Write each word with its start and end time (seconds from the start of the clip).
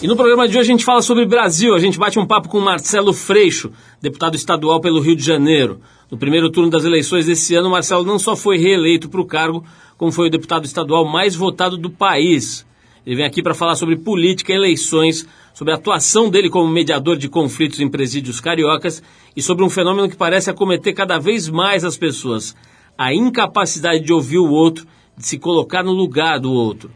E 0.00 0.06
no 0.06 0.14
programa 0.14 0.46
de 0.46 0.56
hoje 0.56 0.70
a 0.70 0.72
gente 0.72 0.84
fala 0.84 1.02
sobre 1.02 1.26
Brasil. 1.26 1.74
A 1.74 1.80
gente 1.80 1.98
bate 1.98 2.20
um 2.20 2.26
papo 2.26 2.48
com 2.48 2.60
Marcelo 2.60 3.12
Freixo, 3.12 3.72
deputado 4.00 4.36
estadual 4.36 4.80
pelo 4.80 5.00
Rio 5.00 5.16
de 5.16 5.24
Janeiro. 5.24 5.80
No 6.08 6.16
primeiro 6.16 6.50
turno 6.50 6.70
das 6.70 6.84
eleições 6.84 7.26
desse 7.26 7.56
ano, 7.56 7.68
Marcelo 7.68 8.04
não 8.04 8.16
só 8.16 8.36
foi 8.36 8.58
reeleito 8.58 9.08
para 9.08 9.20
o 9.20 9.26
cargo, 9.26 9.64
como 9.96 10.12
foi 10.12 10.28
o 10.28 10.30
deputado 10.30 10.64
estadual 10.64 11.04
mais 11.04 11.34
votado 11.34 11.76
do 11.76 11.90
país. 11.90 12.64
Ele 13.04 13.16
vem 13.16 13.26
aqui 13.26 13.42
para 13.42 13.54
falar 13.54 13.74
sobre 13.74 13.96
política, 13.96 14.52
eleições, 14.52 15.26
sobre 15.52 15.72
a 15.72 15.76
atuação 15.76 16.30
dele 16.30 16.48
como 16.48 16.70
mediador 16.70 17.16
de 17.16 17.28
conflitos 17.28 17.80
em 17.80 17.88
presídios 17.88 18.38
cariocas 18.38 19.02
e 19.34 19.42
sobre 19.42 19.64
um 19.64 19.70
fenômeno 19.70 20.08
que 20.08 20.16
parece 20.16 20.48
acometer 20.48 20.94
cada 20.94 21.18
vez 21.18 21.48
mais 21.48 21.84
as 21.84 21.96
pessoas: 21.96 22.54
a 22.96 23.12
incapacidade 23.12 24.04
de 24.04 24.12
ouvir 24.12 24.38
o 24.38 24.48
outro, 24.48 24.86
de 25.16 25.26
se 25.26 25.40
colocar 25.40 25.82
no 25.82 25.92
lugar 25.92 26.38
do 26.38 26.52
outro. 26.52 26.88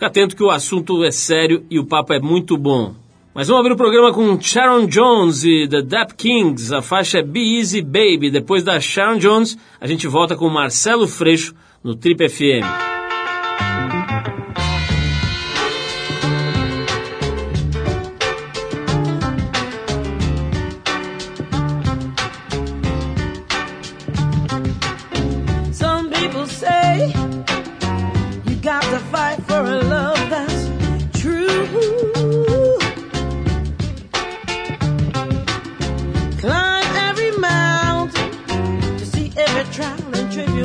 Fica 0.00 0.06
atento 0.06 0.34
que 0.34 0.42
o 0.42 0.50
assunto 0.50 1.04
é 1.04 1.10
sério 1.10 1.62
e 1.68 1.78
o 1.78 1.84
papo 1.84 2.14
é 2.14 2.18
muito 2.18 2.56
bom. 2.56 2.94
Mas 3.34 3.48
vamos 3.48 3.60
abrir 3.60 3.74
o 3.74 3.76
programa 3.76 4.14
com 4.14 4.40
Sharon 4.40 4.86
Jones 4.86 5.44
e 5.44 5.68
The 5.68 5.82
Dap 5.82 6.14
Kings. 6.14 6.74
A 6.74 6.80
faixa 6.80 7.18
é 7.18 7.22
Be 7.22 7.58
Easy 7.58 7.82
Baby. 7.82 8.30
Depois 8.30 8.64
da 8.64 8.80
Sharon 8.80 9.18
Jones, 9.18 9.58
a 9.78 9.86
gente 9.86 10.06
volta 10.06 10.34
com 10.34 10.48
Marcelo 10.48 11.06
Freixo 11.06 11.54
no 11.84 11.94
Trip 11.94 12.30
FM. 12.30 12.99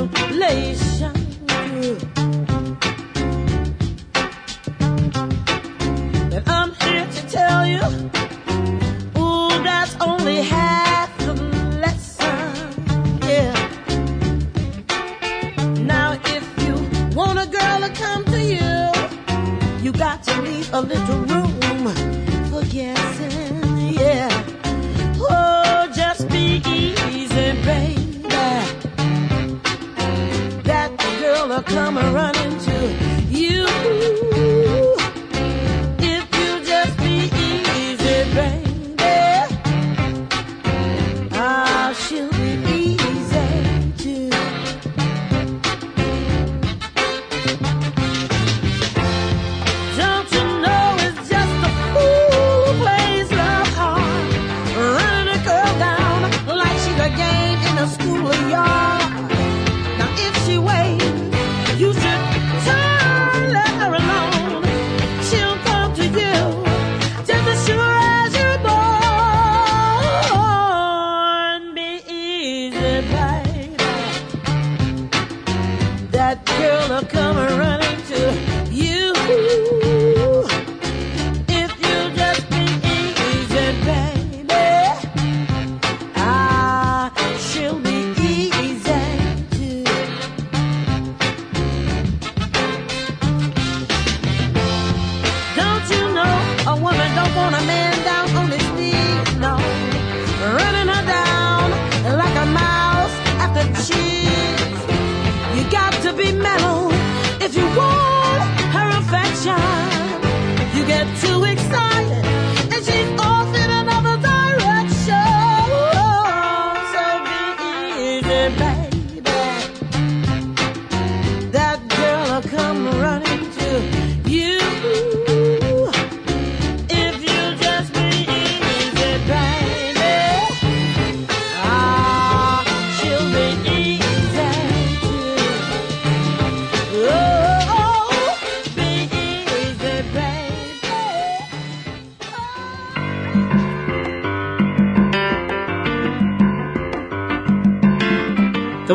population. 0.10 1.14
I'm 6.48 6.74
here 6.84 7.08
to 7.08 7.22
tell 7.30 7.66
you, 7.66 7.82
ooh, 9.18 9.64
that's 9.64 9.96
only 10.02 10.38
half 10.42 11.18
the 11.20 11.34
lesson. 11.84 12.74
Yeah. 13.24 13.54
Now, 15.82 16.20
if 16.26 16.46
you 16.66 16.76
want 17.16 17.40
a 17.40 17.48
girl 17.48 17.80
to 17.88 17.90
come 17.94 18.26
to 18.26 18.42
you, 18.42 18.92
you 19.84 19.92
got 19.92 20.24
to 20.24 20.42
leave 20.42 20.74
a 20.74 20.82
little 20.82 21.20
room. 21.20 21.45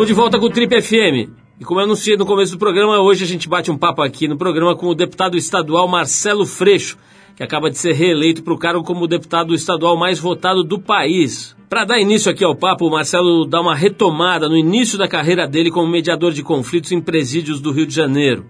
Estamos 0.00 0.16
de 0.16 0.22
volta 0.22 0.38
com 0.38 0.46
o 0.46 0.50
Trip 0.50 0.80
FM. 0.80 1.30
E 1.60 1.64
como 1.64 1.78
eu 1.78 1.84
anunciei 1.84 2.16
no 2.16 2.24
começo 2.24 2.52
do 2.52 2.58
programa, 2.58 3.00
hoje 3.00 3.22
a 3.22 3.26
gente 3.26 3.46
bate 3.46 3.70
um 3.70 3.76
papo 3.76 4.00
aqui 4.00 4.26
no 4.26 4.38
programa 4.38 4.74
com 4.74 4.86
o 4.86 4.94
deputado 4.94 5.36
estadual 5.36 5.86
Marcelo 5.86 6.46
Freixo, 6.46 6.96
que 7.36 7.42
acaba 7.42 7.70
de 7.70 7.76
ser 7.76 7.92
reeleito 7.92 8.42
para 8.42 8.54
o 8.54 8.58
cargo 8.58 8.82
como 8.82 9.06
deputado 9.06 9.54
estadual 9.54 9.98
mais 9.98 10.18
votado 10.18 10.64
do 10.64 10.78
país. 10.80 11.54
Para 11.68 11.84
dar 11.84 12.00
início 12.00 12.32
aqui 12.32 12.42
ao 12.42 12.56
papo, 12.56 12.86
o 12.86 12.90
Marcelo 12.90 13.44
dá 13.44 13.60
uma 13.60 13.74
retomada 13.74 14.48
no 14.48 14.56
início 14.56 14.96
da 14.96 15.06
carreira 15.06 15.46
dele 15.46 15.70
como 15.70 15.86
mediador 15.86 16.32
de 16.32 16.42
conflitos 16.42 16.92
em 16.92 17.00
presídios 17.02 17.60
do 17.60 17.70
Rio 17.70 17.86
de 17.86 17.94
Janeiro. 17.94 18.46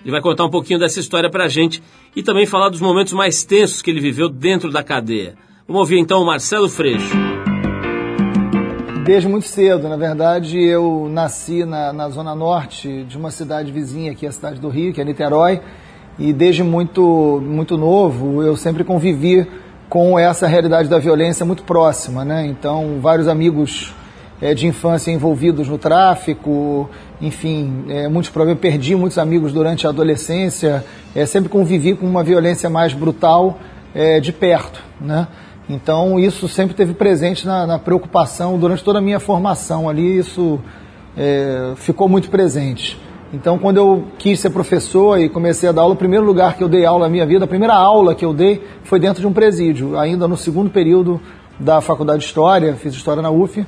Ele 0.00 0.10
vai 0.10 0.22
contar 0.22 0.46
um 0.46 0.50
pouquinho 0.50 0.78
dessa 0.78 1.00
história 1.00 1.28
para 1.28 1.44
a 1.44 1.48
gente 1.48 1.82
e 2.16 2.22
também 2.22 2.46
falar 2.46 2.70
dos 2.70 2.80
momentos 2.80 3.12
mais 3.12 3.44
tensos 3.44 3.82
que 3.82 3.90
ele 3.90 4.00
viveu 4.00 4.30
dentro 4.30 4.70
da 4.70 4.82
cadeia. 4.82 5.34
Vamos 5.68 5.80
ouvir 5.80 5.98
então 5.98 6.22
o 6.22 6.26
Marcelo 6.26 6.66
Freixo 6.66 7.14
desde 9.04 9.28
muito 9.28 9.46
cedo. 9.46 9.88
Na 9.88 9.96
verdade, 9.96 10.58
eu 10.58 11.08
nasci 11.10 11.64
na, 11.64 11.92
na 11.92 12.08
zona 12.08 12.34
norte 12.34 13.04
de 13.04 13.18
uma 13.18 13.30
cidade 13.30 13.70
vizinha 13.70 14.12
aqui, 14.12 14.26
a 14.26 14.32
cidade 14.32 14.58
do 14.58 14.68
Rio, 14.68 14.92
que 14.92 15.00
é 15.00 15.04
Niterói, 15.04 15.60
e 16.18 16.32
desde 16.32 16.62
muito, 16.62 17.42
muito 17.44 17.76
novo 17.76 18.42
eu 18.42 18.56
sempre 18.56 18.82
convivi 18.82 19.46
com 19.90 20.18
essa 20.18 20.46
realidade 20.46 20.88
da 20.88 20.98
violência 20.98 21.44
muito 21.44 21.62
próxima, 21.64 22.24
né? 22.24 22.46
Então, 22.46 22.98
vários 23.00 23.28
amigos 23.28 23.94
é, 24.40 24.54
de 24.54 24.66
infância 24.66 25.10
envolvidos 25.10 25.68
no 25.68 25.76
tráfico, 25.76 26.88
enfim, 27.20 27.84
é, 27.88 28.08
muitos 28.08 28.30
problemas, 28.30 28.60
perdi 28.60 28.96
muitos 28.96 29.18
amigos 29.18 29.52
durante 29.52 29.86
a 29.86 29.90
adolescência, 29.90 30.82
é, 31.14 31.26
sempre 31.26 31.50
convivi 31.50 31.94
com 31.94 32.06
uma 32.06 32.24
violência 32.24 32.70
mais 32.70 32.92
brutal 32.92 33.58
de 34.20 34.32
perto, 34.32 34.82
né? 35.00 35.28
Então, 35.68 36.18
isso 36.18 36.46
sempre 36.48 36.74
teve 36.74 36.92
presente 36.92 37.46
na, 37.46 37.66
na 37.66 37.78
preocupação 37.78 38.58
durante 38.58 38.84
toda 38.84 38.98
a 38.98 39.02
minha 39.02 39.18
formação 39.18 39.88
ali, 39.88 40.18
isso 40.18 40.60
é, 41.16 41.72
ficou 41.76 42.08
muito 42.08 42.28
presente. 42.28 43.00
Então, 43.32 43.58
quando 43.58 43.78
eu 43.78 44.04
quis 44.18 44.38
ser 44.38 44.50
professor 44.50 45.18
e 45.18 45.28
comecei 45.28 45.68
a 45.68 45.72
dar 45.72 45.82
aula, 45.82 45.94
o 45.94 45.96
primeiro 45.96 46.24
lugar 46.24 46.56
que 46.56 46.62
eu 46.62 46.68
dei 46.68 46.84
aula 46.84 47.06
na 47.06 47.10
minha 47.10 47.26
vida, 47.26 47.44
a 47.44 47.48
primeira 47.48 47.74
aula 47.74 48.14
que 48.14 48.24
eu 48.24 48.32
dei 48.32 48.62
foi 48.84 49.00
dentro 49.00 49.20
de 49.20 49.26
um 49.26 49.32
presídio, 49.32 49.98
ainda 49.98 50.28
no 50.28 50.36
segundo 50.36 50.70
período 50.70 51.20
da 51.58 51.80
faculdade 51.80 52.20
de 52.20 52.26
História, 52.26 52.74
fiz 52.74 52.94
História 52.94 53.22
na 53.22 53.30
UF, 53.30 53.66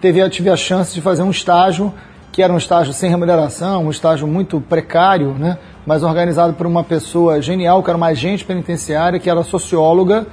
teve, 0.00 0.26
tive 0.30 0.48
a 0.48 0.56
chance 0.56 0.94
de 0.94 1.00
fazer 1.00 1.22
um 1.22 1.30
estágio 1.30 1.92
que 2.32 2.42
era 2.42 2.50
um 2.50 2.56
estágio 2.56 2.94
sem 2.94 3.10
remuneração, 3.10 3.84
um 3.84 3.90
estágio 3.90 4.26
muito 4.26 4.58
precário, 4.58 5.34
né? 5.38 5.58
mas 5.84 6.02
organizado 6.02 6.54
por 6.54 6.66
uma 6.66 6.82
pessoa 6.82 7.42
genial, 7.42 7.82
que 7.82 7.90
era 7.90 7.96
uma 7.96 8.06
agente 8.06 8.42
penitenciária, 8.42 9.18
que 9.18 9.28
era 9.28 9.42
socióloga, 9.42 10.26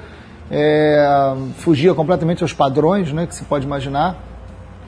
é, 0.51 1.35
fugia 1.57 1.93
completamente 1.93 2.43
aos 2.43 2.53
padrões 2.53 3.11
né, 3.13 3.25
que 3.25 3.35
se 3.35 3.43
pode 3.43 3.65
imaginar. 3.65 4.17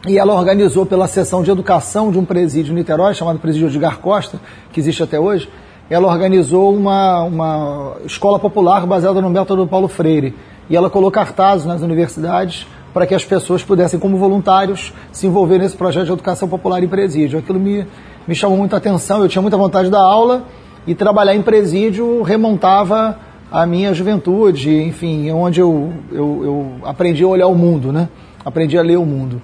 E 0.08 0.18
ela 0.18 0.34
organizou 0.34 0.86
pela 0.86 1.08
seção 1.08 1.44
de 1.44 1.52
educação 1.52 2.12
de 2.12 2.18
um 2.18 2.25
presídio 2.25 2.72
em 2.72 2.75
Niterói, 2.75 3.13
chamado 3.13 3.38
Presídio 3.38 3.68
Edgar 3.68 4.00
Costa, 4.00 4.40
que 4.72 4.80
existe 4.80 5.04
até 5.04 5.19
hoje, 5.19 5.48
ela 5.92 6.08
organizou 6.08 6.74
uma, 6.74 7.24
uma 7.24 7.98
escola 8.06 8.40
popular 8.40 8.88
baseada 8.88 9.22
no 9.22 9.30
método 9.30 9.68
Paulo 9.68 9.88
Freire. 9.88 10.34
E 10.69 10.75
ela 10.75 10.90
colocou 10.90 11.12
cartazes 11.12 11.66
nas 11.66 11.81
universidades 11.81 12.66
para 12.94 13.06
que 13.06 13.13
as 13.13 13.24
pessoas 13.24 13.62
pudessem, 13.62 14.00
como 14.00 14.18
voluntários, 14.18 14.94
se 15.12 15.28
envolver 15.28 15.60
nesse 15.60 15.75
projeto 15.75 16.06
de 16.06 16.13
educação 16.13 16.48
popular 16.48 16.81
em 16.81 16.88
presídio. 16.88 17.40
Aquilo 17.40 17.60
me, 17.60 17.86
me 18.28 18.34
chamou 18.34 18.58
muita 18.58 18.78
atenção, 18.78 19.22
eu 19.22 19.30
tinha 19.30 19.42
muita 19.42 19.58
vontade 19.58 19.90
da 19.90 20.02
aula 20.02 20.46
e 20.88 20.96
trabalhar 20.96 21.36
em 21.36 21.42
presídio 21.42 22.22
remontava 22.22 23.19
a 23.51 23.65
minha 23.65 23.94
juventude, 23.94 24.81
enfim, 24.81 25.30
onde 25.31 25.59
eu, 25.59 25.92
eu, 26.12 26.42
eu 26.44 26.71
aprendi 26.83 27.24
a 27.24 27.27
olhar 27.27 27.48
o 27.48 27.56
mundo, 27.56 27.92
né? 27.92 28.07
Aprendi 28.45 28.77
a 28.77 28.81
ler 28.81 28.98
o 28.98 29.06
mundo. 29.06 29.42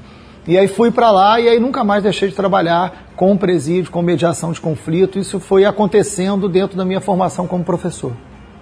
E 0.47 0.57
aí 0.57 0.69
fui 0.69 0.89
para 0.89 1.11
lá 1.11 1.41
e 1.41 1.49
aí 1.49 1.59
nunca 1.59 1.83
mais 1.83 2.03
deixei 2.03 2.29
de 2.29 2.35
trabalhar 2.35 3.11
com 3.17 3.35
presídio, 3.35 3.91
com 3.91 4.01
mediação 4.01 4.53
de 4.53 4.61
conflito. 4.61 5.19
Isso 5.19 5.41
foi 5.41 5.65
acontecendo 5.65 6.47
dentro 6.47 6.77
da 6.77 6.85
minha 6.85 7.01
formação 7.01 7.45
como 7.45 7.65
professor. 7.65 8.13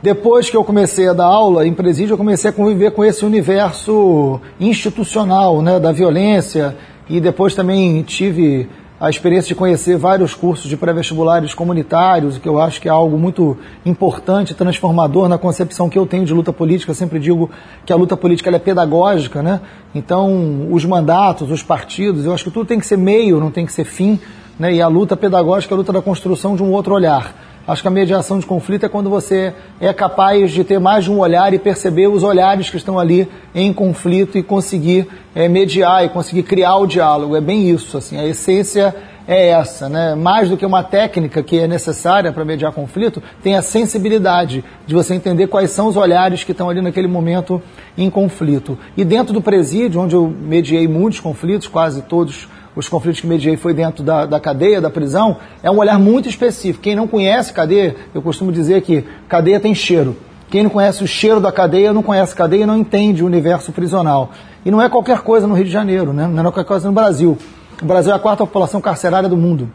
Depois 0.01 0.49
que 0.49 0.57
eu 0.57 0.63
comecei 0.63 1.07
a 1.07 1.13
dar 1.13 1.25
aula 1.25 1.65
em 1.65 1.73
presídio, 1.73 2.13
eu 2.13 2.17
comecei 2.17 2.49
a 2.49 2.53
conviver 2.53 2.91
com 2.91 3.05
esse 3.05 3.23
universo 3.23 4.39
institucional, 4.59 5.61
né, 5.61 5.79
da 5.79 5.91
violência, 5.91 6.75
e 7.07 7.19
depois 7.21 7.53
também 7.53 8.01
tive 8.01 8.67
a 9.05 9.09
experiência 9.11 9.49
de 9.49 9.53
conhecer 9.53 9.97
vários 9.97 10.33
cursos 10.33 10.67
de 10.67 10.75
pré-vestibulares 10.75 11.53
comunitários, 11.53 12.39
que 12.39 12.49
eu 12.49 12.59
acho 12.59 12.81
que 12.81 12.87
é 12.87 12.91
algo 12.91 13.19
muito 13.19 13.55
importante, 13.85 14.55
transformador 14.55 15.29
na 15.29 15.37
concepção 15.37 15.87
que 15.87 15.99
eu 15.99 16.07
tenho 16.07 16.25
de 16.25 16.33
luta 16.33 16.51
política. 16.51 16.89
Eu 16.89 16.95
sempre 16.95 17.19
digo 17.19 17.51
que 17.85 17.93
a 17.93 17.95
luta 17.95 18.17
política 18.17 18.49
é 18.49 18.57
pedagógica, 18.57 19.43
né? 19.43 19.61
Então, 19.93 20.67
os 20.71 20.83
mandatos, 20.85 21.51
os 21.51 21.61
partidos, 21.61 22.25
eu 22.25 22.33
acho 22.33 22.45
que 22.45 22.49
tudo 22.49 22.65
tem 22.65 22.79
que 22.79 22.87
ser 22.87 22.97
meio, 22.97 23.39
não 23.39 23.51
tem 23.51 23.63
que 23.63 23.71
ser 23.71 23.85
fim, 23.85 24.19
né? 24.57 24.73
E 24.73 24.81
a 24.81 24.87
luta 24.87 25.15
pedagógica 25.15 25.71
é 25.71 25.75
a 25.75 25.77
luta 25.77 25.93
da 25.93 26.01
construção 26.01 26.55
de 26.55 26.63
um 26.63 26.71
outro 26.71 26.95
olhar. 26.95 27.54
Acho 27.67 27.81
que 27.81 27.87
a 27.87 27.91
mediação 27.91 28.37
de 28.37 28.45
conflito 28.45 28.85
é 28.85 28.89
quando 28.89 29.09
você 29.09 29.53
é 29.81 29.91
capaz 29.91 30.51
de 30.51 30.63
ter 30.63 30.79
mais 30.79 31.05
de 31.05 31.11
um 31.11 31.17
olhar 31.19 31.51
e 31.51 31.57
perceber 31.57 32.07
os 32.07 32.21
olhares 32.21 32.69
que 32.69 32.77
estão 32.77 32.99
ali 32.99 33.27
em 33.55 33.73
conflito 33.73 34.37
e 34.37 34.43
conseguir 34.43 35.07
é, 35.33 35.47
mediar 35.47 36.05
e 36.05 36.09
conseguir 36.09 36.43
criar 36.43 36.75
o 36.77 36.85
diálogo. 36.85 37.35
É 37.35 37.41
bem 37.41 37.67
isso, 37.67 37.97
assim, 37.97 38.19
a 38.19 38.25
essência 38.25 38.93
é 39.27 39.47
essa, 39.47 39.89
né? 39.89 40.13
Mais 40.13 40.49
do 40.49 40.57
que 40.57 40.65
uma 40.65 40.83
técnica 40.83 41.41
que 41.41 41.59
é 41.59 41.67
necessária 41.67 42.31
para 42.31 42.45
mediar 42.45 42.71
conflito, 42.71 43.21
tem 43.41 43.55
a 43.55 43.61
sensibilidade 43.61 44.63
de 44.85 44.93
você 44.93 45.15
entender 45.15 45.47
quais 45.47 45.71
são 45.71 45.87
os 45.87 45.97
olhares 45.97 46.43
que 46.43 46.51
estão 46.51 46.69
ali 46.69 46.81
naquele 46.81 47.07
momento 47.07 47.59
em 47.97 48.09
conflito. 48.09 48.77
E 48.95 49.03
dentro 49.03 49.33
do 49.33 49.41
presídio, 49.41 50.01
onde 50.01 50.15
eu 50.15 50.27
mediei 50.27 50.87
muitos 50.87 51.19
conflitos, 51.19 51.67
quase 51.67 52.03
todos 52.03 52.47
os 52.75 52.89
conflitos 52.89 53.21
que 53.21 53.27
mediei 53.27 53.55
foi 53.55 53.73
dentro 53.73 54.03
da, 54.03 54.25
da 54.25 54.39
cadeia, 54.39 54.81
da 54.81 54.89
prisão, 54.89 55.37
é 55.63 55.71
um 55.71 55.77
olhar 55.77 55.97
muito 55.97 56.27
específico. 56.27 56.83
Quem 56.83 56.95
não 56.95 57.07
conhece 57.07 57.53
cadeia, 57.53 57.95
eu 58.13 58.21
costumo 58.21 58.51
dizer 58.51 58.81
que 58.81 59.05
cadeia 59.27 59.59
tem 59.59 59.73
cheiro. 59.73 60.15
Quem 60.49 60.63
não 60.63 60.69
conhece 60.69 61.03
o 61.03 61.07
cheiro 61.07 61.39
da 61.39 61.51
cadeia 61.51 61.91
não 61.91 62.03
conhece 62.03 62.35
cadeia 62.35 62.63
e 62.63 62.65
não 62.65 62.77
entende 62.77 63.23
o 63.23 63.25
universo 63.25 63.71
prisional. 63.71 64.31
E 64.63 64.71
não 64.71 64.81
é 64.81 64.89
qualquer 64.89 65.21
coisa 65.21 65.47
no 65.47 65.53
Rio 65.53 65.65
de 65.65 65.71
Janeiro, 65.71 66.13
né? 66.13 66.27
não 66.27 66.39
é 66.39 66.43
qualquer 66.43 66.65
coisa 66.65 66.87
no 66.87 66.93
Brasil. 66.93 67.37
O 67.81 67.85
Brasil 67.85 68.11
é 68.11 68.15
a 68.15 68.19
quarta 68.19 68.45
população 68.45 68.79
carcerária 68.79 69.27
do 69.27 69.37
mundo. 69.37 69.69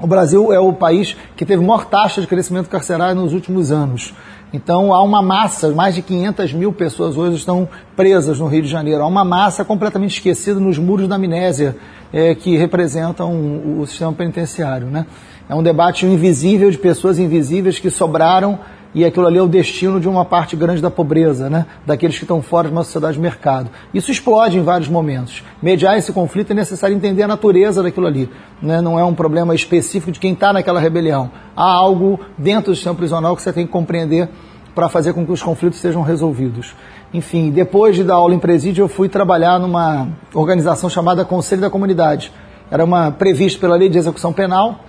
O 0.00 0.06
Brasil 0.06 0.52
é 0.52 0.58
o 0.58 0.72
país 0.72 1.16
que 1.36 1.44
teve 1.44 1.62
maior 1.62 1.84
taxa 1.84 2.20
de 2.20 2.26
crescimento 2.26 2.68
carcerário 2.68 3.14
nos 3.14 3.34
últimos 3.34 3.70
anos. 3.70 4.14
Então 4.52 4.92
há 4.92 5.02
uma 5.02 5.22
massa, 5.22 5.70
mais 5.70 5.94
de 5.94 6.02
500 6.02 6.52
mil 6.52 6.72
pessoas 6.72 7.16
hoje 7.16 7.36
estão 7.36 7.68
presas 7.94 8.40
no 8.40 8.48
Rio 8.48 8.62
de 8.62 8.68
Janeiro. 8.68 9.02
Há 9.02 9.06
uma 9.06 9.24
massa 9.24 9.64
completamente 9.64 10.14
esquecida 10.14 10.58
nos 10.58 10.76
muros 10.76 11.06
da 11.06 11.14
amnésia 11.14 11.76
é, 12.12 12.34
que 12.34 12.56
representam 12.56 13.32
o, 13.78 13.86
sistema 13.86 14.12
penitenciário. 14.12 14.88
Né? 14.88 15.06
É 15.48 15.54
um 15.54 15.62
debate 15.62 16.04
invisível 16.04 16.68
de 16.70 16.78
pessoas 16.78 17.18
invisíveis 17.18 17.78
que 17.78 17.90
sobraram 17.90 18.58
e 18.94 19.04
aquilo 19.04 19.26
ali 19.26 19.38
é 19.38 19.42
o 19.42 19.46
destino 19.46 20.00
de 20.00 20.08
uma 20.08 20.24
parte 20.24 20.56
grande 20.56 20.82
da 20.82 20.90
pobreza, 20.90 21.48
né? 21.48 21.66
daqueles 21.86 22.16
que 22.18 22.24
estão 22.24 22.42
fora 22.42 22.68
de 22.68 22.74
uma 22.74 22.82
sociedade 22.82 23.14
de 23.14 23.20
mercado. 23.20 23.70
Isso 23.94 24.10
explode 24.10 24.58
em 24.58 24.62
vários 24.62 24.88
momentos. 24.88 25.44
Mediar 25.62 25.96
esse 25.96 26.12
conflito 26.12 26.50
é 26.50 26.54
necessário 26.54 26.96
entender 26.96 27.22
a 27.22 27.28
natureza 27.28 27.82
daquilo 27.82 28.06
ali. 28.06 28.28
Né? 28.60 28.80
Não 28.80 28.98
é 28.98 29.04
um 29.04 29.14
problema 29.14 29.54
específico 29.54 30.10
de 30.10 30.18
quem 30.18 30.32
está 30.32 30.52
naquela 30.52 30.80
rebelião. 30.80 31.30
Há 31.56 31.70
algo 31.70 32.18
dentro 32.36 32.72
do 32.72 32.74
sistema 32.74 32.94
prisional 32.96 33.36
que 33.36 33.42
você 33.42 33.52
tem 33.52 33.64
que 33.64 33.72
compreender 33.72 34.28
para 34.74 34.88
fazer 34.88 35.12
com 35.12 35.24
que 35.24 35.32
os 35.32 35.42
conflitos 35.42 35.78
sejam 35.78 36.02
resolvidos. 36.02 36.74
Enfim, 37.12 37.50
depois 37.50 37.96
de 37.96 38.04
dar 38.04 38.14
aula 38.14 38.34
em 38.34 38.38
presídio, 38.38 38.82
eu 38.82 38.88
fui 38.88 39.08
trabalhar 39.08 39.58
numa 39.58 40.08
organização 40.32 40.88
chamada 40.88 41.24
Conselho 41.24 41.60
da 41.60 41.70
Comunidade. 41.70 42.32
Era 42.70 42.84
uma 42.84 43.10
prevista 43.10 43.60
pela 43.60 43.76
Lei 43.76 43.88
de 43.88 43.98
Execução 43.98 44.32
Penal 44.32 44.80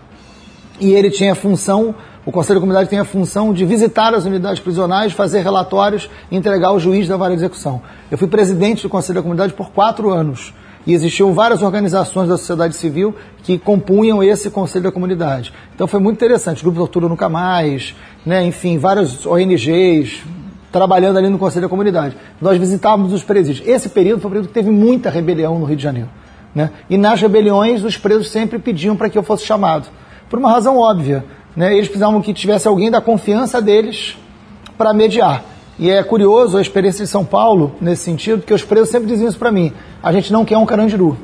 e 0.80 0.94
ele 0.94 1.10
tinha 1.10 1.34
a 1.34 1.36
função, 1.36 1.96
o 2.26 2.32
Conselho 2.32 2.60
da 2.60 2.62
Comunidade 2.62 2.90
tem 2.90 3.00
a 3.00 3.06
função 3.06 3.52
de 3.54 3.66
visitar 3.66 4.14
as 4.14 4.26
unidades 4.26 4.60
prisionais, 4.60 5.12
fazer 5.12 5.42
relatórios 5.42 6.10
e 6.30 6.36
entregar 6.36 6.68
ao 6.68 6.80
juiz 6.80 7.08
da 7.08 7.18
vara 7.18 7.32
de 7.32 7.40
execução. 7.40 7.82
Eu 8.12 8.18
fui 8.18 8.28
presidente 8.28 8.84
do 8.84 8.90
Conselho 8.90 9.16
da 9.16 9.22
Comunidade 9.24 9.54
por 9.54 9.72
quatro 9.72 10.12
anos 10.12 10.54
e 10.86 10.94
existiam 10.94 11.34
várias 11.34 11.62
organizações 11.64 12.30
da 12.30 12.38
sociedade 12.38 12.76
civil 12.76 13.16
que 13.44 13.58
compunham 13.58 14.24
esse 14.24 14.52
Conselho 14.52 14.84
da 14.84 14.92
Comunidade. 14.92 15.52
Então 15.74 15.88
foi 15.88 16.00
muito 16.00 16.18
interessante, 16.18 16.62
Grupo 16.62 16.78
Tortura 16.78 17.10
Nunca 17.10 17.28
Mais, 17.28 17.96
né, 18.24 18.46
enfim, 18.46 18.78
várias 18.78 19.26
ONGs, 19.26 20.22
trabalhando 20.72 21.18
ali 21.18 21.28
no 21.28 21.40
Conselho 21.40 21.64
da 21.64 21.70
Comunidade. 21.70 22.16
Nós 22.40 22.58
visitávamos 22.58 23.14
os 23.14 23.24
presídios. 23.24 23.68
Esse 23.68 23.90
período 23.90 24.22
foi 24.22 24.30
um 24.30 24.32
período 24.32 24.48
que 24.48 24.54
teve 24.54 24.70
muita 24.70 25.10
rebelião 25.10 25.58
no 25.58 25.66
Rio 25.66 25.76
de 25.76 25.84
Janeiro. 25.84 26.10
Né? 26.54 26.70
E 26.90 26.98
nas 26.98 27.20
rebeliões, 27.22 27.84
os 27.84 27.98
presos 27.98 28.30
sempre 28.30 28.60
pediam 28.60 28.96
para 28.96 29.10
que 29.10 29.18
eu 29.18 29.24
fosse 29.24 29.46
chamado. 29.46 29.88
Por 30.30 30.40
uma 30.40 30.52
razão 30.52 30.78
óbvia. 30.78 31.26
Né? 31.56 31.74
Eles 31.74 31.88
precisavam 31.88 32.22
que 32.22 32.34
tivesse 32.34 32.68
alguém 32.68 32.90
da 32.90 33.02
confiança 33.02 33.62
deles 33.62 34.18
para 34.78 34.94
mediar. 34.94 35.44
E 35.78 35.90
é 35.90 36.04
curioso 36.04 36.58
a 36.58 36.62
experiência 36.62 37.04
de 37.04 37.10
São 37.10 37.26
Paulo, 37.26 37.74
nesse 37.82 38.04
sentido, 38.04 38.40
porque 38.40 38.54
os 38.54 38.64
presos 38.64 38.90
sempre 38.90 39.08
diziam 39.08 39.30
isso 39.30 39.40
para 39.40 39.52
mim. 39.52 39.74
A 40.02 40.12
gente 40.12 40.32
não 40.32 40.46
quer 40.46 40.58
um 40.58 40.66
carandiru. 40.66 41.18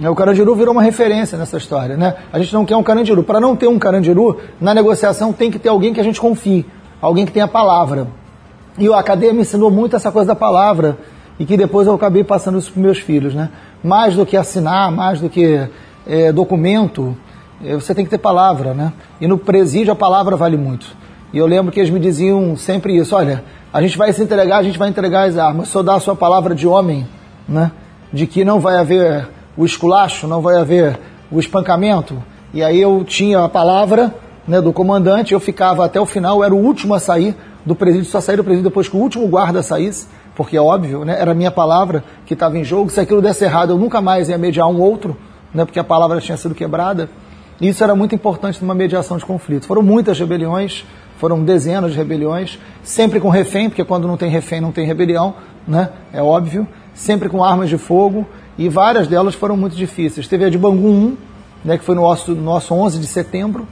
O 0.00 0.14
carandiru 0.14 0.54
virou 0.54 0.72
uma 0.72 0.82
referência 0.82 1.38
nessa 1.38 1.56
história. 1.56 1.96
Né? 1.96 2.14
A 2.32 2.38
gente 2.38 2.52
não 2.52 2.64
quer 2.64 2.76
um 2.76 2.82
carandiru. 2.82 3.22
Para 3.22 3.38
não 3.38 3.54
ter 3.54 3.68
um 3.68 3.78
carandiru, 3.78 4.38
na 4.60 4.74
negociação 4.74 5.32
tem 5.32 5.50
que 5.50 5.58
ter 5.58 5.68
alguém 5.68 5.92
que 5.92 6.00
a 6.00 6.04
gente 6.04 6.20
confie. 6.20 6.66
Alguém 7.00 7.24
que 7.24 7.32
tenha 7.32 7.46
palavra. 7.46 8.08
E 8.78 8.92
a 8.92 9.02
cadeia 9.02 9.32
me 9.32 9.42
ensinou 9.42 9.70
muito 9.70 9.94
essa 9.94 10.10
coisa 10.10 10.28
da 10.28 10.34
palavra 10.34 10.98
e 11.38 11.44
que 11.44 11.56
depois 11.56 11.86
eu 11.86 11.94
acabei 11.94 12.24
passando 12.24 12.58
isso 12.58 12.72
para 12.72 12.82
meus 12.82 12.98
filhos, 12.98 13.34
né? 13.34 13.50
Mais 13.82 14.14
do 14.14 14.24
que 14.24 14.36
assinar, 14.36 14.90
mais 14.90 15.20
do 15.20 15.28
que 15.28 15.68
é, 16.06 16.32
documento, 16.32 17.16
você 17.62 17.94
tem 17.94 18.04
que 18.04 18.10
ter 18.10 18.18
palavra, 18.18 18.74
né? 18.74 18.92
E 19.20 19.26
no 19.26 19.38
presídio 19.38 19.92
a 19.92 19.96
palavra 19.96 20.36
vale 20.36 20.56
muito. 20.56 20.86
E 21.32 21.38
eu 21.38 21.46
lembro 21.46 21.72
que 21.72 21.80
eles 21.80 21.90
me 21.90 22.00
diziam 22.00 22.56
sempre 22.56 22.96
isso, 22.96 23.16
olha, 23.16 23.42
a 23.72 23.80
gente 23.80 23.96
vai 23.96 24.12
se 24.12 24.22
entregar, 24.22 24.58
a 24.58 24.62
gente 24.62 24.78
vai 24.78 24.88
entregar 24.88 25.28
as 25.28 25.38
armas, 25.38 25.68
só 25.68 25.82
dá 25.82 25.94
a 25.94 26.00
sua 26.00 26.14
palavra 26.14 26.54
de 26.54 26.66
homem, 26.66 27.06
né? 27.48 27.70
De 28.12 28.26
que 28.26 28.44
não 28.44 28.60
vai 28.60 28.76
haver 28.76 29.28
o 29.56 29.64
esculacho, 29.64 30.26
não 30.26 30.42
vai 30.42 30.56
haver 30.56 30.98
o 31.30 31.38
espancamento. 31.40 32.22
E 32.52 32.62
aí 32.62 32.80
eu 32.80 33.02
tinha 33.04 33.44
a 33.44 33.48
palavra 33.48 34.14
né, 34.46 34.60
do 34.60 34.72
comandante, 34.72 35.32
eu 35.32 35.40
ficava 35.40 35.84
até 35.84 36.00
o 36.00 36.04
final, 36.04 36.38
eu 36.38 36.44
era 36.44 36.54
o 36.54 36.58
último 36.58 36.94
a 36.94 37.00
sair, 37.00 37.34
do 37.64 37.74
presídio, 37.74 38.10
só 38.10 38.20
saí 38.20 38.36
do 38.36 38.44
presídio 38.44 38.68
depois 38.68 38.88
que 38.88 38.96
o 38.96 39.00
último 39.00 39.26
guarda 39.28 39.62
saísse, 39.62 40.08
porque 40.34 40.56
é 40.56 40.60
óbvio, 40.60 41.04
né, 41.04 41.16
era 41.18 41.30
a 41.30 41.34
minha 41.34 41.50
palavra 41.50 42.02
que 42.26 42.34
estava 42.34 42.58
em 42.58 42.64
jogo. 42.64 42.90
Se 42.90 43.00
aquilo 43.00 43.22
desse 43.22 43.44
errado, 43.44 43.70
eu 43.70 43.78
nunca 43.78 44.00
mais 44.00 44.28
ia 44.28 44.36
mediar 44.36 44.68
um 44.68 44.80
outro, 44.80 45.16
né, 45.54 45.64
porque 45.64 45.78
a 45.78 45.84
palavra 45.84 46.20
tinha 46.20 46.36
sido 46.36 46.54
quebrada. 46.54 47.08
Isso 47.62 47.84
era 47.84 47.94
muito 47.94 48.12
importante 48.12 48.60
numa 48.60 48.74
mediação 48.74 49.16
de 49.16 49.24
conflito. 49.24 49.66
Foram 49.66 49.82
muitas 49.82 50.18
rebeliões, 50.18 50.84
foram 51.16 51.44
dezenas 51.44 51.92
de 51.92 51.96
rebeliões, 51.96 52.58
sempre 52.82 53.20
com 53.20 53.28
refém, 53.28 53.68
porque 53.68 53.84
quando 53.84 54.08
não 54.08 54.16
tem 54.16 54.28
refém 54.28 54.60
não 54.60 54.72
tem 54.72 54.84
rebelião, 54.84 55.36
né, 55.66 55.90
é 56.12 56.20
óbvio, 56.20 56.66
sempre 56.92 57.28
com 57.28 57.44
armas 57.44 57.68
de 57.68 57.78
fogo, 57.78 58.26
e 58.58 58.68
várias 58.68 59.06
delas 59.06 59.36
foram 59.36 59.56
muito 59.56 59.76
difíceis. 59.76 60.26
Teve 60.26 60.44
a 60.44 60.50
de 60.50 60.58
Bangu 60.58 60.88
1, 60.88 61.16
né, 61.64 61.78
que 61.78 61.84
foi 61.84 61.94
no 61.94 62.02
nosso, 62.02 62.34
nosso 62.34 62.74
11 62.74 62.98
de 62.98 63.06
setembro, 63.06 63.64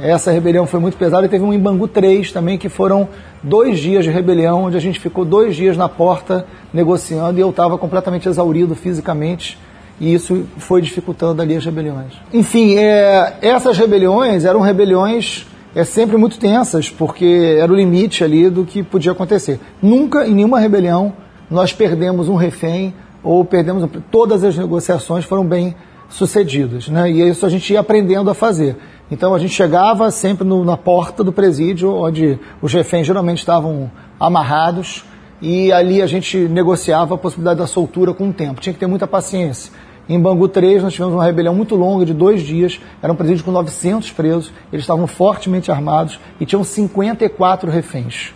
essa 0.00 0.30
rebelião 0.30 0.64
foi 0.64 0.78
muito 0.78 0.96
pesada. 0.96 1.26
E 1.26 1.28
teve 1.28 1.44
um 1.44 1.52
em 1.52 1.58
Bangu 1.58 1.88
3 1.88 2.30
também, 2.30 2.56
que 2.56 2.68
foram 2.68 3.08
dois 3.42 3.80
dias 3.80 4.04
de 4.04 4.10
rebelião, 4.10 4.64
onde 4.64 4.76
a 4.76 4.80
gente 4.80 5.00
ficou 5.00 5.24
dois 5.24 5.56
dias 5.56 5.76
na 5.76 5.88
porta 5.88 6.46
negociando 6.72 7.38
e 7.38 7.42
eu 7.42 7.50
estava 7.50 7.76
completamente 7.76 8.28
exaurido 8.28 8.76
fisicamente 8.76 9.58
e 10.00 10.14
isso 10.14 10.46
foi 10.56 10.80
dificultando 10.80 11.42
ali 11.42 11.54
as 11.54 11.64
rebeliões. 11.64 12.14
Enfim, 12.32 12.76
é, 12.76 13.36
essas 13.42 13.76
rebeliões 13.76 14.44
eram 14.44 14.60
rebeliões 14.60 15.46
é, 15.74 15.84
sempre 15.84 16.16
muito 16.16 16.38
tensas, 16.38 16.88
porque 16.88 17.56
era 17.60 17.70
o 17.70 17.76
limite 17.76 18.24
ali 18.24 18.48
do 18.48 18.64
que 18.64 18.82
podia 18.82 19.12
acontecer. 19.12 19.60
Nunca, 19.82 20.26
em 20.26 20.34
nenhuma 20.34 20.58
rebelião, 20.58 21.12
nós 21.50 21.72
perdemos 21.72 22.28
um 22.28 22.34
refém 22.34 22.94
ou 23.22 23.44
perdemos. 23.44 23.88
Todas 24.10 24.42
as 24.42 24.56
negociações 24.56 25.24
foram 25.24 25.44
bem 25.44 25.76
sucedidas, 26.08 26.88
né? 26.88 27.10
E 27.10 27.28
isso 27.28 27.46
a 27.46 27.48
gente 27.48 27.72
ia 27.72 27.80
aprendendo 27.80 28.30
a 28.30 28.34
fazer. 28.34 28.76
Então 29.10 29.34
a 29.34 29.38
gente 29.38 29.52
chegava 29.52 30.10
sempre 30.10 30.46
no, 30.46 30.64
na 30.64 30.76
porta 30.76 31.22
do 31.22 31.32
presídio, 31.32 31.92
onde 31.94 32.38
os 32.62 32.72
reféns 32.72 33.06
geralmente 33.06 33.38
estavam 33.38 33.90
amarrados, 34.18 35.04
e 35.42 35.72
ali 35.72 36.02
a 36.02 36.06
gente 36.06 36.36
negociava 36.36 37.14
a 37.14 37.18
possibilidade 37.18 37.60
da 37.60 37.66
soltura 37.66 38.12
com 38.12 38.28
o 38.28 38.32
tempo. 38.32 38.60
Tinha 38.60 38.72
que 38.72 38.78
ter 38.78 38.86
muita 38.86 39.06
paciência. 39.06 39.72
Em 40.08 40.20
Bangu 40.20 40.48
3, 40.48 40.82
nós 40.82 40.92
tivemos 40.92 41.14
uma 41.14 41.24
rebelião 41.24 41.54
muito 41.54 41.76
longa, 41.76 42.04
de 42.04 42.12
dois 42.12 42.42
dias. 42.42 42.80
Era 43.02 43.12
um 43.12 43.16
presídio 43.16 43.44
com 43.44 43.52
900 43.52 44.10
presos. 44.10 44.52
Eles 44.72 44.82
estavam 44.82 45.06
fortemente 45.06 45.70
armados 45.70 46.18
e 46.40 46.46
tinham 46.46 46.64
54 46.64 47.70
reféns. 47.70 48.34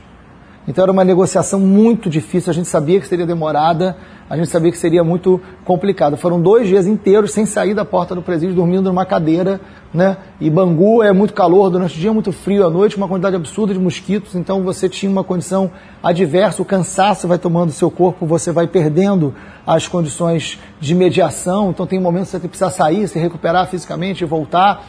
Então 0.66 0.82
era 0.82 0.90
uma 0.90 1.04
negociação 1.04 1.60
muito 1.60 2.08
difícil, 2.08 2.50
a 2.50 2.54
gente 2.54 2.68
sabia 2.68 2.98
que 2.98 3.06
seria 3.06 3.26
demorada, 3.26 3.96
a 4.30 4.36
gente 4.36 4.48
sabia 4.48 4.72
que 4.72 4.78
seria 4.78 5.04
muito 5.04 5.38
complicado. 5.62 6.16
Foram 6.16 6.40
dois 6.40 6.66
dias 6.66 6.86
inteiros 6.86 7.32
sem 7.32 7.44
sair 7.44 7.74
da 7.74 7.84
porta 7.84 8.14
do 8.14 8.22
presídio, 8.22 8.54
dormindo 8.54 8.84
numa 8.84 9.04
cadeira, 9.04 9.60
né? 9.92 10.16
E 10.40 10.48
Bangu 10.48 11.02
é 11.02 11.12
muito 11.12 11.34
calor 11.34 11.68
durante 11.68 11.98
o 11.98 12.00
dia, 12.00 12.14
muito 12.14 12.32
frio 12.32 12.66
à 12.66 12.70
noite, 12.70 12.96
uma 12.96 13.06
quantidade 13.06 13.36
absurda 13.36 13.74
de 13.74 13.78
mosquitos, 13.78 14.34
então 14.34 14.62
você 14.62 14.88
tinha 14.88 15.12
uma 15.12 15.22
condição 15.22 15.70
adversa, 16.02 16.62
o 16.62 16.64
cansaço 16.64 17.28
vai 17.28 17.36
tomando 17.36 17.70
seu 17.70 17.90
corpo, 17.90 18.24
você 18.24 18.50
vai 18.50 18.66
perdendo 18.66 19.34
as 19.66 19.86
condições 19.86 20.58
de 20.80 20.94
mediação, 20.94 21.70
então 21.70 21.86
tem 21.86 22.00
momentos 22.00 22.30
que 22.30 22.38
você 22.38 22.48
precisa 22.48 22.70
sair, 22.70 23.06
se 23.06 23.18
recuperar 23.18 23.68
fisicamente 23.68 24.24
e 24.24 24.26
voltar. 24.26 24.82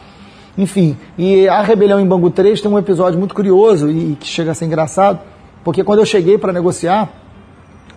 Enfim, 0.56 0.96
e 1.18 1.46
a 1.46 1.60
rebelião 1.60 2.00
em 2.00 2.06
Bangu 2.06 2.30
3 2.30 2.62
tem 2.62 2.70
um 2.70 2.78
episódio 2.78 3.18
muito 3.18 3.34
curioso 3.34 3.90
e 3.90 4.16
que 4.18 4.26
chega 4.26 4.52
a 4.52 4.54
ser 4.54 4.64
engraçado 4.64 5.35
porque 5.66 5.82
quando 5.82 5.98
eu 5.98 6.06
cheguei 6.06 6.38
para 6.38 6.52
negociar, 6.52 7.08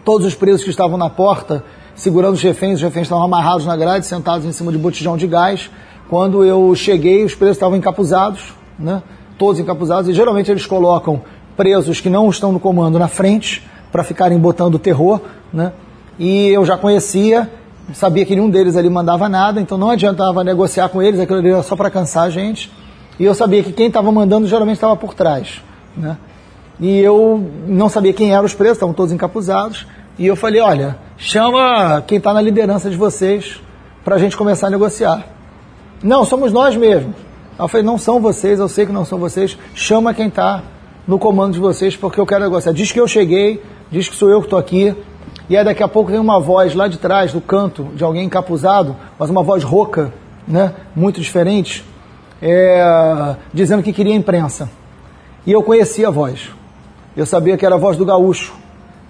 todos 0.03 0.25
os 0.25 0.33
presos 0.33 0.63
que 0.63 0.71
estavam 0.71 0.97
na 0.97 1.07
porta, 1.07 1.63
segurando 1.93 2.33
os 2.33 2.41
reféns, 2.41 2.77
os 2.77 2.81
reféns 2.81 3.03
estavam 3.03 3.23
amarrados 3.23 3.63
na 3.63 3.77
grade, 3.77 4.07
sentados 4.07 4.43
em 4.43 4.51
cima 4.51 4.71
de 4.71 4.79
botijão 4.79 5.15
de 5.15 5.27
gás. 5.27 5.69
Quando 6.09 6.43
eu 6.43 6.73
cheguei, 6.73 7.23
os 7.23 7.35
presos 7.35 7.57
estavam 7.57 7.77
encapuzados, 7.77 8.55
né? 8.79 9.03
todos 9.37 9.59
encapuzados, 9.59 10.09
e 10.09 10.13
geralmente 10.13 10.49
eles 10.49 10.65
colocam 10.65 11.21
presos 11.55 12.01
que 12.01 12.09
não 12.09 12.27
estão 12.31 12.51
no 12.51 12.59
comando 12.59 12.97
na 12.97 13.07
frente, 13.07 13.63
para 13.91 14.03
ficarem 14.03 14.39
botando 14.39 14.79
terror, 14.79 15.21
né? 15.53 15.71
E 16.17 16.47
eu 16.47 16.65
já 16.65 16.75
conhecia, 16.75 17.47
sabia 17.93 18.25
que 18.25 18.35
nenhum 18.35 18.49
deles 18.49 18.75
ali 18.77 18.89
mandava 18.89 19.29
nada, 19.29 19.61
então 19.61 19.77
não 19.77 19.91
adiantava 19.91 20.43
negociar 20.43 20.89
com 20.89 21.03
eles, 21.03 21.19
aquilo 21.19 21.37
ali 21.37 21.51
era 21.51 21.61
só 21.61 21.75
para 21.75 21.91
cansar 21.91 22.23
a 22.23 22.29
gente. 22.31 22.71
E 23.19 23.25
eu 23.25 23.35
sabia 23.35 23.61
que 23.61 23.71
quem 23.71 23.89
estava 23.89 24.11
mandando 24.11 24.47
geralmente 24.47 24.77
estava 24.77 24.95
por 24.95 25.13
trás, 25.13 25.61
né? 25.95 26.17
E 26.79 26.99
eu 26.99 27.43
não 27.67 27.89
sabia 27.89 28.13
quem 28.13 28.33
eram 28.33 28.45
os 28.45 28.53
presos, 28.53 28.77
estavam 28.77 28.93
todos 28.93 29.11
encapuzados. 29.11 29.85
E 30.17 30.25
eu 30.25 30.35
falei: 30.35 30.61
olha, 30.61 30.97
chama 31.17 32.01
quem 32.07 32.17
está 32.17 32.33
na 32.33 32.41
liderança 32.41 32.89
de 32.89 32.95
vocês 32.95 33.61
para 34.03 34.15
a 34.15 34.19
gente 34.19 34.37
começar 34.37 34.67
a 34.67 34.69
negociar. 34.69 35.25
Não, 36.01 36.23
somos 36.23 36.53
nós 36.53 36.75
mesmos. 36.75 37.15
Eu 37.57 37.67
falei: 37.67 37.85
não 37.85 37.97
são 37.97 38.21
vocês, 38.21 38.59
eu 38.59 38.67
sei 38.69 38.85
que 38.85 38.91
não 38.91 39.03
são 39.03 39.19
vocês. 39.19 39.57
Chama 39.73 40.13
quem 40.13 40.27
está 40.27 40.63
no 41.05 41.19
comando 41.19 41.53
de 41.53 41.59
vocês 41.59 41.95
porque 41.95 42.19
eu 42.19 42.25
quero 42.25 42.43
negociar. 42.43 42.71
Diz 42.71 42.91
que 42.91 42.99
eu 42.99 43.07
cheguei, 43.07 43.61
diz 43.91 44.07
que 44.07 44.15
sou 44.15 44.29
eu 44.29 44.39
que 44.39 44.45
estou 44.47 44.59
aqui. 44.59 44.95
E 45.49 45.57
aí 45.57 45.65
daqui 45.65 45.81
a 45.81 45.87
pouco 45.87 46.11
tem 46.11 46.19
uma 46.19 46.39
voz 46.39 46.75
lá 46.75 46.87
de 46.87 46.99
trás, 46.99 47.33
do 47.33 47.41
canto, 47.41 47.85
de 47.95 48.03
alguém 48.03 48.25
encapuzado, 48.25 48.95
mas 49.17 49.29
uma 49.31 49.41
voz 49.41 49.63
rouca, 49.63 50.13
né, 50.47 50.73
muito 50.95 51.19
diferente, 51.19 51.83
é, 52.39 53.35
dizendo 53.51 53.81
que 53.81 53.91
queria 53.91 54.13
imprensa. 54.13 54.69
E 55.47 55.51
eu 55.51 55.63
conhecia 55.63 56.09
a 56.09 56.11
voz. 56.11 56.51
Eu 57.15 57.25
sabia 57.25 57.57
que 57.57 57.65
era 57.65 57.75
a 57.75 57.77
voz 57.77 57.97
do 57.97 58.05
gaúcho, 58.05 58.53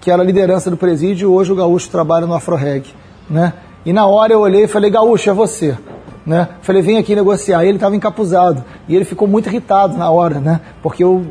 que 0.01 0.09
era 0.09 0.21
a 0.21 0.25
liderança 0.25 0.69
do 0.69 0.77
presídio, 0.77 1.25
e 1.25 1.31
hoje 1.31 1.51
o 1.51 1.55
gaúcho 1.55 1.89
trabalha 1.89 2.25
no 2.25 2.33
Afroreg, 2.33 2.93
né? 3.29 3.53
E 3.85 3.93
na 3.93 4.05
hora 4.05 4.33
eu 4.33 4.41
olhei 4.41 4.63
e 4.63 4.67
falei, 4.67 4.89
gaúcho, 4.89 5.29
é 5.29 5.33
você. 5.33 5.77
Né? 6.25 6.47
Falei, 6.61 6.81
vem 6.81 6.97
aqui 6.97 7.15
negociar. 7.15 7.63
E 7.63 7.67
ele 7.67 7.77
estava 7.77 7.95
encapuzado. 7.95 8.63
E 8.87 8.95
ele 8.95 9.05
ficou 9.05 9.27
muito 9.27 9.47
irritado 9.47 9.97
na 9.97 10.11
hora, 10.11 10.39
né? 10.39 10.59
Porque 10.83 11.03
eu, 11.03 11.25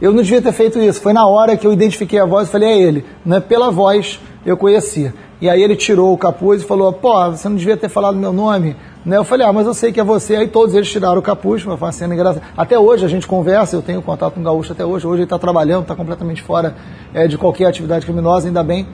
eu 0.00 0.12
não 0.12 0.22
devia 0.22 0.40
ter 0.40 0.52
feito 0.52 0.78
isso. 0.78 1.00
Foi 1.00 1.12
na 1.12 1.26
hora 1.26 1.56
que 1.56 1.66
eu 1.66 1.72
identifiquei 1.72 2.18
a 2.18 2.24
voz 2.24 2.48
e 2.48 2.50
falei, 2.50 2.68
é 2.68 2.78
ele. 2.78 3.04
Né? 3.26 3.40
Pela 3.40 3.70
voz 3.70 4.20
eu 4.46 4.56
conhecia. 4.56 5.12
E 5.40 5.48
aí 5.48 5.62
ele 5.62 5.76
tirou 5.76 6.12
o 6.12 6.18
capuz 6.18 6.62
e 6.62 6.64
falou, 6.64 6.92
pô, 6.92 7.30
você 7.30 7.48
não 7.48 7.56
devia 7.56 7.76
ter 7.76 7.88
falado 7.88 8.16
meu 8.16 8.32
nome. 8.32 8.74
Né? 9.06 9.16
Eu 9.16 9.24
falei, 9.24 9.46
ah, 9.46 9.52
mas 9.52 9.66
eu 9.66 9.74
sei 9.74 9.92
que 9.92 10.00
é 10.00 10.04
você. 10.04 10.34
Aí 10.34 10.48
todos 10.48 10.74
eles 10.74 10.90
tiraram 10.90 11.18
o 11.18 11.22
capuz, 11.22 11.62
foi 11.62 11.74
uma 11.74 11.92
cena 11.92 12.12
engraçada. 12.12 12.44
Até 12.56 12.78
hoje 12.78 13.04
a 13.04 13.08
gente 13.08 13.26
conversa, 13.26 13.76
eu 13.76 13.82
tenho 13.82 14.02
contato 14.02 14.34
com 14.34 14.40
o 14.40 14.42
Gaúcho 14.42 14.72
até 14.72 14.84
hoje. 14.84 15.06
Hoje 15.06 15.18
ele 15.18 15.24
está 15.24 15.38
trabalhando, 15.38 15.82
está 15.82 15.94
completamente 15.94 16.42
fora 16.42 16.74
é, 17.14 17.28
de 17.28 17.38
qualquer 17.38 17.66
atividade 17.66 18.04
criminosa, 18.04 18.48
ainda 18.48 18.64
bem. 18.64 18.86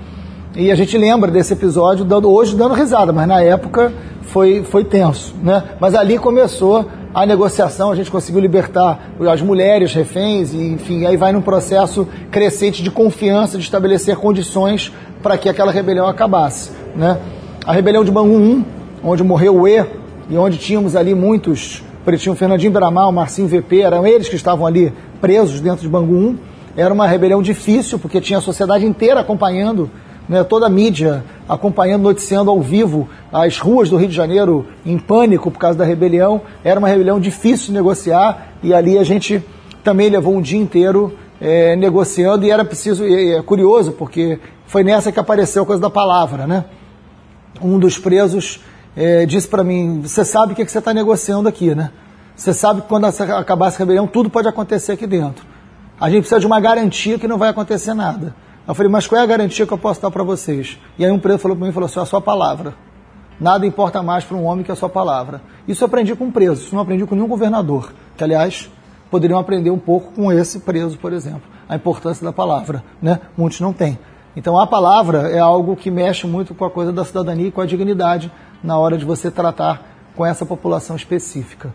E 0.54 0.70
a 0.70 0.74
gente 0.74 0.96
lembra 0.98 1.30
desse 1.30 1.54
episódio, 1.54 2.04
dando, 2.04 2.30
hoje 2.30 2.54
dando 2.54 2.74
risada, 2.74 3.12
mas 3.12 3.26
na 3.26 3.42
época 3.42 3.92
foi, 4.22 4.62
foi 4.62 4.84
tenso. 4.84 5.34
Né? 5.42 5.62
Mas 5.80 5.94
ali 5.94 6.18
começou 6.18 6.86
a 7.14 7.25
negociação, 7.25 7.92
a 7.92 7.94
gente 7.94 8.11
conseguiu 8.11 8.40
libertar 8.40 9.12
as 9.30 9.40
mulheres 9.40 9.94
reféns, 9.94 10.52
e, 10.52 10.73
enfim, 10.73 11.06
aí 11.06 11.16
vai 11.16 11.33
num 11.33 11.40
processo 11.40 12.09
crescente 12.30 12.83
de 12.83 12.90
confiança, 12.90 13.56
de 13.56 13.62
estabelecer 13.62 14.16
condições 14.16 14.92
para 15.23 15.38
que 15.38 15.49
aquela 15.49 15.71
rebelião 15.71 16.09
acabasse. 16.09 16.73
Né? 16.97 17.16
A 17.64 17.73
rebelião 17.73 18.04
de 18.04 18.11
Bangu 18.11 18.37
1, 18.37 18.64
onde 19.04 19.23
morreu 19.23 19.61
o 19.61 19.68
E, 19.68 19.87
e 20.28 20.37
onde 20.37 20.59
tínhamos 20.59 20.97
ali 20.97 21.14
muitos, 21.14 21.85
tinha 22.18 22.33
o 22.33 22.37
Fernandinho 22.37 22.73
Bramal, 22.73 23.11
o 23.11 23.12
Marcinho 23.12 23.47
VP, 23.47 23.80
eram 23.80 24.04
eles 24.04 24.28
que 24.28 24.37
estavam 24.37 24.66
ali 24.66 24.92
presos 25.21 25.61
dentro 25.61 25.83
de 25.83 25.88
Bangu 25.88 26.14
1. 26.14 26.38
Era 26.76 26.92
uma 26.92 27.06
rebelião 27.06 27.40
difícil, 27.40 27.99
porque 27.99 28.21
tinha 28.21 28.40
a 28.40 28.42
sociedade 28.42 28.85
inteira 28.85 29.21
acompanhando, 29.21 29.88
né, 30.28 30.43
toda 30.45 30.66
a 30.66 30.71
mídia 30.71 31.25
acompanhando, 31.49 32.02
noticiando 32.02 32.50
ao 32.50 32.61
vivo 32.61 33.09
as 33.33 33.59
ruas 33.59 33.90
do 33.90 33.97
Rio 33.97 34.09
de 34.09 34.14
Janeiro 34.14 34.66
em 34.85 34.99
pânico 34.99 35.50
por 35.50 35.59
causa 35.59 35.78
da 35.78 35.85
rebelião. 35.85 36.40
Era 36.62 36.78
uma 36.78 36.88
rebelião 36.88 37.21
difícil 37.21 37.66
de 37.66 37.73
negociar 37.73 38.54
e 38.62 38.73
ali 38.73 38.99
a 38.99 39.04
gente 39.04 39.43
também 39.83 40.09
levou 40.09 40.35
um 40.35 40.40
dia 40.40 40.59
inteiro 40.59 41.16
é, 41.40 41.76
negociando 41.76 42.47
e 42.47 42.50
era 42.50 42.64
preciso, 42.64 43.04
e 43.04 43.35
é 43.35 43.43
curioso, 43.43 43.93
porque 43.93 44.38
foi 44.66 44.83
nessa 44.83 45.12
que 45.12 45.21
apareceu 45.21 45.62
a 45.62 45.66
coisa 45.66 45.83
da 45.83 45.90
palavra, 45.90 46.47
né? 46.47 46.64
Um 47.61 47.78
dos 47.78 47.99
presos 47.99 48.61
é, 48.97 49.26
disse 49.26 49.47
para 49.47 49.62
mim: 49.62 50.00
Você 50.02 50.25
sabe 50.25 50.52
o 50.52 50.57
que, 50.57 50.64
que 50.64 50.71
você 50.71 50.78
está 50.78 50.95
negociando 50.95 51.49
aqui, 51.49 51.75
né? 51.75 51.90
Você 52.35 52.52
sabe 52.52 52.81
que 52.83 52.88
quando 52.88 53.04
acabar 53.04 53.69
essa 53.69 53.78
rebelião, 53.78 54.07
tudo 54.07 54.28
pode 54.28 54.49
acontecer 54.49 54.93
aqui 54.93 55.07
dentro. 55.07 55.45
A 56.00 56.09
gente 56.09 56.21
precisa 56.21 56.40
de 56.40 56.47
uma 56.47 56.59
garantia 56.59 57.19
que 57.19 57.28
não 57.28 57.38
vai 57.38 57.50
acontecer 57.50 57.95
nada. 57.95 58.35
Eu 58.66 58.75
falei: 58.75 58.90
Mas 58.90 59.06
qual 59.06 59.21
é 59.21 59.25
a 59.25 59.26
garantia 59.26 59.66
que 59.66 59.73
eu 59.73 59.78
posso 59.78 60.00
dar 60.00 60.11
para 60.11 60.23
vocês? 60.23 60.78
E 60.99 61.04
aí 61.04 61.11
um 61.11 61.18
preso 61.18 61.38
falou 61.38 61.56
para 61.56 61.66
mim: 61.66 61.73
falou 61.73 61.87
assim, 61.87 62.00
A 62.00 62.06
sua 62.06 62.21
palavra. 62.21 62.75
Nada 63.40 63.66
importa 63.66 64.02
mais 64.02 64.25
para 64.25 64.37
um 64.37 64.44
homem 64.44 64.64
que 64.64 64.71
a 64.71 64.76
sua 64.76 64.88
palavra. 64.88 65.42
Isso 65.66 65.83
eu 65.83 65.87
aprendi 65.87 66.14
com 66.14 66.26
um 66.26 66.30
preso, 66.30 66.62
isso 66.62 66.75
não 66.75 66.83
aprendi 66.83 67.04
com 67.04 67.16
nenhum 67.16 67.26
governador. 67.26 67.92
Que, 68.16 68.23
aliás, 68.23 68.71
poderiam 69.11 69.38
aprender 69.38 69.71
um 69.71 69.78
pouco 69.78 70.12
com 70.12 70.30
esse 70.30 70.61
preso, 70.61 70.97
por 70.99 71.12
exemplo. 71.12 71.42
A 71.68 71.75
importância 71.75 72.25
da 72.25 72.33
palavra. 72.33 72.85
Né? 73.02 73.21
Muitos 73.37 73.61
não 73.61 73.73
têm. 73.73 73.99
Então 74.37 74.59
a 74.59 74.66
palavra 74.66 75.30
é 75.30 75.38
algo 75.38 75.76
que 75.76 75.90
mexe 75.90 76.26
muito 76.26 76.54
com 76.54 76.64
a 76.64 76.71
coisa 76.71 76.92
da 76.92 77.04
cidadania 77.04 77.49
e 77.49 77.52
com 77.52 77.61
a 77.61 77.66
dignidade 77.66 78.33
na 78.62 78.76
hora 78.78 78.97
de 78.97 79.04
você 79.04 79.30
tratar 79.30 79.83
com 80.16 80.25
essa 80.25 80.44
população 80.44 80.97
específica. 80.97 81.73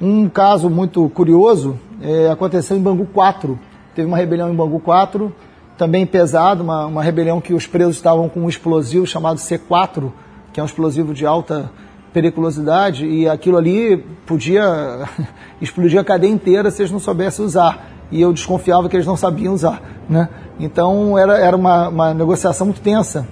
Um 0.00 0.28
caso 0.28 0.68
muito 0.68 1.08
curioso 1.10 1.78
é, 2.00 2.30
aconteceu 2.30 2.76
em 2.76 2.82
Bangu 2.82 3.06
4. 3.06 3.58
Teve 3.94 4.08
uma 4.08 4.16
rebelião 4.16 4.50
em 4.50 4.54
Bangu 4.54 4.80
4, 4.80 5.34
também 5.76 6.06
pesado, 6.06 6.62
uma, 6.62 6.86
uma 6.86 7.02
rebelião 7.02 7.40
que 7.40 7.52
os 7.52 7.66
presos 7.66 7.96
estavam 7.96 8.28
com 8.28 8.40
um 8.40 8.48
explosivo 8.48 9.06
chamado 9.06 9.38
C4, 9.38 10.10
que 10.52 10.60
é 10.60 10.62
um 10.62 10.66
explosivo 10.66 11.12
de 11.12 11.26
alta 11.26 11.70
periculosidade, 12.12 13.06
e 13.06 13.28
aquilo 13.28 13.58
ali 13.58 13.98
podia 14.26 15.06
explodir 15.60 16.00
a 16.00 16.04
cadeia 16.04 16.30
inteira 16.30 16.70
se 16.70 16.82
eles 16.82 16.90
não 16.90 16.98
soubessem 16.98 17.44
usar. 17.44 17.90
E 18.10 18.20
eu 18.20 18.32
desconfiava 18.32 18.88
que 18.88 18.96
eles 18.96 19.06
não 19.06 19.16
sabiam 19.16 19.52
usar. 19.52 19.82
Né? 20.08 20.28
Então 20.58 21.18
era, 21.18 21.38
era 21.38 21.56
uma, 21.56 21.88
uma 21.88 22.14
negociação 22.14 22.66
muito 22.66 22.80
tensa. 22.80 23.26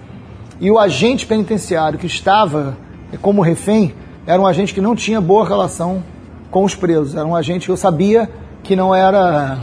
E 0.61 0.71
o 0.71 0.79
agente 0.79 1.27
penitenciário 1.27 1.99
que 1.99 2.07
estava 2.07 2.77
como 3.23 3.41
refém 3.41 3.95
era 4.27 4.41
um 4.41 4.47
agente 4.47 4.75
que 4.75 4.81
não 4.81 4.95
tinha 4.95 5.21
boa 5.21 5.47
relação 5.47 6.03
com 6.51 6.65
os 6.65 6.75
presos. 6.75 7.15
Era 7.15 7.27
um 7.27 7.35
agente 7.35 7.67
que 7.67 7.73
eu 7.73 7.77
sabia 7.77 8.29
que 8.63 8.75
não 8.75 8.95
era. 8.95 9.59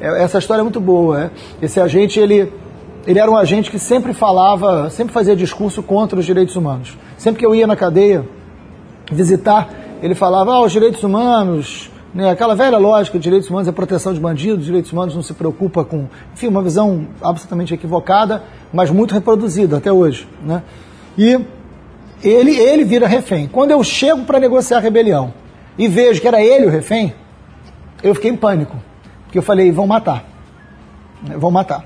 É, 0.00 0.22
essa 0.22 0.38
história 0.38 0.60
é 0.60 0.64
muito 0.64 0.80
boa. 0.80 1.24
É? 1.24 1.30
Esse 1.62 1.80
agente, 1.80 2.18
ele, 2.18 2.52
ele 3.06 3.18
era 3.18 3.30
um 3.30 3.36
agente 3.36 3.70
que 3.70 3.78
sempre 3.78 4.12
falava, 4.12 4.88
sempre 4.90 5.12
fazia 5.12 5.36
discurso 5.36 5.82
contra 5.82 6.18
os 6.18 6.24
direitos 6.24 6.56
humanos. 6.56 6.96
Sempre 7.18 7.40
que 7.40 7.46
eu 7.46 7.54
ia 7.54 7.66
na 7.66 7.76
cadeia 7.76 8.26
visitar, 9.12 9.68
ele 10.02 10.14
falava: 10.14 10.54
ah, 10.54 10.60
os 10.62 10.72
direitos 10.72 11.02
humanos 11.02 11.90
né, 12.12 12.28
aquela 12.28 12.56
velha 12.56 12.76
lógica 12.76 13.18
direitos 13.18 13.48
humanos 13.48 13.68
é 13.68 13.72
proteção 13.72 14.12
de 14.12 14.18
bandidos, 14.18 14.64
direitos 14.64 14.92
humanos 14.92 15.14
não 15.14 15.22
se 15.22 15.32
preocupa 15.32 15.84
com. 15.84 16.06
Enfim, 16.34 16.48
uma 16.48 16.62
visão 16.62 17.06
absolutamente 17.22 17.72
equivocada, 17.72 18.42
mas 18.72 18.90
muito 18.90 19.14
reproduzida 19.14 19.76
até 19.76 19.92
hoje. 19.92 20.28
Né? 20.44 20.62
E 21.16 21.38
ele, 22.22 22.56
ele 22.56 22.84
vira 22.84 23.06
refém. 23.06 23.46
Quando 23.46 23.70
eu 23.70 23.82
chego 23.84 24.24
para 24.24 24.40
negociar 24.40 24.78
a 24.78 24.80
rebelião 24.80 25.32
e 25.78 25.86
vejo 25.86 26.20
que 26.20 26.26
era 26.26 26.42
ele 26.42 26.66
o 26.66 26.70
refém, 26.70 27.14
eu 28.02 28.14
fiquei 28.14 28.30
em 28.30 28.36
pânico. 28.36 28.76
Porque 29.30 29.38
eu 29.38 29.42
falei, 29.44 29.70
vão 29.70 29.86
matar. 29.86 30.24
Vão 31.22 31.52
matar. 31.52 31.84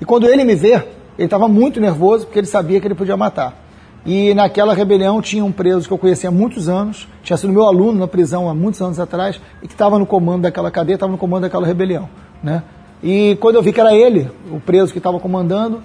E 0.00 0.04
quando 0.04 0.28
ele 0.28 0.44
me 0.44 0.54
vê, 0.54 0.74
ele 1.18 1.24
estava 1.24 1.48
muito 1.48 1.80
nervoso 1.80 2.24
porque 2.24 2.38
ele 2.38 2.46
sabia 2.46 2.80
que 2.80 2.86
ele 2.86 2.94
podia 2.94 3.16
matar. 3.16 3.52
E 4.06 4.32
naquela 4.32 4.72
rebelião 4.74 5.20
tinha 5.20 5.44
um 5.44 5.50
preso 5.50 5.88
que 5.88 5.92
eu 5.92 5.98
conhecia 5.98 6.28
há 6.28 6.32
muitos 6.32 6.68
anos, 6.68 7.08
tinha 7.20 7.36
sido 7.36 7.52
meu 7.52 7.66
aluno 7.66 7.98
na 7.98 8.06
prisão 8.06 8.48
há 8.48 8.54
muitos 8.54 8.80
anos 8.80 9.00
atrás, 9.00 9.40
e 9.60 9.66
que 9.66 9.74
estava 9.74 9.98
no 9.98 10.06
comando 10.06 10.42
daquela 10.42 10.70
cadeia, 10.70 10.94
estava 10.94 11.10
no 11.10 11.18
comando 11.18 11.42
daquela 11.42 11.66
rebelião. 11.66 12.08
Né? 12.40 12.62
E 13.02 13.36
quando 13.40 13.56
eu 13.56 13.62
vi 13.62 13.72
que 13.72 13.80
era 13.80 13.92
ele, 13.92 14.30
o 14.52 14.60
preso 14.60 14.92
que 14.92 14.98
estava 14.98 15.18
comandando, 15.18 15.82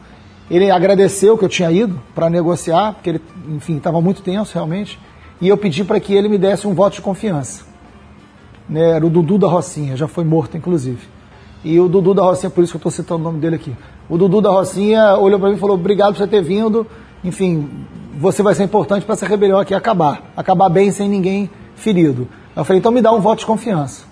ele 0.52 0.70
agradeceu 0.70 1.40
que 1.40 1.44
eu 1.44 1.50
tinha 1.50 1.72
ido 1.72 2.00
para 2.14 2.30
negociar, 2.30 2.94
porque 2.94 3.10
ele, 3.10 3.22
enfim, 3.48 3.78
estava 3.78 4.00
muito 4.00 4.22
tenso 4.22 4.54
realmente, 4.54 5.00
e 5.42 5.48
eu 5.48 5.58
pedi 5.58 5.84
para 5.84 6.00
que 6.00 6.14
ele 6.14 6.30
me 6.30 6.38
desse 6.38 6.68
um 6.68 6.76
voto 6.76 6.94
de 6.94 7.02
confiança. 7.02 7.69
Né? 8.70 8.92
Era 8.92 9.06
o 9.06 9.10
Dudu 9.10 9.38
da 9.38 9.48
Rocinha, 9.48 9.98
já 9.98 10.08
foi 10.08 10.24
morto 10.24 10.56
inclusive. 10.56 11.08
E 11.64 11.80
o 11.80 11.90
Dudu 11.90 12.14
da 12.14 12.24
Rocinha, 12.24 12.50
por 12.50 12.64
isso 12.64 12.72
que 12.72 12.78
eu 12.78 12.90
estou 12.90 12.92
citando 12.92 13.22
o 13.22 13.24
nome 13.24 13.40
dele 13.40 13.56
aqui. 13.56 13.76
O 14.10 14.18
Dudu 14.18 14.40
da 14.40 14.50
Rocinha 14.50 15.18
olhou 15.18 15.40
para 15.40 15.50
mim 15.50 15.56
e 15.56 15.60
falou: 15.60 15.76
Obrigado 15.76 16.14
por 16.14 16.20
você 16.20 16.28
ter 16.28 16.42
vindo. 16.42 16.88
Enfim, 17.24 17.70
você 18.18 18.42
vai 18.42 18.56
ser 18.56 18.64
importante 18.64 19.06
para 19.06 19.14
essa 19.14 19.26
rebelião 19.26 19.60
aqui 19.60 19.74
acabar. 19.74 20.32
Acabar 20.38 20.70
bem 20.70 20.92
sem 20.92 21.10
ninguém 21.10 21.50
ferido. 21.76 22.28
Eu 22.56 22.64
falei: 22.64 22.80
Então 22.80 22.92
me 22.92 23.02
dá 23.02 23.12
um 23.12 23.20
voto 23.20 23.40
de 23.40 23.46
confiança. 23.46 24.06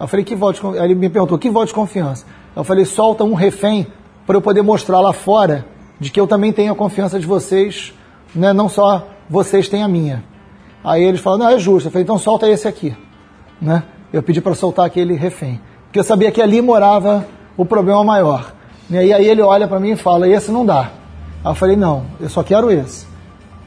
Eu 0.00 0.08
falei: 0.08 0.24
Que 0.24 0.34
voto 0.34 0.56
de 0.56 0.60
confiança? 0.60 0.84
Ele 0.84 0.94
me 0.94 1.08
perguntou: 1.08 1.38
Que 1.38 1.50
voto 1.50 1.68
de 1.68 1.74
confiança? 1.74 2.26
Eu 2.56 2.64
falei: 2.64 2.84
Solta 2.84 3.22
um 3.22 3.34
refém 3.34 3.86
para 4.26 4.36
eu 4.36 4.42
poder 4.42 4.62
mostrar 4.62 5.00
lá 5.00 5.12
fora 5.12 5.66
de 6.00 6.10
que 6.10 6.18
eu 6.20 6.26
também 6.26 6.52
tenho 6.52 6.72
a 6.72 6.76
confiança 6.76 7.18
de 7.18 7.26
vocês, 7.26 7.94
né? 8.34 8.52
não 8.52 8.68
só 8.68 9.06
vocês 9.28 9.68
têm 9.68 9.82
a 9.82 9.88
minha. 9.88 10.24
Aí 10.82 11.04
eles 11.04 11.20
falaram: 11.20 11.44
Não, 11.44 11.50
é 11.52 11.58
justo. 11.58 11.86
Eu 11.86 11.92
falei: 11.92 12.02
Então 12.02 12.18
solta 12.18 12.48
esse 12.48 12.66
aqui. 12.66 12.96
Né? 13.60 13.84
Eu 14.12 14.22
pedi 14.22 14.40
para 14.40 14.54
soltar 14.54 14.86
aquele 14.86 15.14
refém. 15.14 15.60
Porque 15.84 15.98
eu 15.98 16.04
sabia 16.04 16.30
que 16.30 16.40
ali 16.40 16.60
morava 16.60 17.26
o 17.56 17.64
problema 17.64 18.02
maior. 18.04 18.52
E 18.90 18.96
aí 18.96 19.26
ele 19.26 19.42
olha 19.42 19.68
para 19.68 19.78
mim 19.80 19.90
e 19.90 19.96
fala: 19.96 20.28
esse 20.28 20.50
não 20.50 20.64
dá. 20.64 20.90
Aí 21.44 21.50
eu 21.50 21.54
falei: 21.54 21.76
não, 21.76 22.06
eu 22.20 22.28
só 22.28 22.42
quero 22.42 22.70
esse. 22.70 23.06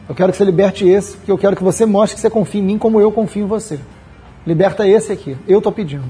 Eu 0.10 0.16
quero 0.16 0.32
que 0.32 0.38
você 0.38 0.44
liberte 0.44 0.88
esse, 0.88 1.16
porque 1.18 1.32
eu 1.32 1.38
quero 1.38 1.56
que 1.56 1.64
você 1.64 1.86
mostre 1.86 2.16
que 2.16 2.22
você 2.22 2.30
confia 2.30 2.60
em 2.60 2.64
mim 2.64 2.78
como 2.78 3.00
eu 3.00 3.12
confio 3.12 3.46
em 3.46 3.48
você. 3.48 3.80
Liberta 4.46 4.88
esse 4.88 5.12
aqui, 5.12 5.38
eu 5.48 5.60
estou 5.60 5.72
pedindo. 5.72 6.06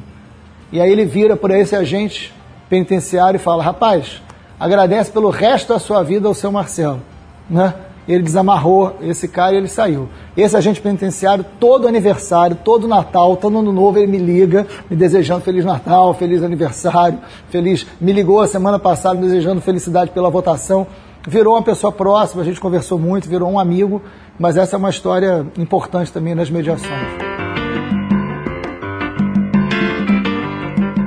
E 0.72 0.80
aí 0.80 0.90
ele 0.90 1.06
vira 1.06 1.36
para 1.36 1.60
esse 1.60 1.76
agente 1.76 2.34
penitenciário 2.70 3.36
e 3.36 3.40
fala: 3.40 3.62
rapaz, 3.62 4.22
agradece 4.60 5.12
pelo 5.12 5.30
resto 5.30 5.74
da 5.74 5.80
sua 5.80 6.04
vida 6.04 6.28
ao 6.28 6.34
seu 6.34 6.52
Marcelo. 6.52 7.02
Né? 7.50 7.74
Ele 8.08 8.24
desamarrou 8.24 8.98
esse 9.02 9.28
cara 9.28 9.54
e 9.54 9.58
ele 9.58 9.68
saiu. 9.68 10.10
Esse 10.36 10.58
agente 10.58 10.82
penitenciário, 10.82 11.46
todo 11.60 11.88
aniversário, 11.88 12.58
todo 12.64 12.88
Natal, 12.88 13.38
todo 13.38 13.60
ano 13.60 13.72
novo, 13.72 13.98
ele 13.98 14.08
me 14.08 14.18
liga, 14.18 14.66
me 14.90 14.96
desejando 14.96 15.42
Feliz 15.42 15.64
Natal, 15.64 16.14
Feliz 16.14 16.44
Aniversário, 16.44 17.20
feliz. 17.50 17.86
Me 18.00 18.12
ligou 18.12 18.42
a 18.42 18.48
semana 18.48 18.80
passada 18.80 19.16
me 19.16 19.28
desejando 19.28 19.62
felicidade 19.62 20.12
pela 20.12 20.30
votação. 20.30 20.88
Virou 21.28 21.54
uma 21.54 21.62
pessoa 21.62 21.92
próxima, 21.92 22.42
a 22.42 22.46
gente 22.46 22.60
conversou 22.60 22.98
muito, 22.98 23.30
virou 23.30 23.50
um 23.50 23.60
amigo, 23.60 24.02
mas 24.40 24.58
essa 24.58 24.76
é 24.76 24.78
uma 24.78 24.90
história 24.90 25.46
importante 25.58 26.12
também 26.12 26.34
nas 26.34 26.50
mediações. 26.50 27.31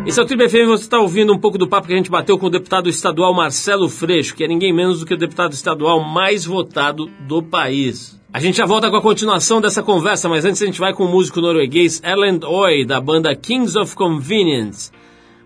Esse 0.07 0.21
é 0.21 0.23
o 0.23 0.27
Tribo 0.27 0.47
FM, 0.47 0.69
você 0.69 0.85
está 0.85 0.99
ouvindo 0.99 1.33
um 1.33 1.39
pouco 1.39 1.57
do 1.57 1.67
papo 1.67 1.87
que 1.87 1.95
a 1.95 1.97
gente 1.97 2.11
bateu 2.11 2.39
com 2.39 2.47
o 2.47 2.51
deputado 2.51 2.91
estadual 2.91 3.33
Marcelo 3.33 3.89
Freixo, 3.89 4.37
que 4.37 4.45
é 4.45 4.47
ninguém 4.47 4.71
menos 4.71 5.01
do 5.01 5.07
que 5.07 5.15
o 5.15 5.17
deputado 5.17 5.55
estadual 5.55 6.05
mais 6.05 6.45
votado 6.45 7.11
do 7.21 7.43
país. 7.43 8.21
A 8.31 8.39
gente 8.39 8.59
já 8.59 8.67
volta 8.67 8.91
com 8.91 8.97
a 8.97 9.03
continuação 9.03 9.63
dessa 9.63 9.83
conversa, 9.83 10.29
mas 10.29 10.45
antes 10.45 10.61
a 10.61 10.67
gente 10.67 10.79
vai 10.79 10.93
com 10.93 11.05
o 11.05 11.11
músico 11.11 11.41
norueguês 11.41 12.03
Erlend 12.05 12.45
Oy, 12.45 12.85
da 12.85 13.01
banda 13.01 13.35
Kings 13.35 13.79
of 13.79 13.97
Convenience. 13.97 14.93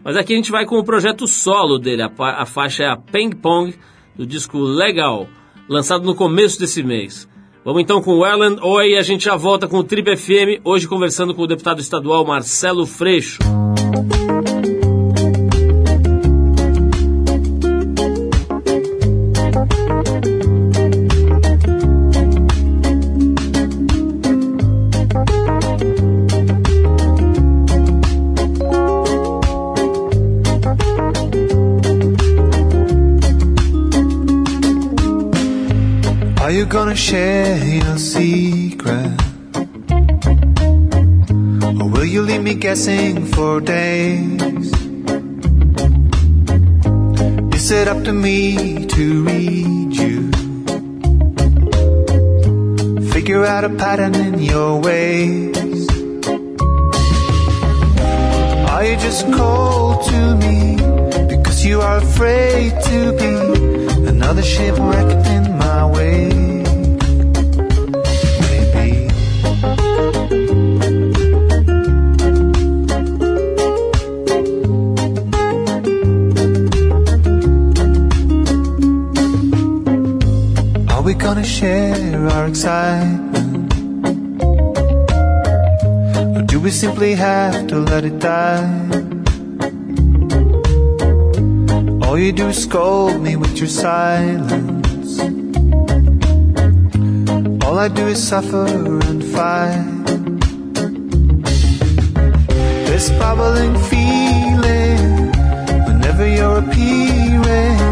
Mas 0.03 0.17
aqui 0.17 0.33
a 0.33 0.37
gente 0.37 0.51
vai 0.51 0.67
com 0.67 0.77
o 0.77 0.85
projeto 0.85 1.29
solo 1.29 1.79
dele, 1.79 2.03
a, 2.03 2.11
a 2.19 2.45
faixa 2.45 2.83
é 2.83 2.89
a 2.89 2.97
Ping 2.97 3.37
Pong, 3.37 3.73
do 4.17 4.27
disco 4.27 4.59
Legal, 4.59 5.29
lançado 5.69 6.05
no 6.05 6.17
começo 6.17 6.59
desse 6.59 6.83
mês. 6.83 7.29
Vamos 7.65 7.83
então 7.83 8.03
com 8.03 8.15
o 8.15 8.27
Erland 8.27 8.61
Oy 8.61 8.95
e 8.95 8.97
a 8.97 9.03
gente 9.03 9.27
já 9.27 9.37
volta 9.37 9.69
com 9.69 9.79
o 9.79 9.85
Trip 9.85 10.17
FM, 10.17 10.63
hoje 10.65 10.89
conversando 10.89 11.33
com 11.33 11.43
o 11.43 11.47
deputado 11.47 11.81
estadual 11.81 12.25
Marcelo 12.25 12.87
Freixo. 12.87 13.39
Gonna 36.67 36.97
share 36.97 37.57
your 37.65 37.99
secret? 37.99 39.13
Or 41.81 41.89
will 41.89 42.05
you 42.05 42.23
leave 42.23 42.43
me 42.43 42.55
guessing 42.55 43.27
for 43.27 43.61
days? 43.61 44.73
Is 47.55 47.71
it 47.71 47.87
up 47.87 48.03
to 48.05 48.13
me 48.13 48.87
to 48.87 49.25
read 49.25 49.95
you? 49.95 50.31
Figure 53.13 53.45
out 53.45 53.65
a 53.65 53.71
pattern 53.71 54.15
in 54.15 54.39
your 54.39 54.81
ways? 54.81 55.87
Are 58.71 58.85
you 58.85 58.97
just 58.97 59.31
cold 59.33 60.03
to 60.07 60.35
me 60.37 60.77
because 61.29 61.65
you 61.65 61.81
are 61.83 61.99
afraid 61.99 62.73
to 62.85 63.13
be 63.19 64.09
another 64.09 64.43
shipwreck 64.43 65.27
in 65.27 65.58
my 65.79 65.87
way? 65.87 66.29
Maybe. 68.45 68.89
Are 80.93 81.03
we 81.03 81.15
gonna 81.15 81.45
share 81.45 82.29
our 82.33 82.49
excitement? 82.49 83.73
Or 86.37 86.43
do 86.43 86.59
we 86.61 86.71
simply 86.71 87.13
have 87.15 87.69
to 87.69 87.77
let 87.91 88.03
it 88.05 88.19
die? 88.19 88.67
All 92.05 92.19
you 92.19 92.33
do 92.33 92.49
is 92.49 92.63
scold 92.67 93.21
me 93.21 93.37
with 93.37 93.55
your 93.61 93.69
silence. 93.69 94.78
All 97.79 97.85
I 97.85 97.89
do 97.89 98.09
is 98.09 98.21
suffer 98.21 98.67
and 98.67 99.23
fight. 99.23 100.05
This 102.89 103.09
bubbling 103.11 103.77
feeling 103.89 105.31
whenever 105.87 106.27
you're 106.27 106.59
appearing, 106.59 107.88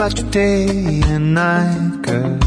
about 0.00 0.18
your 0.18 0.30
day 0.30 1.02
and 1.12 1.34
night, 1.34 2.00
girl. 2.00 2.38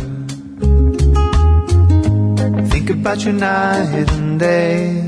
Think 2.72 2.90
about 2.90 3.24
your 3.24 3.34
night 3.34 4.10
and 4.12 4.40
day. 4.40 5.08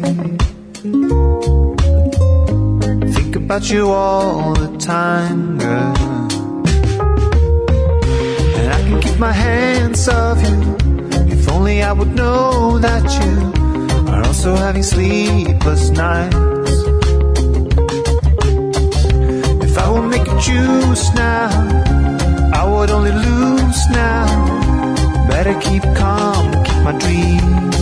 Think 3.16 3.36
about 3.36 3.68
you 3.72 3.90
all 3.90 4.54
the 4.54 4.78
time, 4.78 5.58
girl. 5.58 5.96
And 8.58 8.74
I 8.78 8.80
can 8.88 9.02
keep 9.02 9.18
my 9.18 9.32
hands 9.32 10.08
off 10.08 10.38
you. 10.48 10.78
If 11.34 11.50
only 11.50 11.82
I 11.82 11.94
would 11.94 12.14
know 12.14 12.78
that 12.78 13.06
you 13.22 14.14
are 14.14 14.24
also 14.24 14.56
having 14.56 14.84
sleepless 14.84 15.90
nights. 15.90 16.38
If 19.68 19.76
I 19.80 19.90
will 19.90 20.04
make 20.04 20.28
you 20.28 20.40
choose 20.40 21.12
now 21.16 21.95
would 22.66 22.90
only 22.90 23.12
lose 23.12 23.90
now. 23.90 24.26
Better 25.28 25.60
keep 25.60 25.84
calm, 25.96 26.64
keep 26.64 26.82
my 26.84 26.98
dreams 26.98 27.75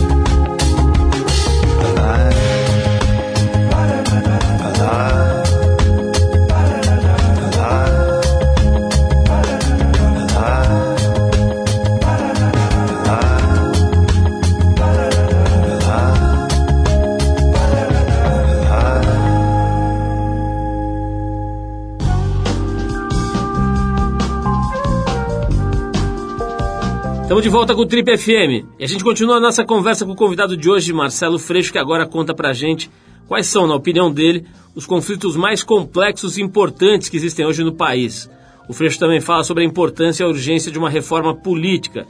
Estamos 27.34 27.50
de 27.50 27.50
volta 27.50 27.74
com 27.74 27.80
o 27.80 27.86
Trip 27.86 28.16
FM 28.16 28.64
e 28.78 28.84
a 28.84 28.86
gente 28.86 29.02
continua 29.02 29.38
a 29.38 29.40
nossa 29.40 29.64
conversa 29.64 30.06
com 30.06 30.12
o 30.12 30.16
convidado 30.16 30.56
de 30.56 30.70
hoje, 30.70 30.92
Marcelo 30.92 31.36
Freixo, 31.36 31.72
que 31.72 31.78
agora 31.78 32.06
conta 32.06 32.32
pra 32.32 32.52
gente 32.52 32.88
quais 33.26 33.48
são, 33.48 33.66
na 33.66 33.74
opinião 33.74 34.08
dele, 34.08 34.46
os 34.72 34.86
conflitos 34.86 35.34
mais 35.34 35.60
complexos 35.60 36.38
e 36.38 36.42
importantes 36.42 37.08
que 37.08 37.16
existem 37.16 37.44
hoje 37.44 37.64
no 37.64 37.72
país. 37.72 38.30
O 38.68 38.72
Freixo 38.72 39.00
também 39.00 39.20
fala 39.20 39.42
sobre 39.42 39.64
a 39.64 39.66
importância 39.66 40.22
e 40.22 40.24
a 40.24 40.28
urgência 40.28 40.70
de 40.70 40.78
uma 40.78 40.88
reforma 40.88 41.34
política 41.34 42.06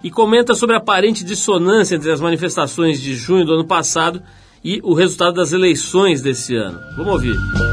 e 0.00 0.12
comenta 0.12 0.54
sobre 0.54 0.76
a 0.76 0.78
aparente 0.78 1.24
dissonância 1.24 1.96
entre 1.96 2.12
as 2.12 2.20
manifestações 2.20 3.00
de 3.00 3.16
junho 3.16 3.44
do 3.44 3.54
ano 3.54 3.66
passado 3.66 4.22
e 4.64 4.80
o 4.84 4.94
resultado 4.94 5.34
das 5.34 5.52
eleições 5.52 6.22
desse 6.22 6.54
ano. 6.54 6.78
Vamos 6.96 7.14
ouvir. 7.14 7.67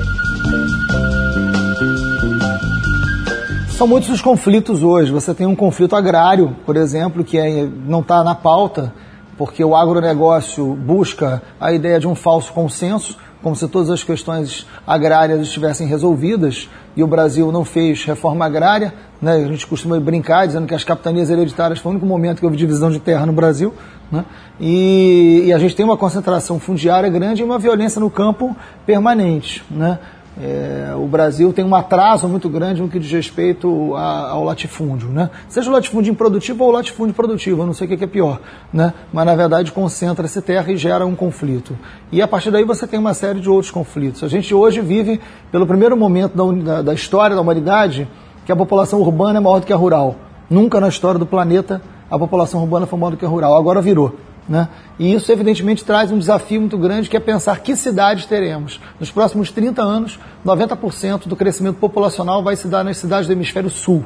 São 3.75 3.85
muitos 3.85 4.09
os 4.09 4.21
conflitos 4.21 4.83
hoje. 4.83 5.11
Você 5.11 5.33
tem 5.33 5.45
um 5.45 5.53
conflito 5.53 5.97
agrário, 5.97 6.55
por 6.65 6.77
exemplo, 6.77 7.25
que 7.25 7.37
é, 7.37 7.67
não 7.85 7.99
está 7.99 8.23
na 8.23 8.33
pauta, 8.33 8.93
porque 9.37 9.61
o 9.65 9.75
agronegócio 9.75 10.65
busca 10.75 11.41
a 11.59 11.73
ideia 11.73 11.99
de 11.99 12.07
um 12.07 12.15
falso 12.15 12.53
consenso, 12.53 13.17
como 13.43 13.53
se 13.53 13.67
todas 13.67 13.89
as 13.89 14.01
questões 14.01 14.65
agrárias 14.87 15.41
estivessem 15.41 15.87
resolvidas, 15.87 16.69
e 16.95 17.03
o 17.03 17.07
Brasil 17.07 17.51
não 17.51 17.65
fez 17.65 18.05
reforma 18.05 18.45
agrária. 18.45 18.93
Né? 19.21 19.33
A 19.33 19.47
gente 19.47 19.67
costuma 19.67 19.99
brincar 19.99 20.47
dizendo 20.47 20.65
que 20.65 20.73
as 20.73 20.85
capitanias 20.85 21.29
hereditárias 21.29 21.79
foi 21.79 21.89
o 21.89 21.95
único 21.95 22.05
momento 22.05 22.39
que 22.39 22.45
houve 22.45 22.55
divisão 22.55 22.89
de 22.89 22.99
terra 22.99 23.25
no 23.25 23.33
Brasil. 23.33 23.73
Né? 24.09 24.23
E, 24.57 25.43
e, 25.47 25.53
a 25.53 25.59
gente 25.59 25.75
tem 25.75 25.85
uma 25.85 25.97
concentração 25.97 26.61
fundiária 26.61 27.09
grande 27.09 27.41
e 27.41 27.45
uma 27.45 27.59
violência 27.59 27.99
no 27.99 28.09
campo 28.09 28.55
permanente. 28.85 29.65
Né? 29.69 29.99
É, 30.37 30.93
o 30.97 31.07
Brasil 31.07 31.53
tem 31.53 31.63
um 31.63 31.73
atraso 31.73 32.27
muito 32.27 32.49
grande 32.49 32.81
no 32.81 32.89
que 32.89 32.99
diz 32.99 33.09
respeito 33.09 33.95
a, 33.95 34.31
ao 34.31 34.43
latifúndio, 34.43 35.07
né? 35.07 35.29
Seja 35.47 35.69
o 35.69 35.73
latifúndio 35.73 36.11
improdutivo 36.11 36.63
ou 36.65 36.71
o 36.71 36.73
latifúndio 36.73 37.15
produtivo, 37.15 37.61
eu 37.61 37.65
não 37.65 37.73
sei 37.73 37.87
o 37.87 37.97
que 37.97 38.03
é 38.03 38.07
pior, 38.07 38.41
né? 38.73 38.93
Mas 39.13 39.25
na 39.25 39.33
verdade 39.33 39.71
concentra-se 39.71 40.41
terra 40.41 40.69
e 40.73 40.77
gera 40.77 41.05
um 41.05 41.15
conflito. 41.15 41.77
E 42.11 42.21
a 42.21 42.27
partir 42.27 42.51
daí 42.51 42.65
você 42.65 42.85
tem 42.85 42.99
uma 42.99 43.13
série 43.13 43.39
de 43.39 43.49
outros 43.49 43.71
conflitos. 43.71 44.23
A 44.23 44.27
gente 44.27 44.53
hoje 44.53 44.81
vive, 44.81 45.21
pelo 45.51 45.65
primeiro 45.65 45.95
momento 45.95 46.35
da, 46.35 46.81
da 46.81 46.93
história 46.93 47.33
da 47.33 47.41
humanidade, 47.41 48.05
que 48.45 48.51
a 48.51 48.55
população 48.55 48.99
urbana 48.99 49.39
é 49.39 49.41
maior 49.41 49.59
do 49.59 49.65
que 49.65 49.73
a 49.73 49.77
rural. 49.77 50.15
Nunca 50.49 50.81
na 50.81 50.89
história 50.89 51.17
do 51.17 51.25
planeta 51.25 51.81
a 52.11 52.19
população 52.19 52.61
urbana 52.61 52.85
foi 52.85 52.99
maior 52.99 53.11
do 53.11 53.17
que 53.17 53.25
a 53.25 53.29
rural. 53.29 53.57
Agora 53.57 53.81
virou. 53.81 54.15
Né? 54.47 54.67
E 54.99 55.13
isso, 55.13 55.31
evidentemente, 55.31 55.83
traz 55.83 56.11
um 56.11 56.19
desafio 56.19 56.61
muito 56.61 56.77
grande, 56.77 57.09
que 57.09 57.17
é 57.17 57.19
pensar 57.19 57.59
que 57.59 57.75
cidades 57.75 58.25
teremos. 58.25 58.79
Nos 58.99 59.11
próximos 59.11 59.51
30 59.51 59.81
anos, 59.81 60.19
90% 60.45 61.27
do 61.27 61.35
crescimento 61.35 61.77
populacional 61.77 62.43
vai 62.43 62.55
se 62.55 62.67
dar 62.67 62.83
nas 62.83 62.97
cidades 62.97 63.27
do 63.27 63.33
hemisfério 63.33 63.69
sul. 63.69 64.05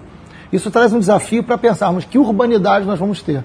Isso 0.52 0.71
traz 0.71 0.93
um 0.93 0.99
desafio 0.99 1.43
para 1.43 1.58
pensarmos 1.58 2.06
que 2.06 2.17
urbanidade 2.17 2.86
nós 2.86 2.97
vamos 2.97 3.21
ter. 3.21 3.43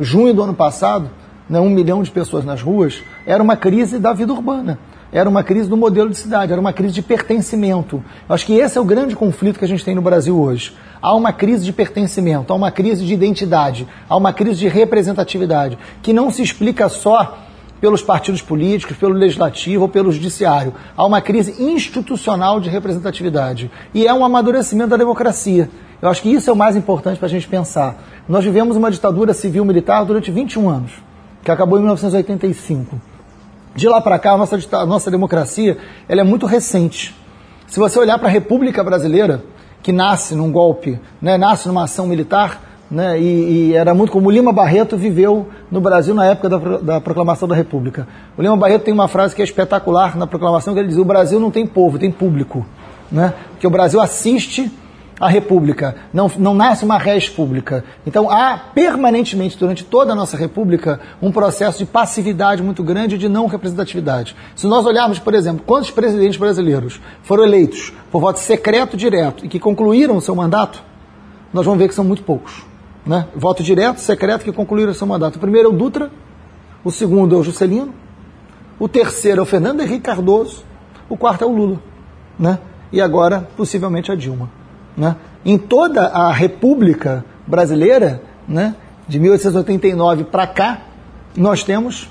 Junho 0.00 0.34
do 0.34 0.42
ano 0.42 0.54
passado, 0.54 1.10
né, 1.48 1.60
um 1.60 1.70
milhão 1.70 2.02
de 2.02 2.10
pessoas 2.10 2.44
nas 2.44 2.60
ruas, 2.60 3.02
era 3.24 3.42
uma 3.42 3.56
crise 3.56 3.98
da 3.98 4.12
vida 4.12 4.32
urbana. 4.32 4.78
Era 5.12 5.28
uma 5.28 5.44
crise 5.44 5.68
do 5.68 5.76
modelo 5.76 6.08
de 6.08 6.16
cidade, 6.16 6.52
era 6.52 6.60
uma 6.60 6.72
crise 6.72 6.94
de 6.94 7.02
pertencimento. 7.02 8.02
Eu 8.28 8.34
acho 8.34 8.46
que 8.46 8.54
esse 8.54 8.78
é 8.78 8.80
o 8.80 8.84
grande 8.84 9.14
conflito 9.14 9.58
que 9.58 9.64
a 9.64 9.68
gente 9.68 9.84
tem 9.84 9.94
no 9.94 10.02
Brasil 10.02 10.36
hoje 10.40 10.72
há 11.02 11.12
uma 11.14 11.32
crise 11.32 11.64
de 11.64 11.72
pertencimento, 11.72 12.52
há 12.52 12.56
uma 12.56 12.70
crise 12.70 13.04
de 13.04 13.12
identidade, 13.12 13.88
há 14.08 14.16
uma 14.16 14.32
crise 14.32 14.60
de 14.60 14.68
representatividade, 14.68 15.76
que 16.00 16.12
não 16.12 16.30
se 16.30 16.42
explica 16.42 16.88
só 16.88 17.38
pelos 17.80 18.00
partidos 18.00 18.40
políticos, 18.40 18.96
pelo 18.96 19.12
legislativo 19.12 19.82
ou 19.82 19.88
pelo 19.88 20.12
judiciário. 20.12 20.72
Há 20.96 21.04
uma 21.04 21.20
crise 21.20 21.60
institucional 21.60 22.60
de 22.60 22.70
representatividade. 22.70 23.68
E 23.92 24.06
é 24.06 24.14
um 24.14 24.24
amadurecimento 24.24 24.90
da 24.90 24.96
democracia. 24.96 25.68
Eu 26.00 26.08
acho 26.08 26.22
que 26.22 26.32
isso 26.32 26.48
é 26.48 26.52
o 26.52 26.56
mais 26.56 26.76
importante 26.76 27.18
para 27.18 27.26
a 27.26 27.30
gente 27.30 27.48
pensar. 27.48 28.00
Nós 28.28 28.44
vivemos 28.44 28.76
uma 28.76 28.88
ditadura 28.88 29.34
civil-militar 29.34 30.04
durante 30.04 30.30
21 30.30 30.68
anos, 30.68 30.92
que 31.42 31.50
acabou 31.50 31.76
em 31.76 31.82
1985. 31.82 33.11
De 33.74 33.88
lá 33.88 34.00
para 34.00 34.18
cá, 34.18 34.32
a 34.32 34.36
nossa, 34.36 34.58
a 34.72 34.86
nossa 34.86 35.10
democracia 35.10 35.78
ela 36.08 36.20
é 36.20 36.24
muito 36.24 36.46
recente. 36.46 37.14
Se 37.66 37.78
você 37.78 37.98
olhar 37.98 38.18
para 38.18 38.28
a 38.28 38.30
República 38.30 38.84
Brasileira, 38.84 39.42
que 39.82 39.92
nasce 39.92 40.34
num 40.34 40.52
golpe, 40.52 41.00
né, 41.20 41.38
nasce 41.38 41.66
numa 41.66 41.84
ação 41.84 42.06
militar, 42.06 42.60
né, 42.90 43.18
e, 43.18 43.70
e, 43.70 43.74
era 43.74 43.94
muito 43.94 44.12
como 44.12 44.28
o 44.28 44.30
Lima 44.30 44.52
Barreto 44.52 44.98
viveu 44.98 45.48
no 45.70 45.80
Brasil 45.80 46.14
na 46.14 46.26
época 46.26 46.50
da, 46.50 46.58
da, 46.58 47.00
proclamação 47.00 47.48
da 47.48 47.54
República. 47.54 48.06
O 48.36 48.42
Lima 48.42 48.56
Barreto 48.56 48.82
tem 48.82 48.92
uma 48.92 49.08
frase 49.08 49.34
que 49.34 49.40
é 49.40 49.44
espetacular 49.44 50.14
na 50.14 50.26
proclamação, 50.26 50.74
que 50.74 50.80
ele 50.80 50.88
diz, 50.88 50.98
o 50.98 51.04
Brasil 51.04 51.40
não 51.40 51.50
tem 51.50 51.66
povo, 51.66 51.98
tem 51.98 52.10
público. 52.10 52.66
Né? 53.10 53.32
Porque 53.52 53.66
o 53.66 53.70
Brasil 53.70 53.98
assiste 53.98 54.70
a 55.22 55.28
República, 55.28 55.94
não, 56.12 56.28
não 56.36 56.52
nasce 56.52 56.84
uma 56.84 56.98
res 56.98 57.28
pública. 57.28 57.84
Então 58.04 58.28
há 58.28 58.58
permanentemente, 58.58 59.56
durante 59.56 59.84
toda 59.84 60.10
a 60.10 60.16
nossa 60.16 60.36
República, 60.36 60.98
um 61.22 61.30
processo 61.30 61.78
de 61.78 61.86
passividade 61.86 62.60
muito 62.60 62.82
grande 62.82 63.14
e 63.14 63.18
de 63.18 63.28
não 63.28 63.46
representatividade. 63.46 64.34
Se 64.56 64.66
nós 64.66 64.84
olharmos, 64.84 65.20
por 65.20 65.32
exemplo, 65.32 65.62
quantos 65.64 65.92
presidentes 65.92 66.36
brasileiros 66.36 67.00
foram 67.22 67.44
eleitos 67.44 67.92
por 68.10 68.20
voto 68.20 68.40
secreto 68.40 68.96
direto 68.96 69.46
e 69.46 69.48
que 69.48 69.60
concluíram 69.60 70.16
o 70.16 70.20
seu 70.20 70.34
mandato, 70.34 70.82
nós 71.52 71.64
vamos 71.64 71.78
ver 71.78 71.86
que 71.86 71.94
são 71.94 72.04
muito 72.04 72.24
poucos. 72.24 72.66
Né? 73.06 73.28
Voto 73.32 73.62
direto, 73.62 74.00
secreto, 74.00 74.42
que 74.42 74.50
concluíram 74.50 74.90
o 74.90 74.94
seu 74.94 75.06
mandato. 75.06 75.36
O 75.36 75.38
primeiro 75.38 75.68
é 75.68 75.70
o 75.70 75.76
Dutra, 75.76 76.10
o 76.82 76.90
segundo 76.90 77.36
é 77.36 77.38
o 77.38 77.44
Juscelino, 77.44 77.94
o 78.76 78.88
terceiro 78.88 79.38
é 79.38 79.42
o 79.44 79.46
Fernando 79.46 79.82
Henrique 79.82 80.00
Cardoso, 80.00 80.64
o 81.08 81.16
quarto 81.16 81.44
é 81.44 81.46
o 81.46 81.52
Lula. 81.52 81.78
Né? 82.36 82.58
E 82.90 83.00
agora, 83.00 83.48
possivelmente, 83.56 84.10
a 84.10 84.16
Dilma. 84.16 84.61
Né? 84.96 85.16
Em 85.44 85.58
toda 85.58 86.06
a 86.06 86.32
República 86.32 87.24
Brasileira, 87.46 88.22
né, 88.46 88.74
de 89.08 89.18
1889 89.18 90.24
para 90.24 90.46
cá, 90.46 90.78
nós 91.36 91.62
temos 91.62 92.08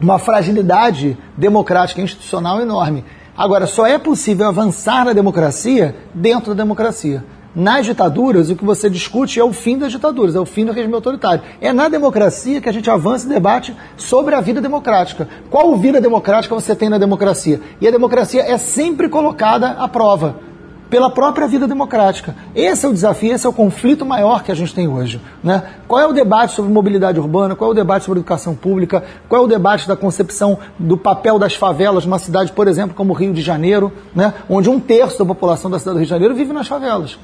uma 0.00 0.18
fragilidade 0.18 1.16
democrática 1.36 2.00
e 2.00 2.04
institucional 2.04 2.60
enorme. 2.60 3.04
Agora, 3.36 3.66
só 3.66 3.86
é 3.86 3.98
possível 3.98 4.46
avançar 4.46 5.04
na 5.04 5.12
democracia 5.12 5.96
dentro 6.14 6.54
da 6.54 6.62
democracia. 6.62 7.24
Nas 7.54 7.84
ditaduras, 7.84 8.48
o 8.48 8.54
que 8.54 8.64
você 8.64 8.88
discute 8.88 9.40
é 9.40 9.44
o 9.44 9.52
fim 9.52 9.76
das 9.76 9.90
ditaduras, 9.90 10.36
é 10.36 10.40
o 10.40 10.46
fim 10.46 10.64
do 10.64 10.72
regime 10.72 10.94
autoritário. 10.94 11.42
É 11.60 11.72
na 11.72 11.88
democracia 11.88 12.60
que 12.60 12.68
a 12.68 12.72
gente 12.72 12.88
avança 12.88 13.26
e 13.26 13.28
debate 13.28 13.74
sobre 13.96 14.34
a 14.34 14.40
vida 14.40 14.60
democrática. 14.60 15.28
Qual 15.50 15.76
vida 15.76 16.00
democrática 16.00 16.54
você 16.54 16.76
tem 16.76 16.88
na 16.88 16.98
democracia? 16.98 17.60
E 17.80 17.88
a 17.88 17.90
democracia 17.90 18.42
é 18.42 18.56
sempre 18.56 19.08
colocada 19.08 19.70
à 19.70 19.88
prova 19.88 20.49
pela 20.90 21.08
própria 21.08 21.46
vida 21.46 21.68
democrática. 21.68 22.34
Esse 22.54 22.84
é 22.84 22.88
o 22.88 22.92
desafio, 22.92 23.32
esse 23.32 23.46
é 23.46 23.48
o 23.48 23.52
conflito 23.52 24.04
maior 24.04 24.42
que 24.42 24.50
a 24.50 24.54
gente 24.54 24.74
tem 24.74 24.88
hoje. 24.88 25.20
Né? 25.42 25.62
Qual 25.86 26.00
é 26.00 26.06
o 26.06 26.12
debate 26.12 26.52
sobre 26.52 26.72
mobilidade 26.72 27.20
urbana? 27.20 27.54
Qual 27.54 27.70
é 27.70 27.72
o 27.72 27.76
debate 27.76 28.04
sobre 28.04 28.18
educação 28.18 28.56
pública? 28.56 29.04
Qual 29.28 29.40
é 29.40 29.44
o 29.44 29.48
debate 29.48 29.86
da 29.86 29.96
concepção 29.96 30.58
do 30.76 30.96
papel 30.96 31.38
das 31.38 31.54
favelas 31.54 32.04
numa 32.04 32.18
cidade, 32.18 32.50
por 32.50 32.66
exemplo, 32.66 32.94
como 32.96 33.12
o 33.12 33.16
Rio 33.16 33.32
de 33.32 33.40
Janeiro, 33.40 33.92
né? 34.14 34.34
onde 34.48 34.68
um 34.68 34.80
terço 34.80 35.16
da 35.20 35.24
população 35.24 35.70
da 35.70 35.78
cidade 35.78 35.94
do 35.94 35.98
Rio 35.98 36.06
de 36.06 36.10
Janeiro 36.10 36.34
vive 36.34 36.52
nas 36.52 36.66
favelas? 36.66 37.16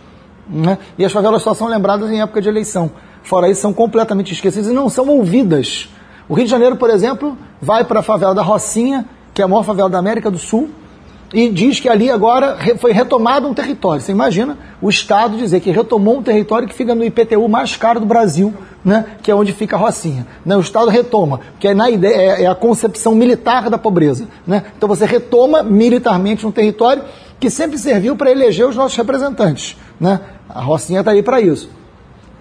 Né? 0.48 0.78
E 0.96 1.04
as 1.04 1.10
favelas 1.10 1.42
só 1.42 1.52
são 1.52 1.66
lembradas 1.66 2.08
em 2.08 2.20
época 2.20 2.40
de 2.40 2.48
eleição. 2.48 2.92
Fora 3.24 3.50
isso, 3.50 3.62
são 3.62 3.72
completamente 3.72 4.32
esquecidas 4.32 4.70
e 4.70 4.72
não 4.72 4.88
são 4.88 5.08
ouvidas. 5.08 5.88
O 6.28 6.34
Rio 6.34 6.44
de 6.44 6.50
Janeiro, 6.50 6.76
por 6.76 6.88
exemplo, 6.88 7.36
vai 7.60 7.82
para 7.82 7.98
a 7.98 8.02
favela 8.02 8.32
da 8.32 8.42
Rocinha, 8.42 9.04
que 9.34 9.42
é 9.42 9.44
a 9.44 9.48
maior 9.48 9.64
favela 9.64 9.90
da 9.90 9.98
América 9.98 10.30
do 10.30 10.38
Sul, 10.38 10.70
e 11.32 11.48
diz 11.48 11.80
que 11.80 11.88
ali 11.88 12.10
agora 12.10 12.56
foi 12.78 12.92
retomado 12.92 13.48
um 13.48 13.54
território. 13.54 14.00
Você 14.00 14.12
imagina 14.12 14.56
o 14.80 14.88
Estado 14.88 15.36
dizer 15.36 15.60
que 15.60 15.70
retomou 15.70 16.18
um 16.18 16.22
território 16.22 16.68
que 16.68 16.74
fica 16.74 16.94
no 16.94 17.04
IPTU 17.04 17.48
mais 17.48 17.76
caro 17.76 17.98
do 17.98 18.06
Brasil, 18.06 18.54
né, 18.84 19.04
que 19.22 19.30
é 19.30 19.34
onde 19.34 19.52
fica 19.52 19.76
a 19.76 19.78
Rocinha. 19.78 20.26
Né, 20.44 20.56
o 20.56 20.60
Estado 20.60 20.88
retoma, 20.88 21.40
que 21.58 21.68
é, 21.68 21.74
na 21.74 21.90
ideia, 21.90 22.14
é, 22.14 22.42
é 22.44 22.46
a 22.46 22.54
concepção 22.54 23.14
militar 23.14 23.68
da 23.68 23.76
pobreza. 23.76 24.28
Né? 24.46 24.62
Então 24.76 24.88
você 24.88 25.04
retoma 25.04 25.62
militarmente 25.62 26.46
um 26.46 26.52
território 26.52 27.02
que 27.40 27.50
sempre 27.50 27.76
serviu 27.76 28.16
para 28.16 28.30
eleger 28.30 28.66
os 28.66 28.76
nossos 28.76 28.96
representantes. 28.96 29.76
Né? 30.00 30.20
A 30.48 30.60
Rocinha 30.60 31.00
está 31.00 31.10
aí 31.10 31.22
para 31.22 31.40
isso. 31.40 31.68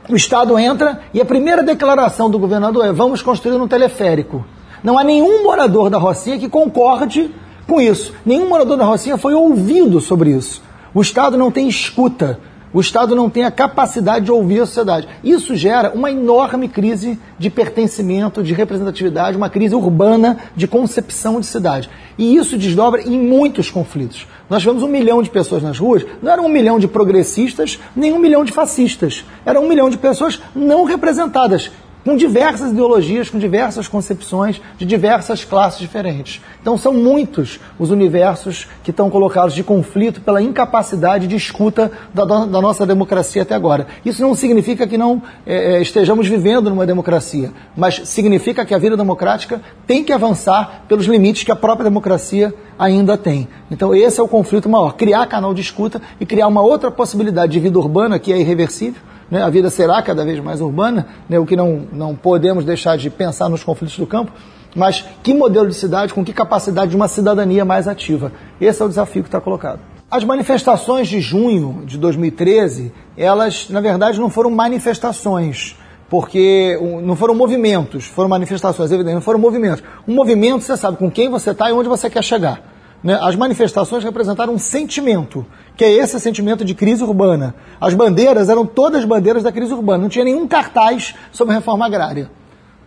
O 0.08 0.16
Estado 0.16 0.58
entra 0.60 1.02
e 1.14 1.20
a 1.20 1.26
primeira 1.26 1.64
declaração 1.64 2.30
do 2.30 2.38
governador 2.38 2.86
é: 2.86 2.92
vamos 2.92 3.24
construir 3.24 3.56
um 3.56 3.68
teleférico. 3.68 4.46
Não 4.84 5.00
há 5.00 5.04
nenhum 5.04 5.44
morador 5.44 5.90
da 5.90 5.98
Rocinha 5.98 6.38
que 6.38 6.48
concorde 6.48 7.32
com 7.68 7.82
isso. 7.82 8.14
Nenhum 8.26 8.50
morador 8.50 8.78
da 8.78 8.86
Rocinha 8.86 9.18
foi 9.18 9.34
ouvido 9.34 10.00
sobre 10.00 10.32
isso. 10.32 10.62
O 10.94 11.02
Estado 11.02 11.38
não 11.38 11.52
tem 11.52 11.68
escuta. 11.68 12.40
O 12.76 12.82
Estado 12.82 13.16
não 13.16 13.30
tem 13.30 13.46
a 13.46 13.52
capacidade 13.52 14.26
de 14.26 14.32
ouvir 14.34 14.60
a 14.60 14.66
sociedade. 14.66 15.08
Isso 15.24 15.56
gera 15.56 15.94
uma 15.96 16.12
enorme 16.12 16.68
crise 16.68 17.18
de 17.40 17.50
pertencimento, 17.50 18.44
de 18.44 18.54
representatividade, 18.54 19.38
uma 19.38 19.50
crise 19.50 19.74
urbana 19.74 20.38
de 20.58 20.68
concepção 20.68 21.40
de 21.40 21.46
cidade. 21.46 21.90
E 22.18 22.36
isso 22.36 22.58
desdobra 22.58 23.02
em 23.02 23.18
muitos 23.18 23.72
conflitos. 23.72 24.28
Nós 24.50 24.62
tivemos 24.62 24.84
um 24.84 24.90
milhão 24.90 25.24
de 25.24 25.30
pessoas 25.30 25.64
nas 25.64 25.80
ruas, 25.80 26.06
não 26.22 26.30
era 26.30 26.42
um 26.42 26.50
milhão 26.50 26.78
de 26.78 26.86
progressistas, 26.86 27.80
nem 27.96 28.12
um 28.12 28.20
milhão 28.20 28.44
de 28.44 28.52
fascistas. 28.52 29.24
Era 29.46 29.60
um 29.60 29.70
milhão 29.70 29.90
de 29.90 29.98
pessoas 29.98 30.42
não 30.54 30.84
representadas, 30.84 31.72
com 32.06 32.16
diversas 32.16 32.72
ideologias, 32.72 33.32
com 33.32 33.40
diversas 33.40 33.88
concepções, 33.88 34.62
de 34.78 34.86
diversas 34.86 35.44
classes 35.44 35.80
diferentes. 35.80 36.40
Então 36.62 36.78
são 36.78 36.94
muitos 36.94 37.60
os 37.80 37.90
universos 37.90 38.68
que 38.84 38.92
estão 38.92 39.10
colocados 39.10 39.56
de 39.56 39.64
conflito 39.64 40.22
pela 40.22 40.40
incapacidade 40.40 41.26
de 41.26 41.36
escuta 41.36 41.92
da, 42.14 42.24
da 42.24 42.62
nossa 42.62 42.86
democracia 42.86 43.42
até 43.42 43.56
agora. 43.56 43.88
Isso 44.06 44.22
não 44.22 44.36
significa 44.36 44.86
que 44.86 45.00
não 45.00 45.22
é, 45.48 45.82
estejamos 45.82 46.28
vivendo 46.28 46.70
numa 46.70 46.86
democracia, 46.86 47.52
mas 47.76 48.02
significa 48.06 48.64
que 48.64 48.76
a 48.76 48.78
vida 48.78 48.96
democrática 48.96 49.60
tem 49.88 50.04
que 50.04 50.14
avançar 50.14 50.84
pelos 50.88 51.08
limites 51.08 51.44
que 51.44 51.52
a 51.52 51.56
própria 51.56 51.86
democracia 51.86 52.54
ainda 52.78 53.18
tem. 53.18 53.48
Então 53.72 53.96
esse 53.96 54.20
é 54.20 54.24
o 54.24 54.28
conflito 54.28 54.70
maior, 54.70 54.94
criar 54.94 55.26
canal 55.26 55.56
de 55.56 55.62
escuta 55.62 56.00
e 56.20 56.26
criar 56.26 56.48
uma 56.48 56.62
outra 56.62 56.92
possibilidade 56.92 57.54
de 57.54 57.60
vida 57.60 57.80
urbana 57.80 58.20
que 58.20 58.32
é 58.32 58.40
irreversível, 58.40 59.02
né? 59.30 59.44
a 59.44 59.50
vida 59.50 59.70
será 59.70 60.02
cada 60.02 60.24
vez 60.24 60.40
mais 60.40 60.62
urbana, 60.62 61.08
né? 61.30 61.40
o 61.40 61.46
que 61.46 61.56
não, 61.56 61.84
não 61.92 62.16
podemos 62.16 62.66
deixar 62.66 62.98
de 62.98 63.10
pensar 63.10 63.50
nos 63.50 63.64
conflitos 63.64 63.98
do 63.98 64.08
campo, 64.08 64.32
mas 64.76 65.06
que 65.24 65.34
modelo 65.34 65.70
de 65.70 65.76
cidade, 65.76 66.14
com 66.14 66.24
que 66.24 66.34
capacidade 66.34 66.92
de 66.92 66.96
uma 66.96 67.08
cidadania 67.08 67.64
mais 67.64 67.88
ativa? 67.88 68.32
Esse 68.60 68.82
é 68.82 68.86
o 68.86 68.90
desafio 68.90 69.24
que 69.24 69.30
está 69.30 69.40
colocado. 69.40 69.80
As 70.12 70.24
manifestações 70.24 71.08
de 71.08 71.20
junho 71.20 71.84
de 71.86 71.98
2013, 71.98 72.92
elas, 73.18 73.70
na 73.70 73.82
verdade, 73.82 74.20
não 74.20 74.30
foram 74.30 74.52
manifestações, 74.52 75.76
porque 76.10 76.78
não 77.04 77.16
foram 77.16 77.34
movimentos, 77.34 78.06
foram 78.06 78.30
manifestações, 78.30 78.92
evidente, 78.92 79.16
não 79.16 79.22
foram 79.22 79.40
movimentos. 79.40 79.84
Um 80.08 80.14
movimento, 80.14 80.62
você 80.64 80.78
sabe 80.78 80.98
com 80.98 81.10
quem 81.10 81.30
você 81.30 81.52
está 81.52 81.70
e 81.70 81.74
onde 81.74 81.90
você 81.90 82.10
quer 82.10 82.24
chegar. 82.24 82.62
Né? 83.04 83.18
As 83.22 83.36
manifestações 83.36 84.04
representaram 84.04 84.54
um 84.54 84.60
sentimento, 84.60 85.46
que 85.76 85.84
é 85.84 85.92
esse 85.92 86.20
sentimento 86.20 86.64
de 86.64 86.74
crise 86.74 87.04
urbana. 87.04 87.56
As 87.80 87.94
bandeiras 87.94 88.50
eram 88.50 88.66
todas 88.66 89.04
bandeiras 89.06 89.44
da 89.44 89.52
crise 89.52 89.74
urbana, 89.74 90.04
não 90.04 90.10
tinha 90.10 90.26
nenhum 90.26 90.48
cartaz 90.48 91.16
sobre 91.32 91.54
reforma 91.54 91.86
agrária, 91.86 92.30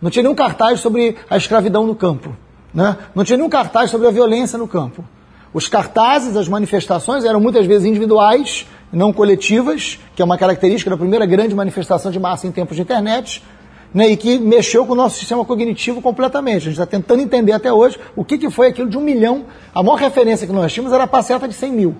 não 0.00 0.10
tinha 0.10 0.22
nenhum 0.22 0.34
cartaz 0.34 0.80
sobre 0.80 1.16
a 1.28 1.36
escravidão 1.36 1.86
no 1.86 1.94
campo, 1.94 2.34
né? 2.72 2.96
não 3.14 3.24
tinha 3.24 3.36
nenhum 3.36 3.50
cartaz 3.50 3.90
sobre 3.90 4.06
a 4.06 4.10
violência 4.10 4.58
no 4.58 4.66
campo. 4.66 5.04
Os 5.52 5.66
cartazes, 5.66 6.36
as 6.36 6.48
manifestações 6.48 7.24
eram 7.24 7.40
muitas 7.40 7.66
vezes 7.66 7.86
individuais, 7.86 8.66
não 8.92 9.12
coletivas, 9.12 9.98
que 10.14 10.20
é 10.20 10.24
uma 10.24 10.36
característica 10.36 10.90
da 10.90 10.96
primeira 10.96 11.24
grande 11.26 11.54
manifestação 11.54 12.10
de 12.10 12.20
massa 12.20 12.46
em 12.46 12.52
tempos 12.52 12.76
de 12.76 12.82
internet, 12.82 13.42
né, 13.92 14.08
e 14.08 14.16
que 14.16 14.38
mexeu 14.38 14.84
com 14.84 14.92
o 14.92 14.96
nosso 14.96 15.18
sistema 15.18 15.44
cognitivo 15.44 16.02
completamente. 16.02 16.56
A 16.56 16.60
gente 16.60 16.72
está 16.72 16.86
tentando 16.86 17.22
entender 17.22 17.52
até 17.52 17.72
hoje 17.72 17.98
o 18.14 18.24
que, 18.24 18.36
que 18.36 18.50
foi 18.50 18.68
aquilo 18.68 18.88
de 18.88 18.98
um 18.98 19.00
milhão. 19.00 19.46
A 19.74 19.82
maior 19.82 19.96
referência 19.96 20.46
que 20.46 20.52
nós 20.52 20.72
tínhamos 20.72 20.92
era 20.92 21.04
a 21.04 21.06
passeata 21.06 21.48
de 21.48 21.54
100 21.54 21.72
mil. 21.72 21.96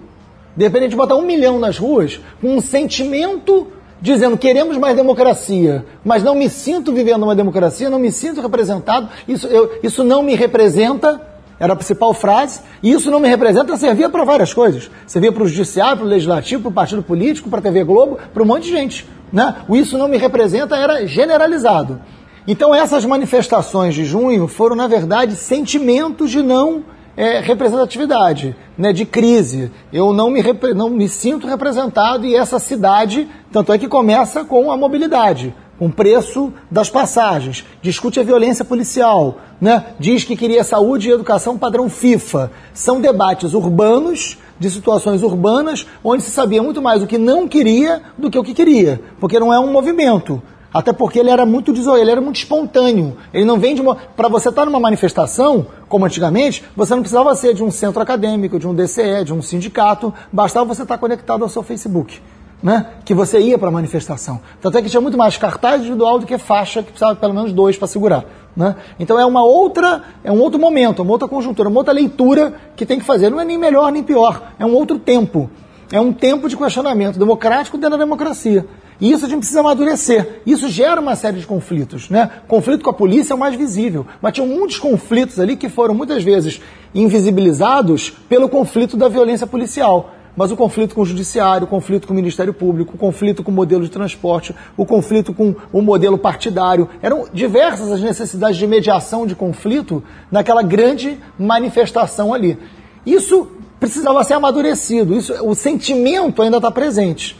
De 0.59 0.65
repente, 0.65 0.97
um 0.97 1.23
milhão 1.23 1.57
nas 1.57 1.79
ruas 1.79 2.21
com 2.41 2.57
um 2.57 2.61
sentimento 2.61 3.69
dizendo 4.01 4.37
queremos 4.37 4.77
mais 4.77 4.97
democracia, 4.97 5.87
mas 6.05 6.25
não 6.25 6.35
me 6.35 6.51
sinto 6.51 6.93
vivendo 6.93 7.23
uma 7.23 7.37
democracia, 7.37 7.89
não 7.89 8.01
me 8.01 8.11
sinto 8.11 8.41
representado, 8.41 9.09
isso, 9.29 9.47
eu, 9.47 9.79
isso 9.85 10.03
não 10.03 10.21
me 10.21 10.35
representa, 10.35 11.21
era 11.61 11.75
a 11.75 11.77
principal 11.77 12.13
frase, 12.13 12.61
e 12.83 12.91
isso 12.91 13.09
não 13.09 13.21
me 13.21 13.29
representa 13.29 13.77
servia 13.77 14.09
para 14.09 14.25
várias 14.25 14.53
coisas. 14.53 14.91
Servia 15.07 15.31
para 15.31 15.45
o 15.45 15.49
judiciário, 15.49 15.99
para 15.99 16.07
o 16.07 16.09
legislativo, 16.09 16.63
para 16.63 16.71
o 16.71 16.73
partido 16.73 17.05
político, 17.05 17.49
para 17.49 17.61
a 17.61 17.63
TV 17.63 17.85
Globo, 17.85 18.19
para 18.35 18.43
um 18.43 18.47
monte 18.47 18.65
de 18.65 18.71
gente. 18.71 19.09
Né? 19.33 19.55
O 19.69 19.77
isso 19.77 19.97
não 19.97 20.09
me 20.09 20.17
representa 20.17 20.77
era 20.77 21.07
generalizado. 21.07 22.01
Então 22.49 22.75
essas 22.75 23.05
manifestações 23.05 23.95
de 23.95 24.05
junho 24.05 24.49
foram, 24.49 24.75
na 24.75 24.89
verdade, 24.89 25.37
sentimentos 25.37 26.33
de 26.33 26.43
não 26.43 26.83
é, 27.19 27.41
representatividade, 27.41 28.55
né, 28.79 28.93
de 28.93 29.05
crise. 29.05 29.73
Eu 29.93 30.13
não 30.13 30.31
me, 30.31 30.41
não 30.73 30.89
me 30.89 31.09
sinto 31.09 31.49
representado 31.49 32.25
e 32.25 32.37
essa 32.37 32.61
cidade, 32.61 33.29
tanto 33.51 33.73
é 33.73 33.79
que 33.79 33.89
começa 33.89 34.45
com 34.45 34.71
a 34.71 34.77
mobilidade 34.77 35.53
um 35.81 35.91
preço 35.91 36.53
das 36.69 36.91
passagens, 36.91 37.65
discute 37.81 38.19
a 38.19 38.25
violência 38.25 38.65
policial, 38.65 39.39
né? 39.61 39.85
diz 39.97 40.25
que 40.25 40.35
queria 40.35 40.65
saúde 40.65 41.09
e 41.09 41.13
educação 41.13 41.57
padrão 41.57 41.89
FIFA. 41.89 42.51
São 42.75 43.01
debates 43.01 43.55
urbanos, 43.55 44.37
de 44.59 44.69
situações 44.71 45.23
urbanas, 45.23 45.87
onde 46.03 46.25
se 46.25 46.33
sabia 46.33 46.61
muito 46.61 46.83
mais 46.83 47.01
o 47.01 47.07
que 47.07 47.17
não 47.17 47.47
queria 47.47 48.03
do 48.19 48.29
que 48.29 48.37
o 48.37 48.43
que 48.43 48.53
queria, 48.55 49.01
porque 49.21 49.39
não 49.39 49.55
é 49.55 49.61
um 49.61 49.71
movimento. 49.71 50.43
Até 50.73 50.93
porque 50.93 51.19
ele 51.19 51.31
era 51.31 51.47
muito 51.47 51.73
ele 51.73 52.11
era 52.11 52.21
muito 52.21 52.37
espontâneo. 52.37 53.17
Ele 53.33 53.45
não 53.45 53.59
vem 53.59 53.75
de 53.75 53.81
uma. 53.81 53.97
Para 53.97 54.29
você 54.29 54.51
estar 54.51 54.65
numa 54.65 54.81
manifestação, 54.81 55.67
como 55.89 56.05
antigamente, 56.05 56.65
você 56.77 56.95
não 56.95 57.03
precisava 57.03 57.35
ser 57.35 57.55
de 57.55 57.65
um 57.65 57.71
centro 57.71 58.03
acadêmico, 58.03 58.59
de 58.59 58.67
um 58.67 58.75
DCE, 58.75 59.25
de 59.25 59.33
um 59.33 59.41
sindicato, 59.41 60.13
bastava 60.33 60.67
você 60.67 60.83
estar 60.83 60.99
conectado 60.99 61.43
ao 61.43 61.49
seu 61.49 61.63
Facebook 61.63 62.21
né, 62.63 62.87
que 63.05 63.15
você 63.15 63.39
ia 63.41 63.59
para 63.59 63.69
a 63.69 63.71
manifestação. 63.71 64.41
Tanto 64.61 64.79
é 64.79 64.83
que 64.83 64.89
tinha 64.89 65.01
muito 65.01 65.17
mais 65.17 65.37
cartaz 65.37 65.81
individual 65.81 66.19
do 66.19 66.27
que 66.27 66.37
faixa, 66.39 66.83
que 66.83 66.91
precisava 66.91 67.17
pelo 67.17 67.35
menos 67.35 67.53
dois 67.53 67.77
para 67.77 67.87
segurar. 67.87 68.25
Né? 68.57 68.75
Então 68.99 69.19
é 69.19 69.25
uma 69.25 69.45
outra, 69.45 70.03
é 70.25 70.33
um 70.33 70.41
outro 70.41 70.59
momento, 70.59 71.03
uma 71.03 71.13
outra 71.13 71.29
conjuntura, 71.29 71.69
uma 71.69 71.79
outra 71.79 71.95
leitura 71.95 72.55
que 72.77 72.85
tem 72.85 72.99
que 72.99 73.05
fazer. 73.05 73.31
Não 73.31 73.41
é 73.41 73.45
nem 73.45 73.57
melhor 73.57 73.93
nem 73.93 74.03
pior, 74.03 74.53
é 74.59 74.67
um 74.67 74.75
outro 74.75 74.99
tempo. 74.99 75.49
É 75.91 76.01
um 76.01 76.13
tempo 76.13 76.49
de 76.49 76.57
questionamento 76.57 77.19
democrático 77.19 77.79
dentro 77.79 77.97
da 77.97 78.05
democracia. 78.05 78.67
E 79.01 79.13
isso 79.13 79.25
a 79.25 79.29
gente 79.29 79.39
precisa 79.39 79.61
amadurecer. 79.61 80.41
Isso 80.45 80.69
gera 80.69 81.01
uma 81.01 81.15
série 81.15 81.39
de 81.39 81.47
conflitos. 81.47 82.09
Né? 82.11 82.31
Conflito 82.49 82.83
com 82.83 82.91
a 82.91 82.95
polícia 82.95 83.33
é 83.33 83.37
o 83.37 83.39
mais 83.39 83.55
visível, 83.55 84.07
mas 84.21 84.33
tinha 84.33 84.47
muitos 84.47 84.79
conflitos 84.79 85.39
ali 85.39 85.57
que 85.57 85.69
foram 85.69 85.95
muitas 85.95 86.23
vezes 86.23 86.61
invisibilizados 86.95 88.11
pelo 88.29 88.49
conflito 88.49 88.97
da 88.97 89.09
violência 89.09 89.47
policial 89.47 90.15
mas 90.39 90.53
o 90.53 90.57
conflito 90.57 90.95
com 90.95 91.01
o 91.01 91.05
judiciário, 91.05 91.65
o 91.65 91.69
conflito 91.69 92.07
com 92.07 92.13
o 92.13 92.17
Ministério 92.17 92.55
Público, 92.55 92.95
o 92.95 92.97
conflito 92.97 93.43
com 93.43 93.51
o 93.51 93.55
modelo 93.55 93.83
de 93.83 93.91
transporte, 93.91 94.55
o 94.77 94.87
conflito 94.87 95.35
com 95.35 95.53
o 95.73 95.83
modelo 95.83 96.17
partidário. 96.17 96.89
Eram 97.03 97.27
diversas 97.35 97.91
as 97.91 98.01
necessidades 98.01 98.57
de 98.57 98.65
mediação 98.65 99.27
de 99.27 99.35
conflito 99.35 100.01
naquela 100.31 100.63
grande 100.63 101.19
manifestação 101.37 102.33
ali. 102.33 102.57
Isso 103.05 103.49
precisava 103.81 104.23
ser 104.23 104.35
amadurecido, 104.35 105.13
isso, 105.17 105.35
o 105.45 105.57
sentimento 105.57 106.41
ainda 106.41 106.59
está 106.59 106.71
presente. 106.71 107.37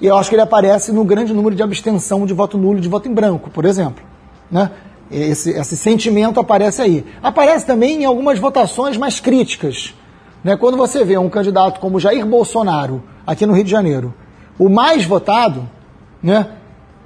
E 0.00 0.06
eu 0.06 0.16
acho 0.16 0.28
que 0.28 0.36
ele 0.36 0.42
aparece 0.42 0.92
no 0.92 1.04
grande 1.04 1.32
número 1.32 1.56
de 1.56 1.62
abstenção 1.62 2.24
de 2.24 2.32
voto 2.32 2.56
nulo 2.56 2.80
de 2.80 2.88
voto 2.88 3.08
em 3.08 3.14
branco, 3.14 3.50
por 3.50 3.64
exemplo. 3.64 4.04
Né? 4.50 4.70
Esse, 5.10 5.50
esse 5.50 5.76
sentimento 5.76 6.38
aparece 6.38 6.80
aí. 6.80 7.04
Aparece 7.22 7.66
também 7.66 8.02
em 8.02 8.04
algumas 8.04 8.38
votações 8.38 8.96
mais 8.96 9.18
críticas. 9.18 9.94
Né? 10.44 10.56
Quando 10.56 10.76
você 10.76 11.04
vê 11.04 11.18
um 11.18 11.28
candidato 11.28 11.80
como 11.80 11.98
Jair 11.98 12.24
Bolsonaro, 12.24 13.02
aqui 13.26 13.44
no 13.44 13.54
Rio 13.54 13.64
de 13.64 13.70
Janeiro, 13.70 14.14
o 14.58 14.68
mais 14.68 15.04
votado, 15.04 15.68
né? 16.22 16.48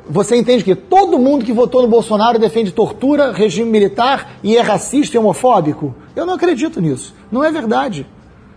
você 0.09 0.37
entende 0.37 0.65
que 0.65 0.75
todo 0.75 1.19
mundo 1.19 1.45
que 1.45 1.53
votou 1.53 1.83
no 1.83 1.89
Bolsonaro 1.89 2.39
defende 2.39 2.73
tortura, 2.73 3.33
regime 3.33 3.71
militar 3.71 4.33
e 4.43 4.57
é 4.57 4.61
racista 4.61 5.17
e 5.17 5.19
homofóbico? 5.19 5.95
Eu 6.15 6.27
não 6.27 6.35
acredito 6.35 6.81
nisso. 6.81 7.15
Não 7.31 7.43
é 7.43 7.51
verdade. 7.51 8.07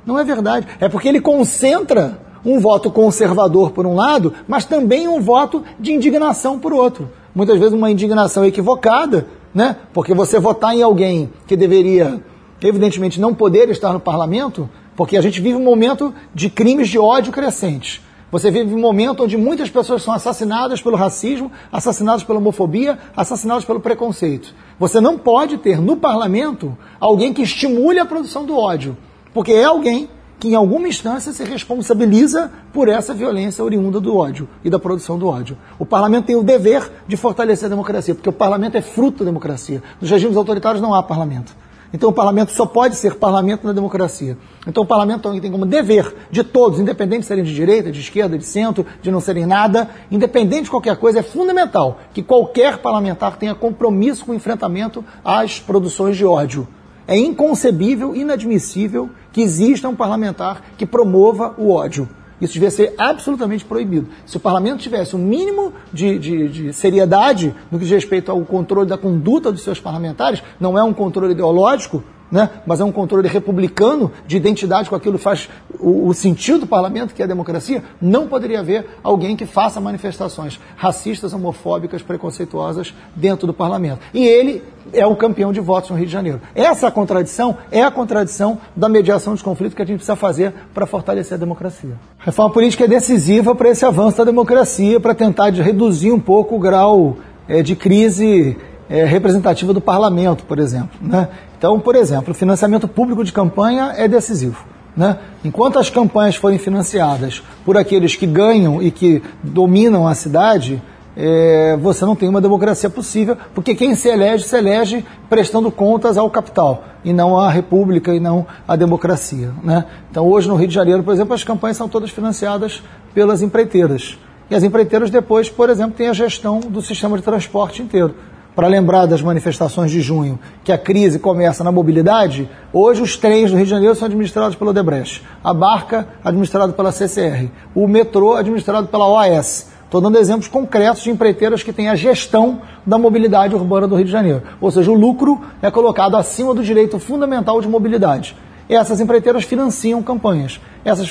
Não 0.05 0.19
é 0.19 0.23
verdade. 0.23 0.67
É 0.79 0.89
porque 0.89 1.07
ele 1.07 1.21
concentra 1.21 2.19
um 2.45 2.59
voto 2.59 2.91
conservador 2.91 3.71
por 3.71 3.85
um 3.85 3.95
lado, 3.95 4.33
mas 4.47 4.65
também 4.65 5.07
um 5.07 5.19
voto 5.19 5.63
de 5.79 5.91
indignação 5.91 6.59
por 6.59 6.71
outro. 6.71 7.09
Muitas 7.33 7.57
vezes 7.57 7.73
uma 7.73 7.91
indignação 7.91 8.45
equivocada, 8.45 9.27
né? 9.53 9.75
Porque 9.93 10.13
você 10.13 10.39
votar 10.39 10.75
em 10.75 10.81
alguém 10.81 11.31
que 11.47 11.57
deveria 11.57 12.21
evidentemente, 12.61 13.19
não 13.19 13.33
poder 13.33 13.69
estar 13.69 13.93
no 13.93 13.99
parlamento, 13.99 14.69
porque 14.95 15.17
a 15.17 15.21
gente 15.21 15.41
vive 15.41 15.55
um 15.55 15.63
momento 15.63 16.13
de 16.33 16.49
crimes 16.49 16.89
de 16.89 16.97
ódio 16.97 17.31
crescentes. 17.31 18.01
Você 18.31 18.49
vive 18.51 18.73
um 18.73 18.79
momento 18.79 19.23
onde 19.23 19.37
muitas 19.37 19.69
pessoas 19.69 20.01
são 20.01 20.13
assassinadas 20.13 20.81
pelo 20.81 20.95
racismo, 20.95 21.51
assassinadas 21.71 22.23
pela 22.23 22.39
homofobia, 22.39 22.97
assassinadas 23.15 23.63
pelo 23.63 23.79
preconceito. 23.79 24.53
Você 24.79 24.99
não 24.99 25.17
pode 25.17 25.57
ter 25.57 25.79
no 25.79 25.95
parlamento 25.95 26.77
alguém 26.99 27.33
que 27.33 27.43
estimule 27.43 27.99
a 27.99 28.05
produção 28.05 28.45
do 28.45 28.57
ódio, 28.57 28.97
porque 29.33 29.53
é 29.53 29.63
alguém 29.63 30.09
que 30.39 30.49
em 30.49 30.55
alguma 30.55 30.87
instância 30.87 31.31
se 31.31 31.43
responsabiliza 31.43 32.51
por 32.73 32.89
essa 32.89 33.13
violência 33.13 33.63
oriunda 33.63 33.99
do 33.99 34.15
ódio 34.15 34.47
e 34.63 34.69
da 34.69 34.79
produção 34.79 35.17
do 35.17 35.27
ódio. 35.27 35.57
O 35.79 35.85
parlamento 35.85 36.25
tem 36.25 36.35
o 36.35 36.43
dever 36.43 36.91
de 37.07 37.15
fortalecer 37.15 37.67
a 37.67 37.69
democracia, 37.69 38.13
porque 38.13 38.29
o 38.29 38.33
parlamento 38.33 38.75
é 38.77 38.81
fruto 38.81 39.19
da 39.19 39.25
democracia. 39.25 39.81
Nos 39.99 40.09
regimes 40.09 40.37
autoritários 40.37 40.81
não 40.81 40.93
há 40.93 41.01
parlamento. 41.01 41.55
Então 41.93 42.09
o 42.09 42.13
parlamento 42.13 42.51
só 42.51 42.65
pode 42.65 42.97
ser 42.97 43.15
parlamento 43.15 43.65
na 43.65 43.71
democracia. 43.71 44.37
Então 44.67 44.83
o 44.83 44.85
parlamento 44.85 45.39
tem 45.39 45.49
como 45.49 45.65
dever 45.65 46.13
de 46.29 46.43
todos, 46.43 46.77
independente 46.77 47.21
de 47.21 47.27
serem 47.27 47.43
de 47.43 47.53
direita, 47.53 47.89
de 47.89 48.01
esquerda, 48.01 48.37
de 48.37 48.43
centro, 48.43 48.85
de 49.01 49.09
não 49.09 49.21
serem 49.21 49.45
nada, 49.45 49.89
independente 50.11 50.63
de 50.63 50.71
qualquer 50.71 50.97
coisa, 50.97 51.19
é 51.19 51.23
fundamental 51.23 51.99
que 52.13 52.21
qualquer 52.21 52.79
parlamentar 52.79 53.37
tenha 53.37 53.55
compromisso 53.55 54.25
com 54.25 54.33
o 54.33 54.35
enfrentamento 54.35 55.05
às 55.23 55.59
produções 55.59 56.17
de 56.17 56.25
ódio. 56.25 56.67
É 57.07 57.17
inconcebível, 57.17 58.15
inadmissível 58.15 59.09
que 59.31 59.41
exista 59.41 59.87
um 59.87 59.95
parlamentar 59.95 60.61
que 60.77 60.85
promova 60.85 61.53
o 61.57 61.71
ódio. 61.71 62.09
Isso 62.41 62.53
devia 62.53 62.71
ser 62.71 62.93
absolutamente 62.97 63.63
proibido. 63.63 64.09
Se 64.25 64.37
o 64.37 64.39
parlamento 64.39 64.81
tivesse 64.81 65.15
um 65.15 65.19
mínimo 65.19 65.71
de, 65.93 66.19
de, 66.19 66.49
de, 66.49 66.73
seriedade 66.73 67.55
no 67.71 67.77
que 67.77 67.85
diz 67.85 67.93
respeito 67.93 68.29
ao 68.31 68.41
controle 68.41 68.89
da 68.89 68.97
conduta 68.97 69.51
dos 69.51 69.61
seus 69.61 69.79
parlamentares, 69.79 70.43
não 70.59 70.77
é 70.77 70.83
um 70.83 70.93
controle 70.93 71.31
ideológico, 71.31 72.03
né? 72.31 72.49
mas 72.65 72.79
é 72.79 72.83
um 72.83 72.91
controle 72.91 73.27
republicano 73.27 74.11
de 74.25 74.37
identidade 74.37 74.89
com 74.89 74.95
aquilo 74.95 75.17
faz 75.17 75.49
o, 75.79 76.07
o, 76.07 76.13
sentido 76.13 76.59
do 76.59 76.67
parlamento, 76.67 77.13
que 77.13 77.21
é 77.21 77.25
a 77.25 77.27
democracia, 77.27 77.83
não 78.01 78.27
poderia 78.27 78.59
haver 78.59 78.85
alguém 79.03 79.35
que 79.35 79.45
faça 79.45 79.79
manifestações 79.79 80.59
racistas, 80.75 81.33
homofóbicas, 81.33 82.01
preconceituosas 82.01 82.93
dentro 83.15 83.45
do 83.45 83.53
parlamento. 83.53 83.99
E 84.13 84.25
ele 84.25 84.63
é 84.93 85.05
o 85.05 85.15
campeão 85.15 85.51
de 85.51 85.59
votos 85.59 85.89
no 85.89 85.95
Rio 85.95 86.05
de 86.05 86.11
Janeiro. 86.11 86.41
Essa 86.53 86.91
contradição 86.91 87.57
é 87.71 87.81
a 87.81 87.91
contradição 87.91 88.59
da 88.75 88.87
mediação 88.87 89.33
dos 89.33 89.41
conflitos 89.41 89.75
que 89.75 89.81
a 89.81 89.85
gente 89.85 89.97
precisa 89.97 90.15
fazer 90.15 90.53
para 90.73 90.85
fortalecer 90.85 91.35
a 91.35 91.39
democracia. 91.39 91.95
A 92.19 92.25
reforma 92.25 92.53
política 92.53 92.85
é 92.85 92.87
decisiva 92.87 93.55
para 93.55 93.69
esse 93.69 93.85
avanço 93.85 94.17
da 94.17 94.23
democracia, 94.23 94.99
para 94.99 95.15
tentar 95.15 95.51
reduzir 95.51 96.11
um 96.11 96.19
pouco 96.19 96.55
o 96.55 96.59
grau 96.59 97.17
é, 97.47 97.61
de 97.61 97.75
crise 97.75 98.57
é, 98.89 99.05
representativa 99.05 99.73
do 99.73 99.81
parlamento, 99.81 100.43
por 100.43 100.59
exemplo. 100.59 100.97
Né? 101.01 101.27
Então, 101.57 101.79
por 101.79 101.95
exemplo, 101.95 102.31
o 102.31 102.35
financiamento 102.35 102.87
público 102.87 103.23
de 103.23 103.33
campanha 103.33 103.93
é 103.95 104.07
decisivo. 104.07 104.65
Né? 104.95 105.17
Enquanto 105.43 105.77
as 105.77 105.89
campanhas 105.89 106.35
forem 106.35 106.57
financiadas 106.57 107.43
por 107.65 107.77
aqueles 107.77 108.15
que 108.15 108.25
ganham 108.25 108.81
e 108.81 108.91
que 108.91 109.21
dominam 109.43 110.07
a 110.07 110.15
cidade, 110.15 110.81
é, 111.17 111.77
você 111.77 112.05
não 112.05 112.15
tem 112.15 112.29
uma 112.29 112.41
democracia 112.41 112.89
possível, 112.89 113.37
porque 113.53 113.75
quem 113.75 113.95
se 113.95 114.07
elege, 114.09 114.45
se 114.45 114.57
elege 114.57 115.05
prestando 115.29 115.71
contas 115.71 116.17
ao 116.17 116.29
capital, 116.29 116.83
e 117.03 117.13
não 117.13 117.37
à 117.37 117.49
república, 117.49 118.13
e 118.13 118.19
não 118.19 118.45
à 118.67 118.75
democracia. 118.75 119.51
Né? 119.63 119.85
Então, 120.09 120.27
hoje 120.27 120.47
no 120.47 120.55
Rio 120.55 120.67
de 120.67 120.73
Janeiro, 120.73 121.03
por 121.03 121.13
exemplo, 121.13 121.33
as 121.33 121.43
campanhas 121.43 121.77
são 121.77 121.87
todas 121.87 122.09
financiadas 122.09 122.81
pelas 123.13 123.41
empreiteiras. 123.41 124.17
E 124.49 124.55
as 124.55 124.63
empreiteiras 124.63 125.09
depois, 125.09 125.49
por 125.49 125.69
exemplo, 125.69 125.93
têm 125.95 126.07
a 126.07 126.13
gestão 126.13 126.59
do 126.59 126.81
sistema 126.81 127.17
de 127.17 127.23
transporte 127.23 127.81
inteiro 127.81 128.13
para 128.55 128.67
lembrar 128.67 129.05
das 129.05 129.21
manifestações 129.21 129.91
de 129.91 129.99
junho, 129.99 130.39
que 130.63 130.71
a 130.71 130.77
crise 130.77 131.19
começa 131.19 131.63
na 131.63 131.71
mobilidade, 131.71 132.49
hoje 132.71 133.01
os 133.01 133.17
trens 133.17 133.51
do 133.51 133.57
Rio 133.57 133.65
de 133.65 133.71
Janeiro 133.71 133.95
são 133.95 134.05
administrados 134.05 134.55
pelo 134.55 134.69
Odebrecht, 134.69 135.23
a 135.43 135.53
barca 135.53 136.07
administrada 136.23 136.71
pela 136.71 136.91
CCR, 136.91 137.49
o 137.75 137.87
metrô 137.87 138.33
administrado 138.35 138.87
pela 138.87 139.07
OAS. 139.07 139.69
Estou 139.83 140.01
dando 140.01 140.17
exemplos 140.17 140.47
concretos 140.47 141.03
de 141.03 141.11
empreiteiras 141.11 141.63
que 141.63 141.71
têm 141.71 141.89
a 141.89 141.95
gestão 141.95 142.61
da 142.85 142.97
mobilidade 142.97 143.53
urbana 143.53 143.87
do 143.87 143.95
Rio 143.95 144.05
de 144.05 144.11
Janeiro. 144.11 144.41
Ou 144.59 144.71
seja, 144.71 144.91
o 144.91 144.95
lucro 144.95 145.41
é 145.61 145.69
colocado 145.69 146.17
acima 146.17 146.53
do 146.53 146.63
direito 146.63 146.97
fundamental 146.97 147.61
de 147.61 147.67
mobilidade. 147.67 148.35
Essas 148.67 148.99
empreiteiras 148.99 149.43
financiam 149.43 150.01
campanhas. 150.01 150.59
Essas 150.83 151.07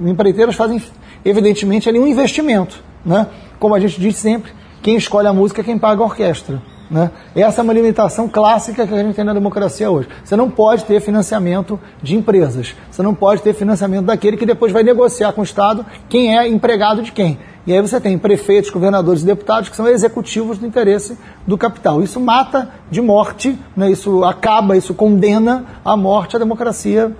empreiteiras 0.00 0.54
fazem, 0.54 0.82
evidentemente, 1.24 1.88
ali 1.88 1.98
um 1.98 2.06
investimento. 2.06 2.82
Né? 3.04 3.26
Como 3.58 3.74
a 3.74 3.80
gente 3.80 3.98
diz 3.98 4.16
sempre, 4.16 4.52
quem 4.82 4.96
escolhe 4.96 5.26
a 5.26 5.32
música 5.32 5.62
é 5.62 5.64
quem 5.64 5.78
paga 5.78 6.02
a 6.02 6.04
orquestra. 6.04 6.60
Né? 6.90 7.10
Essa 7.36 7.60
é 7.60 7.62
uma 7.62 7.72
limitação 7.72 8.28
clássica 8.28 8.84
que 8.86 8.92
a 8.92 8.98
gente 8.98 9.14
tem 9.14 9.24
na 9.24 9.32
democracia 9.32 9.88
hoje. 9.88 10.08
Você 10.24 10.34
não 10.34 10.50
pode 10.50 10.84
ter 10.84 11.00
financiamento 11.00 11.78
de 12.02 12.16
empresas. 12.16 12.74
Você 12.90 13.02
não 13.02 13.14
pode 13.14 13.42
ter 13.42 13.54
financiamento 13.54 14.06
daquele 14.06 14.36
que 14.36 14.44
depois 14.44 14.72
vai 14.72 14.82
negociar 14.82 15.32
com 15.32 15.40
o 15.40 15.44
Estado 15.44 15.86
quem 16.08 16.36
é 16.36 16.48
empregado 16.48 17.02
de 17.02 17.12
quem. 17.12 17.38
E 17.66 17.72
aí 17.72 17.80
você 17.80 18.00
tem 18.00 18.18
prefeitos, 18.18 18.70
governadores 18.70 19.22
e 19.22 19.26
deputados 19.26 19.68
que 19.68 19.76
são 19.76 19.86
executivos 19.86 20.58
do 20.58 20.66
interesse 20.66 21.16
do 21.46 21.56
capital. 21.56 22.02
Isso 22.02 22.18
mata 22.18 22.70
de 22.90 23.00
morte, 23.00 23.56
né? 23.76 23.90
isso 23.90 24.24
acaba, 24.24 24.76
isso 24.76 24.92
condena 24.92 25.64
à 25.84 25.96
morte 25.96 26.34
a 26.34 26.38
democracia 26.38 27.14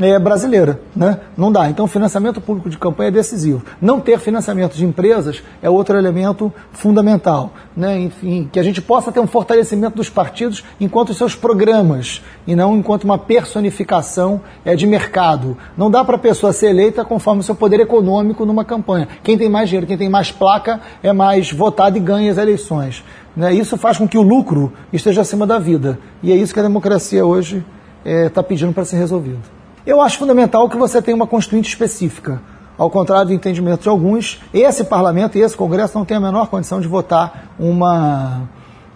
é, 0.00 0.18
brasileira. 0.18 0.80
Né? 0.94 1.18
Não 1.36 1.50
dá. 1.50 1.68
Então, 1.68 1.86
financiamento 1.86 2.40
público 2.40 2.68
de 2.70 2.78
campanha 2.78 3.08
é 3.08 3.12
decisivo. 3.12 3.62
Não 3.80 4.00
ter 4.00 4.18
financiamento 4.18 4.74
de 4.74 4.84
empresas 4.84 5.42
é 5.62 5.68
outro 5.68 5.96
elemento 5.96 6.52
fundamental. 6.72 7.52
Né? 7.76 7.98
Enfim, 8.00 8.48
que 8.52 8.58
a 8.58 8.62
gente 8.62 8.80
possa 8.80 9.10
ter 9.12 9.20
um 9.20 9.26
fortalecimento 9.26 9.96
dos 9.96 10.08
partidos 10.08 10.64
enquanto 10.80 11.14
seus 11.14 11.34
programas 11.34 12.22
e 12.46 12.54
não 12.54 12.76
enquanto 12.76 13.04
uma 13.04 13.18
personificação 13.18 14.40
é, 14.64 14.74
de 14.74 14.86
mercado. 14.86 15.56
Não 15.76 15.90
dá 15.90 16.04
para 16.04 16.16
a 16.16 16.18
pessoa 16.18 16.52
ser 16.52 16.70
eleita 16.70 17.04
conforme 17.04 17.40
o 17.40 17.44
seu 17.44 17.54
poder 17.54 17.80
econômico 17.80 18.44
numa 18.44 18.64
campanha. 18.64 19.08
Quem 19.22 19.36
tem 19.36 19.48
mais 19.48 19.68
dinheiro, 19.68 19.86
quem 19.86 19.98
tem 19.98 20.08
mais 20.08 20.30
placa 20.30 20.80
é 21.02 21.12
mais 21.12 21.52
votado 21.52 21.96
e 21.96 22.00
ganha 22.00 22.30
as 22.30 22.38
eleições. 22.38 23.04
Né? 23.36 23.54
Isso 23.54 23.76
faz 23.76 23.98
com 23.98 24.08
que 24.08 24.18
o 24.18 24.22
lucro 24.22 24.72
esteja 24.92 25.20
acima 25.20 25.46
da 25.46 25.58
vida. 25.58 25.98
E 26.22 26.32
é 26.32 26.36
isso 26.36 26.52
que 26.52 26.60
a 26.60 26.62
democracia 26.62 27.24
hoje 27.24 27.64
está 28.04 28.40
é, 28.40 28.44
pedindo 28.44 28.72
para 28.72 28.84
ser 28.84 28.96
resolvido. 28.96 29.57
Eu 29.88 30.02
acho 30.02 30.18
fundamental 30.18 30.68
que 30.68 30.76
você 30.76 31.00
tenha 31.00 31.14
uma 31.14 31.26
constituinte 31.26 31.70
específica. 31.70 32.42
Ao 32.76 32.90
contrário 32.90 33.28
do 33.28 33.32
entendimento 33.32 33.84
de 33.84 33.88
alguns, 33.88 34.38
esse 34.52 34.84
parlamento 34.84 35.38
e 35.38 35.40
esse 35.40 35.56
Congresso 35.56 35.96
não 35.96 36.04
têm 36.04 36.18
a 36.18 36.20
menor 36.20 36.48
condição 36.48 36.78
de 36.78 36.86
votar 36.86 37.54
uma, 37.58 38.42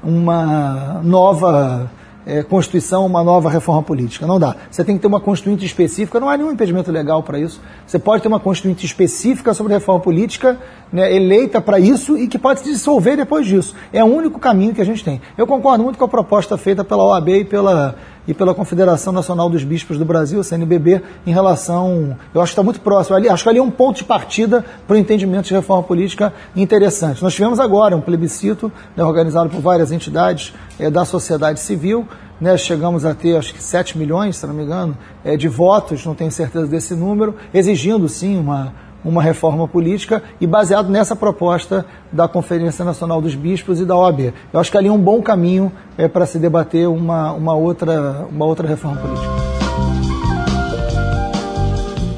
uma 0.05 1.01
nova 1.03 1.91
é, 2.27 2.43
Constituição, 2.43 3.07
uma 3.07 3.25
nova 3.25 3.49
reforma 3.49 3.83
política. 3.83 4.27
Não 4.27 4.39
dá. 4.39 4.55
Você 4.71 4.85
tem 4.85 4.97
que 4.97 5.01
ter 5.01 5.07
uma 5.07 5.19
Constituinte 5.19 5.65
específica, 5.65 6.21
não 6.21 6.29
há 6.29 6.37
nenhum 6.37 6.53
impedimento 6.53 6.93
legal 6.93 7.23
para 7.23 7.39
isso. 7.39 7.59
Você 7.87 7.99
pode 7.99 8.23
ter 8.23 8.29
uma 8.29 8.39
Constituinte 8.39 8.85
específica 8.85 9.55
sobre 9.55 9.73
reforma 9.73 10.01
política, 10.03 10.59
né, 10.93 11.11
eleita 11.11 11.59
para 11.59 11.79
isso 11.79 12.19
e 12.19 12.29
que 12.29 12.39
pode 12.39 12.61
se 12.61 12.67
dissolver 12.67 13.17
depois 13.17 13.47
disso. 13.47 13.75
É 13.95 14.05
o 14.05 14.09
único 14.09 14.39
caminho 14.39 14.75
que 14.75 14.83
a 14.83 14.85
gente 14.85 15.03
tem. 15.03 15.23
Eu 15.39 15.47
concordo 15.47 15.83
muito 15.83 15.99
com 15.99 16.05
a 16.05 16.09
proposta 16.09 16.59
feita 16.59 16.85
pela 16.85 17.03
OAB 17.03 17.29
e 17.29 17.45
pela 17.47 17.97
e 18.27 18.33
pela 18.33 18.55
Confederação 18.55 19.13
Nacional 19.13 19.51
dos 19.51 19.65
Bispos 19.65 19.99
do 19.99 20.05
Brasil, 20.05 20.43
CNBB, 20.43 21.03
em 21.27 21.33
relação. 21.33 22.17
Eu 22.33 22.41
acho 22.41 22.51
que 22.51 22.55
está 22.55 22.63
muito 22.63 22.81
próximo. 22.81 23.17
Ali, 23.17 23.29
acho 23.29 23.43
que 23.43 23.49
ali 23.49 23.59
é 23.59 23.63
um 23.63 23.71
ponto 23.71 23.97
de 23.97 24.05
partida 24.05 24.65
para 24.87 24.95
o 24.95 24.99
entendimento 24.99 25.47
de 25.47 25.55
reforma 25.55 25.83
política 25.83 26.33
interessante. 26.55 27.23
Nós 27.23 27.35
tivemos 27.35 27.59
agora 27.59 27.97
um 27.97 28.01
plebiscito 28.01 28.71
né, 28.97 29.05
organizado 29.05 29.51
por 29.51 29.61
várias 29.61 29.91
entidades 29.91 30.53
é, 30.79 30.91
da 30.91 31.05
sociedade 31.05 31.61
civil. 31.61 32.07
Né, 32.41 32.57
chegamos 32.57 33.05
a 33.05 33.15
ter, 33.15 33.37
acho 33.37 33.55
que 33.55 33.63
7 33.63 33.97
milhões, 33.97 34.37
se 34.37 34.47
não 34.47 34.55
me 34.55 34.65
engano, 34.65 34.97
é, 35.25 35.37
de 35.37 35.49
votos, 35.49 36.05
não 36.05 36.15
tenho 36.15 36.31
certeza 36.31 36.67
desse 36.67 36.95
número, 36.95 37.37
exigindo 37.55 38.09
sim 38.09 38.37
uma 38.39 38.73
uma 39.05 39.23
reforma 39.23 39.67
política 39.67 40.23
e 40.41 40.47
baseado 40.47 40.89
nessa 40.89 41.17
proposta 41.17 41.85
da 42.11 42.29
Conferência 42.29 42.85
Nacional 42.85 43.21
dos 43.21 43.35
Bispos 43.35 43.81
e 43.81 43.85
da 43.85 43.97
OAB. 43.97 44.33
Eu 44.53 44.61
acho 44.61 44.71
que 44.71 44.79
ali 44.79 44.89
é 44.89 44.93
um 44.93 44.99
bom 44.99 45.23
caminho 45.23 45.73
é, 45.97 46.09
para 46.09 46.27
se 46.27 46.39
debater 46.39 46.89
uma, 46.89 47.33
uma, 47.33 47.55
outra, 47.55 48.27
uma 48.31 48.45
outra 48.45 48.67
reforma 48.67 49.01
política. 49.01 49.43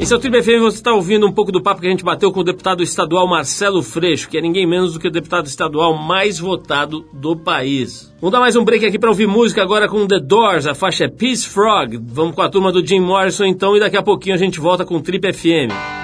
Esse 0.05 0.13
é 0.13 0.17
o 0.17 0.21
Tribo 0.21 0.37
FM, 0.43 0.61
você 0.61 0.77
está 0.77 0.93
ouvindo 0.93 1.27
um 1.27 1.33
pouco 1.33 1.51
do 1.51 1.63
papo 1.63 1.81
que 1.81 1.87
a 1.87 1.91
gente 1.91 2.05
bateu 2.05 2.31
com 2.31 2.41
o 2.41 2.45
deputado 2.45 2.83
estadual 2.83 3.27
Marcelo 3.27 3.83
Freixo, 3.83 4.29
que 4.29 4.37
é 4.37 4.41
ninguém 4.43 4.67
menos 4.67 4.93
do 4.93 5.01
que 5.01 5.09
o 5.09 5.11
deputado 5.11 5.47
estadual 5.47 5.97
mais 5.97 6.39
votado 6.39 7.07
do 7.11 7.35
país. 7.35 8.13
Vamos 8.21 8.33
dar 8.33 8.41
mais 8.41 8.55
um 8.55 8.63
break 8.63 8.85
aqui 8.85 8.99
para 8.99 9.09
ouvir 9.09 9.27
música 9.27 9.63
agora 9.63 9.89
com 9.89 10.07
The 10.07 10.21
Doors, 10.21 10.67
a 10.67 10.75
faixa 10.75 11.05
é 11.05 11.09
Peace 11.09 11.49
Frog. 11.49 11.99
Vamos 12.05 12.35
com 12.35 12.43
a 12.43 12.51
turma 12.51 12.71
do 12.71 12.87
Jim 12.87 13.01
Morrison 13.01 13.47
então 13.47 13.75
e 13.79 13.81
daqui 13.81 13.97
a 13.97 14.03
pouquinho 14.03 14.35
a 14.35 14.39
gente 14.39 14.61
volta 14.61 14.85
com 14.85 14.97
o 14.97 15.01
Trip 15.01 15.33
FM. 15.33 16.04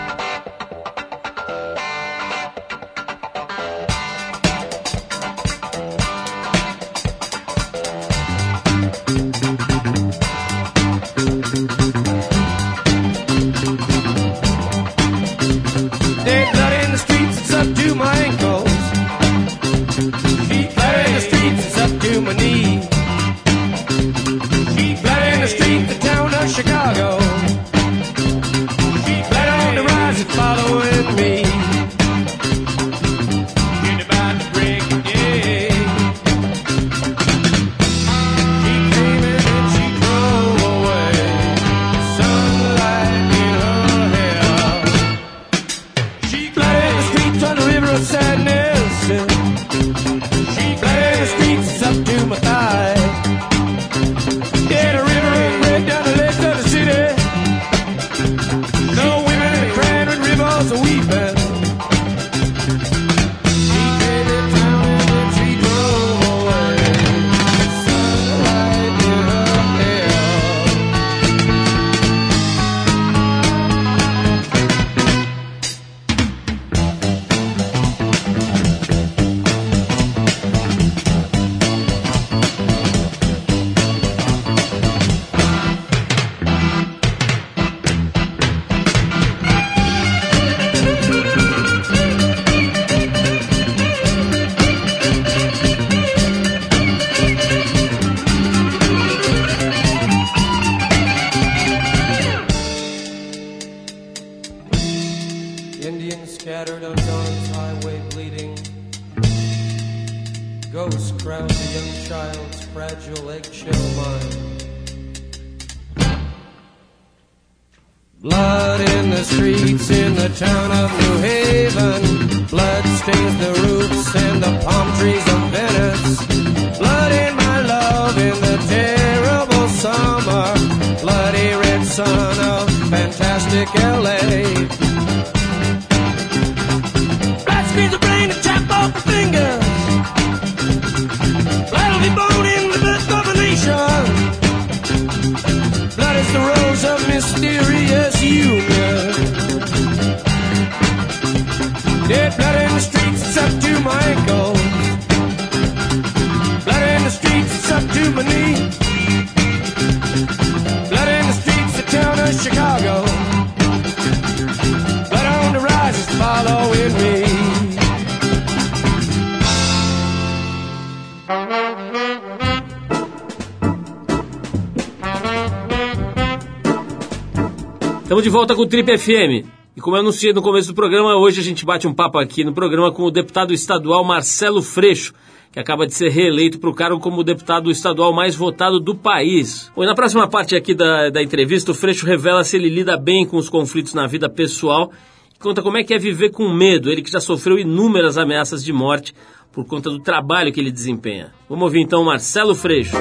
Volta 178.41 178.55
com 178.55 178.63
o 178.63 178.67
Trip 178.67 178.97
FM. 178.97 179.47
E 179.77 179.83
como 179.83 179.97
eu 179.97 180.01
anunciei 180.01 180.33
no 180.33 180.41
começo 180.41 180.69
do 180.69 180.75
programa, 180.75 181.15
hoje 181.15 181.43
a 181.43 181.45
gente 181.45 181.63
bate 181.63 181.87
um 181.87 181.93
papo 181.93 182.17
aqui 182.17 182.43
no 182.43 182.55
programa 182.55 182.91
com 182.91 183.03
o 183.03 183.11
deputado 183.11 183.53
estadual 183.53 184.03
Marcelo 184.03 184.63
Freixo, 184.63 185.13
que 185.53 185.61
acaba 185.61 185.87
de 185.87 185.93
ser 185.93 186.09
reeleito 186.09 186.59
para 186.59 186.71
o 186.71 186.75
cargo 186.75 186.99
como 186.99 187.23
deputado 187.23 187.71
estadual 187.71 188.15
mais 188.15 188.35
votado 188.35 188.81
do 188.81 188.95
país. 188.95 189.71
Bom, 189.77 189.85
na 189.85 189.95
próxima 189.95 190.27
parte 190.27 190.57
aqui 190.57 190.73
da, 190.73 191.11
da 191.11 191.23
entrevista, 191.23 191.73
o 191.73 191.75
Freixo 191.75 192.07
revela 192.07 192.43
se 192.43 192.57
ele 192.57 192.71
lida 192.71 192.97
bem 192.97 193.27
com 193.27 193.37
os 193.37 193.51
conflitos 193.51 193.93
na 193.93 194.07
vida 194.07 194.27
pessoal 194.27 194.91
e 195.37 195.39
conta 195.39 195.61
como 195.61 195.77
é 195.77 195.85
que 195.85 195.93
é 195.93 195.99
viver 195.99 196.31
com 196.31 196.49
medo, 196.49 196.91
ele 196.91 197.03
que 197.03 197.13
já 197.13 197.21
sofreu 197.21 197.59
inúmeras 197.59 198.17
ameaças 198.17 198.65
de 198.65 198.73
morte 198.73 199.15
por 199.53 199.67
conta 199.67 199.91
do 199.91 199.99
trabalho 199.99 200.51
que 200.51 200.59
ele 200.59 200.73
desempenha. 200.73 201.31
Vamos 201.47 201.65
ouvir 201.65 201.81
então 201.81 202.03
Marcelo 202.03 202.55
Freixo. 202.55 202.97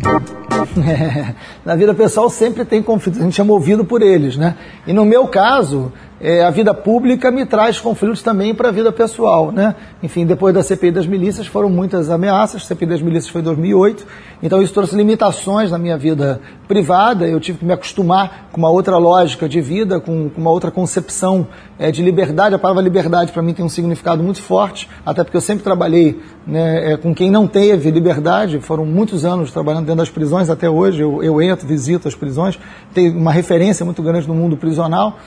Na 1.64 1.76
vida 1.76 1.94
pessoal 1.94 2.28
sempre 2.28 2.64
tem 2.64 2.82
conflitos, 2.82 3.20
a 3.20 3.24
gente 3.24 3.40
é 3.40 3.44
movido 3.44 3.84
por 3.84 4.02
eles, 4.02 4.36
né? 4.36 4.56
E 4.86 4.92
no 4.92 5.04
meu 5.04 5.26
caso, 5.28 5.92
é, 6.20 6.44
a 6.44 6.50
vida 6.50 6.74
pública 6.74 7.30
me 7.30 7.46
traz 7.46 7.80
conflitos 7.80 8.22
também 8.22 8.54
para 8.54 8.68
a 8.68 8.72
vida 8.72 8.92
pessoal, 8.92 9.50
né? 9.50 9.74
Enfim, 10.02 10.26
depois 10.26 10.54
da 10.54 10.62
CPI 10.62 10.90
das 10.90 11.06
milícias 11.06 11.46
foram 11.46 11.70
muitas 11.70 12.10
ameaças, 12.10 12.62
a 12.62 12.64
CPI 12.66 12.86
das 12.86 13.02
milícias 13.02 13.32
foi 13.32 13.40
em 13.40 13.44
2008, 13.44 14.06
então 14.42 14.62
isso 14.62 14.74
trouxe 14.74 14.94
limitações 14.94 15.70
na 15.70 15.78
minha 15.78 15.96
vida 15.96 16.40
privada, 16.68 17.26
eu 17.26 17.40
tive 17.40 17.58
que 17.58 17.64
me 17.64 17.72
acostumar 17.72 18.48
com 18.52 18.58
uma 18.58 18.70
outra 18.70 18.98
lógica 18.98 19.48
de 19.48 19.60
vida, 19.60 19.98
com, 19.98 20.28
com 20.28 20.40
uma 20.40 20.50
outra 20.50 20.70
concepção 20.70 21.46
é, 21.78 21.90
de 21.90 22.02
liberdade, 22.02 22.54
a 22.54 22.58
palavra 22.58 22.82
liberdade 22.82 23.32
para 23.32 23.42
mim 23.42 23.54
tem 23.54 23.64
um 23.64 23.68
significado 23.68 24.22
muito 24.22 24.42
forte, 24.42 24.88
até 25.04 25.24
porque 25.24 25.36
eu 25.36 25.40
sempre 25.40 25.64
trabalhei 25.64 26.20
né, 26.46 26.92
é, 26.92 26.96
com 26.96 27.14
quem 27.14 27.30
não 27.30 27.46
teve 27.46 27.90
liberdade, 27.90 28.60
foram 28.60 28.84
muitos 28.84 29.24
anos 29.24 29.50
trabalhando 29.50 29.86
dentro 29.86 29.98
das 29.98 30.10
prisões. 30.10 30.50
Até 30.50 30.68
hoje, 30.68 31.00
eu, 31.00 31.22
eu 31.22 31.40
entro, 31.40 31.66
visito 31.66 32.08
as 32.08 32.14
prisões, 32.14 32.58
tenho 32.92 33.16
uma 33.16 33.32
referência 33.32 33.84
muito 33.84 34.02
grande 34.02 34.28
no 34.28 34.34
mundo 34.34 34.56
prisional, 34.56 35.18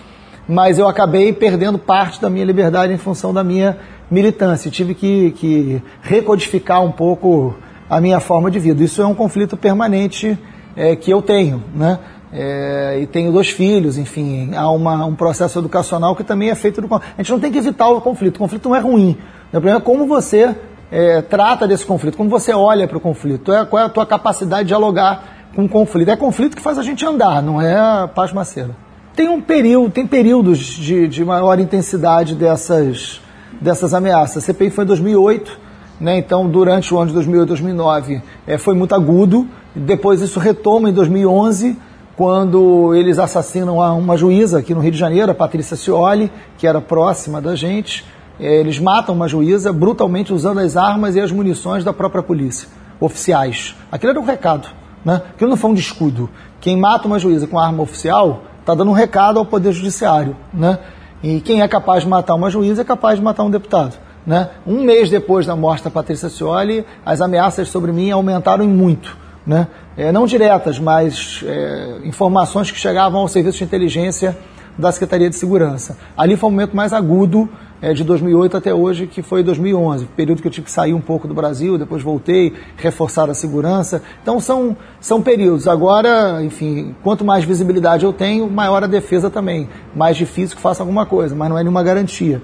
mas 0.48 0.78
eu 0.78 0.88
acabei 0.88 1.32
perdendo 1.32 1.78
parte 1.78 2.22
da 2.22 2.30
minha 2.30 2.46
liberdade 2.46 2.94
em 2.94 2.98
função 2.98 3.34
da 3.34 3.44
minha 3.44 3.78
militância. 4.10 4.70
Tive 4.70 4.94
que, 4.94 5.32
que 5.32 5.82
recodificar 6.02 6.84
um 6.84 6.92
pouco 6.92 7.56
a 7.90 8.02
minha 8.02 8.20
forma 8.20 8.50
de 8.52 8.60
vida. 8.60 8.84
Isso 8.84 9.02
é 9.02 9.06
um 9.06 9.16
conflito 9.16 9.56
permanente 9.56 10.38
é, 10.76 10.96
que 10.96 11.12
eu 11.12 11.22
tenho, 11.22 11.64
né? 11.74 12.00
É, 12.36 13.00
e 13.00 13.06
tenho 13.06 13.32
dois 13.32 13.50
filhos, 13.50 13.96
enfim, 13.96 14.56
há 14.56 14.68
uma, 14.72 15.06
um 15.06 15.14
processo 15.14 15.60
educacional 15.60 16.16
que 16.16 16.24
também 16.24 16.50
é 16.50 16.56
feito 16.56 16.82
do. 16.82 16.96
A 16.96 17.02
gente 17.18 17.32
não 17.32 17.40
tem 17.40 17.52
que 17.52 17.60
evitar 17.60 17.88
o 17.90 18.02
conflito, 18.02 18.38
o 18.38 18.40
conflito 18.40 18.70
não 18.70 18.76
é 18.76 18.80
ruim. 18.80 19.16
O 19.50 19.52
problema 19.52 19.78
é 19.78 19.82
como 19.82 20.08
você 20.08 20.56
é, 20.92 21.22
trata 21.22 21.68
desse 21.68 21.86
conflito, 21.86 22.18
como 22.18 22.32
você 22.32 22.52
olha 22.52 22.88
para 22.88 22.98
o 22.98 23.02
conflito, 23.02 23.54
é, 23.54 23.64
qual 23.66 23.84
é 23.84 23.86
a 23.86 23.90
tua 23.90 24.06
capacidade 24.06 24.64
de 24.64 24.70
dialogar 24.70 25.48
com 25.56 25.66
o 25.66 25.70
conflito. 25.70 26.10
É 26.10 26.16
conflito 26.16 26.56
que 26.56 26.62
faz 26.62 26.80
a 26.80 26.84
gente 26.84 27.06
andar, 27.06 27.42
não 27.44 27.62
é 27.62 28.08
paz 28.08 28.34
macera. 28.34 28.83
Tem 29.16 29.30
um 29.30 29.40
período, 29.40 29.92
tem 29.92 30.08
períodos 30.08 30.58
de, 30.60 31.08
de 31.08 31.24
maior 31.24 31.60
intensidade 31.60 32.34
dessas, 32.34 33.22
dessas 33.62 33.94
ameaças. 33.94 34.38
A 34.38 34.42
CPI 34.42 34.72
foi 34.72 34.86
em 34.86 34.88
2008, 34.88 35.60
né? 36.02 36.18
então 36.18 36.50
durante 36.50 36.92
o 36.92 36.98
ano 36.98 37.10
de 37.10 37.14
2008 37.14 37.48
2009 37.48 38.24
é, 38.48 38.58
foi 38.58 38.74
muito 38.74 38.96
agudo. 38.96 39.48
Depois 39.76 40.20
isso 40.20 40.40
retoma 40.40 40.90
em 40.90 40.94
2011, 40.94 41.78
quando 42.16 42.96
eles 42.96 43.20
assassinam 43.20 43.78
uma 43.78 44.18
juíza 44.18 44.58
aqui 44.58 44.74
no 44.74 44.80
Rio 44.80 44.92
de 44.92 44.98
Janeiro, 44.98 45.32
a 45.32 45.36
Patrícia 45.36 45.78
Cioli, 45.78 46.32
que 46.58 46.66
era 46.66 46.82
próxima 46.82 47.40
da 47.40 47.56
gente. 47.56 48.04
É, 48.40 48.62
eles 48.62 48.80
matam 48.80 49.14
uma 49.14 49.28
juíza 49.28 49.72
brutalmente 49.72 50.34
usando 50.34 50.58
as 50.58 50.76
armas 50.76 51.16
e 51.16 51.22
as 51.22 51.32
munições 51.32 51.84
da 51.84 51.94
própria 51.94 52.24
polícia, 52.24 52.68
oficiais. 53.00 53.76
Aquilo 53.92 54.10
era 54.10 54.20
um 54.20 54.26
recado, 54.26 54.70
né? 55.06 55.22
aquilo 55.36 55.52
não 55.52 55.58
foi 55.58 55.70
um 55.70 55.76
descuido. 55.76 56.32
Quem 56.60 56.76
mata 56.76 57.08
uma 57.08 57.20
juíza 57.20 57.46
com 57.46 57.60
arma 57.60 57.84
oficial 57.84 58.42
está 58.64 58.74
dando 58.74 58.90
um 58.90 58.94
recado 58.94 59.38
ao 59.38 59.46
Poder 59.46 59.72
Judiciário. 59.74 60.36
Né? 60.54 60.80
E 61.22 61.40
quem 61.42 61.62
é 61.62 61.68
capaz 61.68 62.04
de 62.04 62.10
matar 62.10 62.34
uma 62.34 62.50
juíza 62.50 62.82
é 62.82 62.86
capaz 62.86 63.20
de 63.20 63.24
matar 63.24 63.44
um 63.44 63.52
deputado. 63.52 63.98
Né? 64.26 64.50
Um 64.66 64.84
mês 64.84 65.10
depois 65.10 65.46
da 65.46 65.56
morte 65.56 65.84
da 65.84 65.90
Patrícia 65.90 66.30
Cioli, 66.30 66.86
as 67.06 67.22
ameaças 67.22 67.68
sobre 67.70 67.92
mim 67.92 68.10
aumentaram 68.10 68.64
em 68.64 68.70
muito. 68.70 69.18
Né? 69.46 69.68
É, 69.98 70.12
não 70.12 70.26
diretas, 70.26 70.80
mas 70.80 71.44
é, 71.46 72.00
informações 72.06 72.72
que 72.72 72.80
chegavam 72.80 73.20
ao 73.20 73.28
serviço 73.28 73.58
de 73.58 73.66
inteligência 73.66 74.38
da 74.78 74.92
Secretaria 74.92 75.30
de 75.30 75.36
Segurança. 75.36 75.98
Ali 76.18 76.38
foi 76.38 76.50
o 76.50 76.52
momento 76.52 76.76
mais 76.76 76.94
agudo 76.94 77.50
é, 77.84 77.94
de 77.94 78.02
2008 78.06 78.56
até 78.56 78.74
hoje, 78.74 79.08
que 79.08 79.22
foi 79.22 79.44
2011, 79.44 80.06
período 80.16 80.42
que 80.42 80.48
eu 80.48 80.52
tive 80.52 80.64
que 80.64 80.72
sair 80.72 80.94
um 80.94 81.02
pouco 81.02 81.28
do 81.28 81.34
Brasil, 81.34 81.78
depois 81.78 82.02
voltei, 82.02 82.54
reforçar 82.78 83.30
a 83.30 83.34
segurança. 83.34 84.02
Então 84.22 84.40
são, 84.40 84.78
são 85.02 85.22
períodos. 85.22 85.68
Agora, 85.68 86.42
enfim, 86.42 86.96
quanto 87.04 87.26
mais 87.26 87.44
visibilidade 87.44 88.06
eu 88.06 88.14
tenho, 88.14 88.50
maior 88.50 88.86
a 88.86 88.88
defesa 88.88 89.30
também. 89.30 89.68
Mais 89.94 90.16
difícil 90.16 90.56
que 90.56 90.62
faça 90.62 90.82
alguma 90.82 91.06
coisa, 91.06 91.36
mas 91.36 91.50
não 91.50 91.58
é 91.58 91.62
nenhuma 91.62 91.84
garantia. 91.84 92.42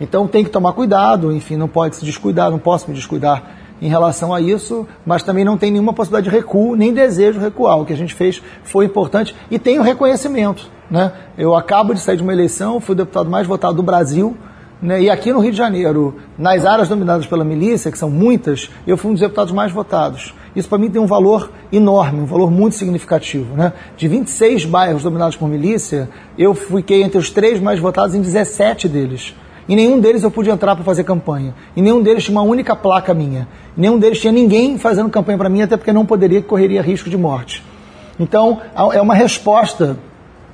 Então 0.00 0.26
tem 0.26 0.42
que 0.42 0.50
tomar 0.50 0.72
cuidado, 0.72 1.30
enfim, 1.30 1.56
não 1.56 1.68
pode 1.68 1.94
se 1.94 2.04
descuidar, 2.04 2.50
não 2.50 2.58
posso 2.58 2.88
me 2.90 2.96
descuidar 2.96 3.60
em 3.80 3.88
relação 3.88 4.34
a 4.34 4.40
isso, 4.40 4.84
mas 5.06 5.22
também 5.22 5.44
não 5.44 5.56
tem 5.56 5.70
nenhuma 5.70 5.92
possibilidade 5.92 6.28
de 6.28 6.36
recuo, 6.36 6.74
nem 6.74 6.92
desejo 6.92 7.38
recuar. 7.38 7.78
O 7.78 7.86
que 7.86 7.92
a 7.92 7.96
gente 7.96 8.14
fez 8.14 8.42
foi 8.64 8.86
importante 8.86 9.32
e 9.48 9.60
tem 9.60 9.78
o 9.78 9.82
reconhecimento. 9.82 10.68
Né? 10.90 11.12
Eu 11.38 11.54
acabo 11.54 11.94
de 11.94 12.00
sair 12.00 12.16
de 12.16 12.22
uma 12.24 12.32
eleição, 12.32 12.80
fui 12.80 12.94
o 12.94 12.96
deputado 12.96 13.30
mais 13.30 13.46
votado 13.46 13.76
do 13.76 13.82
Brasil, 13.82 14.36
né? 14.82 15.00
e 15.00 15.08
aqui 15.08 15.32
no 15.32 15.38
Rio 15.38 15.52
de 15.52 15.56
Janeiro, 15.56 16.16
nas 16.36 16.66
áreas 16.66 16.88
dominadas 16.88 17.24
pela 17.24 17.44
milícia, 17.44 17.92
que 17.92 17.96
são 17.96 18.10
muitas, 18.10 18.68
eu 18.86 18.96
fui 18.96 19.10
um 19.10 19.14
dos 19.14 19.20
deputados 19.20 19.52
mais 19.52 19.70
votados. 19.70 20.34
Isso 20.54 20.68
para 20.68 20.76
mim 20.76 20.90
tem 20.90 21.00
um 21.00 21.06
valor 21.06 21.50
enorme, 21.72 22.20
um 22.20 22.26
valor 22.26 22.50
muito 22.50 22.74
significativo. 22.74 23.56
Né? 23.56 23.72
De 23.96 24.08
26 24.08 24.64
bairros 24.64 25.04
dominados 25.04 25.36
por 25.36 25.48
milícia, 25.48 26.10
eu 26.36 26.52
fiquei 26.52 27.02
entre 27.02 27.16
os 27.16 27.30
três 27.30 27.60
mais 27.60 27.78
votados 27.78 28.14
em 28.14 28.20
17 28.20 28.88
deles. 28.88 29.34
Em 29.68 29.76
nenhum 29.76 30.00
deles 30.00 30.24
eu 30.24 30.30
pude 30.30 30.50
entrar 30.50 30.74
para 30.74 30.84
fazer 30.84 31.04
campanha. 31.04 31.54
Em 31.76 31.82
nenhum 31.82 32.02
deles 32.02 32.24
tinha 32.24 32.36
uma 32.36 32.42
única 32.42 32.74
placa 32.74 33.14
minha. 33.14 33.46
Em 33.78 33.82
nenhum 33.82 33.98
deles 33.98 34.20
tinha 34.20 34.32
ninguém 34.32 34.76
fazendo 34.76 35.08
campanha 35.08 35.38
para 35.38 35.48
mim, 35.48 35.62
até 35.62 35.76
porque 35.76 35.92
não 35.92 36.04
poderia, 36.04 36.42
correria 36.42 36.82
risco 36.82 37.08
de 37.08 37.16
morte. 37.16 37.62
Então, 38.18 38.60
é 38.92 39.00
uma 39.00 39.14
resposta 39.14 39.96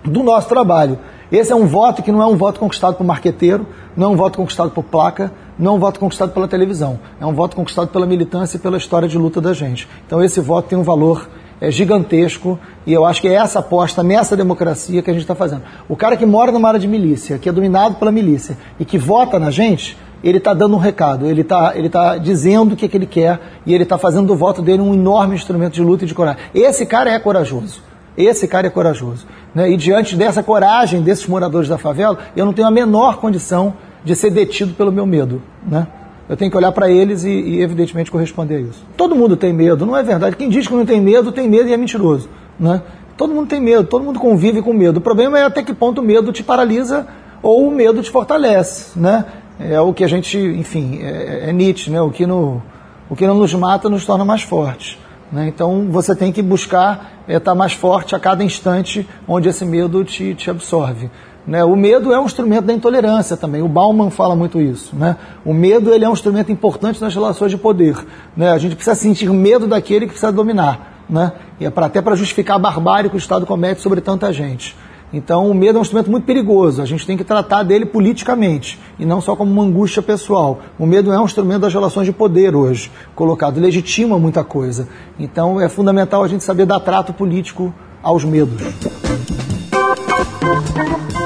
do 0.05 0.23
nosso 0.23 0.49
trabalho. 0.49 0.99
Esse 1.31 1.53
é 1.53 1.57
um 1.57 1.67
voto 1.67 2.03
que 2.03 2.11
não 2.11 2.23
é 2.23 2.27
um 2.27 2.37
voto 2.37 2.59
conquistado 2.59 2.97
por 2.97 3.05
marqueteiro, 3.05 3.67
não 3.97 4.09
é 4.09 4.11
um 4.11 4.17
voto 4.17 4.39
conquistado 4.39 4.71
por 4.71 4.83
placa, 4.83 5.33
não 5.59 5.73
é 5.73 5.75
um 5.77 5.79
voto 5.79 6.01
conquistado 6.01 6.33
pela 6.33 6.49
televisão. 6.49 6.99
É 7.21 7.27
um 7.27 7.35
voto 7.35 7.55
conquistado 7.55 7.89
pela 7.89 8.07
militância 8.07 8.57
e 8.57 8.61
pela 8.61 8.77
história 8.77 9.09
de 9.09 9.19
luta 9.19 9.41
da 9.41 9.53
gente. 9.53 9.89
Então, 10.07 10.23
esse 10.23 10.41
voto 10.41 10.69
tem 10.69 10.79
um 10.79 10.83
valor 10.83 11.29
é 11.61 11.71
gigantesco 11.71 12.59
e 12.87 12.93
eu 12.93 13.05
acho 13.05 13.21
que 13.21 13.29
é 13.29 13.33
essa 13.33 13.59
aposta 13.59 14.03
nessa 14.03 14.37
democracia 14.37 15.03
que 15.03 15.11
a 15.11 15.13
gente 15.13 15.23
está 15.23 15.35
fazendo. 15.35 15.63
O 15.89 15.97
cara 15.97 16.17
que 16.17 16.25
mora 16.25 16.53
numa 16.53 16.69
área 16.69 16.79
de 16.79 16.87
milícia, 16.87 17.39
que 17.39 17.49
é 17.49 17.53
dominado 17.53 17.97
pela 17.97 18.13
milícia 18.13 18.57
e 18.79 18.85
que 18.85 18.97
vota 18.97 19.39
na 19.39 19.51
gente, 19.51 19.99
ele 20.23 20.39
está 20.39 20.55
dando 20.55 20.77
um 20.77 20.79
recado, 20.79 21.27
ele 21.27 21.43
está 21.43 21.73
ele 21.77 21.89
tá 21.89 22.17
dizendo 22.17 22.73
o 22.73 22.77
que, 22.77 22.85
é 22.85 22.89
que 22.89 22.97
ele 22.97 23.07
quer 23.07 23.41
e 23.67 23.75
ele 23.75 23.83
está 23.83 23.99
fazendo 23.99 24.29
do 24.29 24.37
voto 24.37 24.63
dele 24.63 24.83
um 24.83 24.95
enorme 24.95 25.35
instrumento 25.35 25.75
de 25.75 25.83
luta 25.83 26.05
e 26.05 26.07
de 26.07 26.15
coragem. 26.15 26.41
Esse 26.55 26.87
cara 26.87 27.11
é 27.11 27.19
corajoso. 27.19 27.83
Esse 28.17 28.49
cara 28.49 28.67
é 28.67 28.71
corajoso. 28.71 29.27
Né? 29.55 29.71
E 29.71 29.77
diante 29.77 30.17
dessa 30.17 30.43
coragem 30.43 31.03
desses 31.03 31.27
moradores 31.27 31.69
da 31.69 31.79
favela, 31.79 32.19
eu 32.37 32.45
não 32.45 32.53
tenho 32.53 32.69
a 32.69 32.71
menor 32.71 33.17
condição 33.17 33.75
de 34.05 34.15
ser 34.15 34.31
detido 34.31 34.75
pelo 34.75 34.93
meu 34.93 35.07
medo. 35.07 35.43
Né? 35.67 35.87
Eu 36.29 36.37
tenho 36.37 36.51
que 36.51 36.57
olhar 36.57 36.73
para 36.73 36.91
eles 36.91 37.25
e, 37.25 37.31
e, 37.31 37.63
evidentemente, 37.63 38.11
corresponder 38.11 38.57
a 38.57 38.61
isso. 38.61 38.85
Todo 38.97 39.15
mundo 39.15 39.37
tem 39.37 39.53
medo, 39.53 39.87
não 39.87 39.97
é 39.97 40.03
verdade? 40.03 40.37
Quem 40.37 40.49
diz 40.49 40.67
que 40.67 40.75
não 40.75 40.85
tem 40.85 41.01
medo, 41.01 41.33
tem 41.33 41.49
medo 41.49 41.69
e 41.69 41.73
é 41.73 41.77
mentiroso. 41.77 42.29
Né? 42.61 42.83
Todo 43.17 43.35
mundo 43.35 43.49
tem 43.49 43.61
medo, 43.61 43.85
todo 43.85 44.05
mundo 44.05 44.21
convive 44.21 44.61
com 44.61 44.73
medo. 44.73 44.99
O 44.99 45.01
problema 45.01 45.39
é 45.39 45.45
até 45.45 45.63
que 45.63 45.73
ponto 45.73 46.01
o 46.01 46.05
medo 46.05 46.31
te 46.31 46.43
paralisa 46.43 47.07
ou 47.43 47.67
o 47.67 47.71
medo 47.71 48.03
te 48.03 48.11
fortalece. 48.11 48.99
Né? 48.99 49.25
É 49.59 49.81
o 49.81 49.93
que 49.93 50.05
a 50.05 50.09
gente, 50.09 50.39
enfim, 50.39 51.01
é, 51.03 51.49
é 51.49 51.53
Nietzsche, 51.53 51.91
né? 51.91 52.01
o, 52.01 52.11
que 52.11 52.27
no, 52.27 52.63
o 53.09 53.17
que 53.17 53.27
não 53.27 53.35
nos 53.35 53.55
mata 53.55 53.89
nos 53.89 54.05
torna 54.05 54.25
mais 54.25 54.43
fortes. 54.43 54.99
Né? 55.31 55.49
Então 55.49 55.89
você 55.91 56.15
tem 56.15 56.33
que 56.33 56.43
buscar 56.43 57.23
estar 57.23 57.35
é, 57.35 57.39
tá 57.39 57.55
mais 57.55 57.73
forte 57.73 58.15
a 58.15 58.21
cada 58.21 58.43
instante 58.43 59.09
onde 59.27 59.49
esse 59.49 59.65
medo 59.65 60.05
te, 60.05 60.35
te 60.35 60.51
absorve. 60.51 61.11
Né? 61.47 61.65
O 61.65 61.75
medo 61.75 62.13
é 62.13 62.21
um 62.21 62.27
instrumento 62.27 62.67
da 62.67 62.73
intolerância 62.73 63.37
também. 63.37 63.63
O 63.63 63.69
Bauman 63.69 64.11
fala 64.11 64.37
muito 64.37 64.61
isso. 64.61 64.95
Né? 64.95 65.17
O 65.45 65.55
medo 65.55 65.93
ele 65.93 66.05
é 66.05 66.09
um 66.09 66.13
instrumento 66.13 66.53
importante 66.53 67.01
nas 67.01 67.15
relações 67.15 67.51
de 67.51 67.57
poder. 67.57 67.97
Né? 68.37 68.51
A 68.53 68.59
gente 68.59 68.75
precisa 68.75 68.95
sentir 68.95 69.31
medo 69.31 69.67
daquele 69.67 70.01
que 70.01 70.13
precisa 70.13 70.33
dominar. 70.33 71.05
Né? 71.09 71.33
E 71.59 71.65
é 71.65 71.71
pra, 71.71 71.87
até 71.87 72.03
para 72.03 72.15
justificar 72.15 72.57
a 72.57 72.59
barbárie 72.59 73.09
que 73.09 73.17
o 73.17 73.19
Estado 73.19 73.47
comete 73.47 73.81
sobre 73.81 74.01
tanta 74.01 74.31
gente. 74.33 74.77
Então, 75.13 75.51
o 75.51 75.55
medo 75.55 75.77
é 75.77 75.79
um 75.79 75.83
instrumento 75.83 76.11
muito 76.11 76.25
perigoso. 76.25 76.83
A 76.83 76.85
gente 76.85 77.07
tem 77.07 77.17
que 77.17 77.25
tratar 77.25 77.63
dele 77.63 77.87
politicamente 77.87 78.79
e 78.99 79.07
não 79.07 79.21
só 79.21 79.35
como 79.35 79.51
uma 79.51 79.63
angústia 79.63 80.03
pessoal. 80.03 80.61
O 80.79 80.87
medo 80.87 81.13
é 81.13 81.19
um 81.19 81.25
instrumento 81.25 81.63
das 81.63 81.73
relações 81.73 82.07
de 82.07 82.13
poder 82.13 82.55
hoje, 82.55 82.91
colocado, 83.15 83.59
legitima 83.59 84.19
muita 84.19 84.45
coisa. 84.45 84.89
Então, 85.19 85.61
é 85.61 85.69
fundamental 85.69 86.23
a 86.23 86.29
gente 86.29 86.45
saber 86.45 86.67
dar 86.67 86.81
trato 86.81 87.13
político 87.13 87.73
aos 88.03 88.25
medos. 88.25 88.61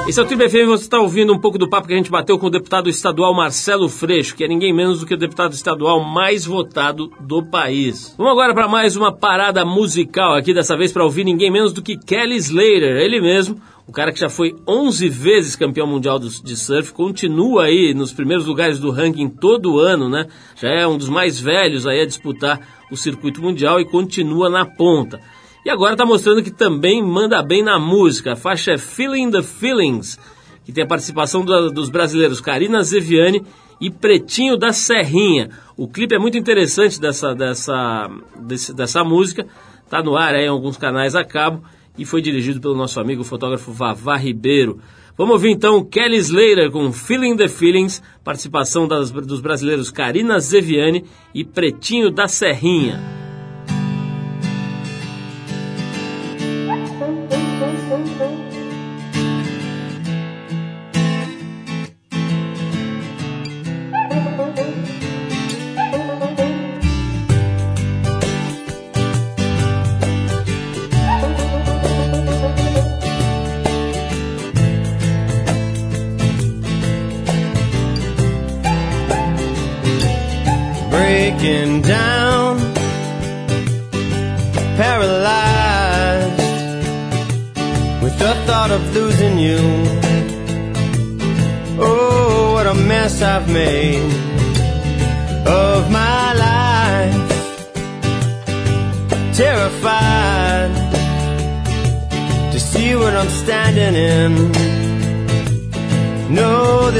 Esse 0.05 0.19
é 0.19 0.23
o 0.23 0.25
Tribo 0.25 0.47
FM, 0.47 0.67
você 0.67 0.83
está 0.83 0.99
ouvindo 0.99 1.33
um 1.33 1.39
pouco 1.39 1.57
do 1.57 1.69
papo 1.69 1.87
que 1.87 1.93
a 1.93 1.97
gente 1.97 2.11
bateu 2.11 2.37
com 2.37 2.47
o 2.47 2.49
deputado 2.49 2.89
estadual 2.89 3.33
Marcelo 3.33 3.87
Freixo, 3.87 4.35
que 4.35 4.43
é 4.43 4.47
ninguém 4.47 4.73
menos 4.73 4.99
do 4.99 5.05
que 5.05 5.13
o 5.13 5.17
deputado 5.17 5.53
estadual 5.53 6.03
mais 6.03 6.45
votado 6.45 7.09
do 7.19 7.41
país. 7.41 8.13
Vamos 8.17 8.33
agora 8.33 8.53
para 8.53 8.67
mais 8.67 8.95
uma 8.95 9.11
parada 9.11 9.65
musical 9.65 10.35
aqui, 10.35 10.53
dessa 10.53 10.77
vez 10.77 10.91
para 10.91 11.05
ouvir 11.05 11.23
ninguém 11.23 11.49
menos 11.49 11.71
do 11.71 11.81
que 11.81 11.97
Kelly 11.97 12.35
Slater, 12.35 12.97
ele 12.97 13.21
mesmo, 13.21 13.57
o 13.85 13.91
cara 13.91 14.13
que 14.13 14.19
já 14.19 14.29
foi 14.29 14.55
11 14.67 15.09
vezes 15.09 15.55
campeão 15.55 15.85
mundial 15.85 16.17
de 16.17 16.55
surf, 16.55 16.93
continua 16.93 17.65
aí 17.65 17.93
nos 17.93 18.13
primeiros 18.13 18.45
lugares 18.45 18.79
do 18.79 18.91
ranking 18.91 19.27
todo 19.27 19.77
ano, 19.77 20.07
né? 20.07 20.27
Já 20.55 20.69
é 20.69 20.87
um 20.87 20.97
dos 20.97 21.09
mais 21.09 21.39
velhos 21.39 21.85
aí 21.85 21.99
a 21.99 22.05
disputar 22.05 22.59
o 22.89 22.95
circuito 22.95 23.41
mundial 23.41 23.81
e 23.81 23.85
continua 23.85 24.49
na 24.49 24.65
ponta. 24.65 25.19
E 25.65 25.69
agora 25.69 25.93
está 25.93 26.05
mostrando 26.05 26.41
que 26.41 26.51
também 26.51 27.03
manda 27.03 27.41
bem 27.43 27.61
na 27.61 27.77
música. 27.77 28.33
A 28.33 28.35
faixa 28.37 28.71
é 28.71 28.77
Feeling 28.77 29.31
the 29.31 29.43
Feelings, 29.43 30.17
que 30.63 30.71
tem 30.71 30.85
a 30.85 30.87
participação 30.87 31.43
do, 31.43 31.69
dos 31.69 31.89
brasileiros 31.89 32.39
Karina 32.39 32.83
Zeviani 32.83 33.43
e 33.81 33.89
Pretinho 33.89 34.55
da 34.55 34.71
Serrinha. 34.71 35.49
O 35.75 35.89
clipe 35.89 36.15
é 36.15 36.19
muito 36.19 36.37
interessante 36.37 37.01
dessa, 37.01 37.35
dessa, 37.35 38.09
desse, 38.39 38.73
dessa 38.73 39.03
música. 39.03 39.45
Está 39.83 40.01
no 40.01 40.15
ar 40.15 40.35
aí 40.35 40.45
em 40.45 40.49
alguns 40.49 40.77
canais 40.77 41.15
a 41.15 41.23
cabo 41.23 41.63
e 41.97 42.05
foi 42.05 42.21
dirigido 42.21 42.59
pelo 42.59 42.75
nosso 42.75 42.99
amigo 42.99 43.23
fotógrafo 43.23 43.71
Vavá 43.71 44.17
Ribeiro. 44.17 44.79
Vamos 45.17 45.33
ouvir 45.33 45.51
então 45.51 45.83
Kelly 45.83 46.17
Slater 46.17 46.71
com 46.71 46.91
Feeling 46.91 47.37
the 47.37 47.47
Feelings, 47.47 48.01
participação 48.23 48.87
das, 48.87 49.11
dos 49.11 49.41
brasileiros 49.41 49.91
Karina 49.91 50.39
Zeviani 50.39 51.05
e 51.33 51.43
Pretinho 51.43 52.09
da 52.09 52.27
Serrinha. 52.27 53.22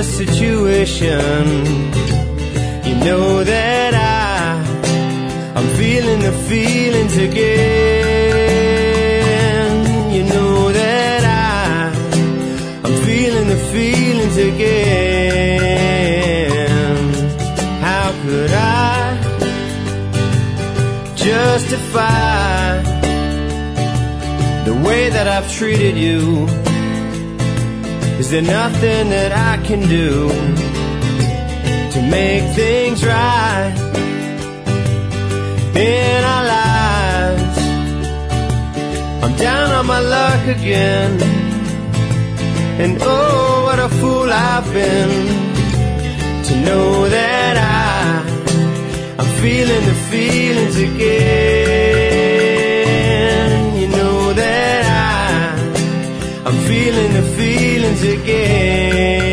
Situation. 0.03 1.45
You 2.85 2.95
know 3.03 3.43
that 3.43 3.93
I 3.93 4.03
I'm 5.55 5.67
feeling 5.77 6.21
the 6.21 6.31
feelings 6.49 7.15
again. 7.17 7.53
You 10.11 10.23
know 10.23 10.71
that 10.71 11.23
I, 11.23 11.91
I'm 12.83 12.95
feeling 13.05 13.47
the 13.47 13.57
feelings 13.71 14.37
again. 14.37 14.73
How 17.81 18.11
could 18.23 18.51
I 18.51 19.17
justify 21.15 22.81
the 24.65 24.73
way 24.85 25.09
that 25.09 25.27
I've 25.27 25.49
treated 25.51 25.97
you? 25.97 26.47
Is 28.19 28.29
there 28.29 28.41
nothing 28.41 29.09
that 29.09 29.31
I 29.31 29.63
can 29.63 29.81
do 29.81 30.29
to 31.93 32.01
make 32.09 32.55
things 32.55 33.05
right? 33.05 33.93
in 35.75 36.23
our 36.23 36.45
lives. 36.45 37.57
I'm 39.23 39.35
down 39.37 39.71
on 39.71 39.85
my 39.87 39.99
luck 39.99 40.47
again. 40.47 41.21
And 42.81 42.97
oh, 43.01 43.63
what 43.65 43.79
a 43.79 43.89
fool 43.89 44.29
I've 44.31 44.71
been 44.73 45.09
to 46.47 46.53
know 46.65 47.09
that 47.09 47.55
I, 47.57 49.17
I'm 49.19 49.41
feeling 49.41 49.85
the 49.85 49.95
feelings 50.11 50.77
again. 50.77 51.92
Again. 58.01 59.32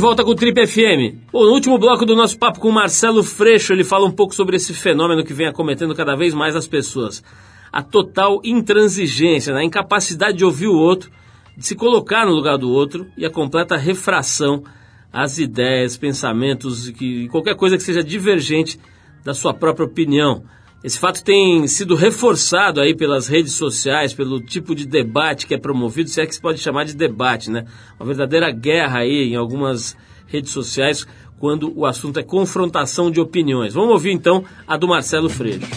Volta 0.00 0.24
com 0.24 0.30
o 0.30 0.34
Trip 0.34 0.66
FM. 0.66 1.28
Bom, 1.30 1.44
no 1.44 1.52
último 1.52 1.78
bloco 1.78 2.06
do 2.06 2.16
nosso 2.16 2.38
papo 2.38 2.58
com 2.58 2.70
o 2.70 2.72
Marcelo 2.72 3.22
Freixo, 3.22 3.74
ele 3.74 3.84
fala 3.84 4.06
um 4.06 4.10
pouco 4.10 4.34
sobre 4.34 4.56
esse 4.56 4.72
fenômeno 4.72 5.22
que 5.22 5.34
vem 5.34 5.46
acometendo 5.46 5.94
cada 5.94 6.16
vez 6.16 6.32
mais 6.32 6.56
as 6.56 6.66
pessoas. 6.66 7.22
A 7.70 7.82
total 7.82 8.40
intransigência, 8.42 9.52
né? 9.52 9.60
a 9.60 9.64
incapacidade 9.64 10.38
de 10.38 10.44
ouvir 10.44 10.68
o 10.68 10.74
outro, 10.74 11.10
de 11.54 11.66
se 11.66 11.76
colocar 11.76 12.24
no 12.24 12.32
lugar 12.32 12.56
do 12.56 12.70
outro 12.70 13.06
e 13.14 13.26
a 13.26 13.30
completa 13.30 13.76
refração 13.76 14.64
às 15.12 15.38
ideias, 15.38 15.98
pensamentos, 15.98 16.88
que, 16.90 17.28
qualquer 17.28 17.54
coisa 17.54 17.76
que 17.76 17.82
seja 17.82 18.02
divergente 18.02 18.80
da 19.22 19.34
sua 19.34 19.52
própria 19.52 19.84
opinião. 19.84 20.42
Esse 20.82 20.98
fato 20.98 21.22
tem 21.22 21.66
sido 21.66 21.94
reforçado 21.94 22.80
aí 22.80 22.94
pelas 22.94 23.28
redes 23.28 23.52
sociais, 23.52 24.14
pelo 24.14 24.40
tipo 24.40 24.74
de 24.74 24.86
debate 24.86 25.46
que 25.46 25.52
é 25.52 25.58
promovido, 25.58 26.08
se 26.08 26.22
é 26.22 26.26
que 26.26 26.34
se 26.34 26.40
pode 26.40 26.58
chamar 26.58 26.84
de 26.84 26.96
debate, 26.96 27.50
né? 27.50 27.66
Uma 27.98 28.06
verdadeira 28.06 28.50
guerra 28.50 29.00
aí 29.00 29.30
em 29.30 29.36
algumas 29.36 29.94
redes 30.26 30.52
sociais 30.52 31.06
quando 31.38 31.70
o 31.76 31.84
assunto 31.84 32.18
é 32.18 32.22
confrontação 32.22 33.10
de 33.10 33.20
opiniões. 33.20 33.74
Vamos 33.74 33.90
ouvir 33.90 34.12
então 34.12 34.42
a 34.66 34.78
do 34.78 34.88
Marcelo 34.88 35.28
Freixo. 35.28 35.68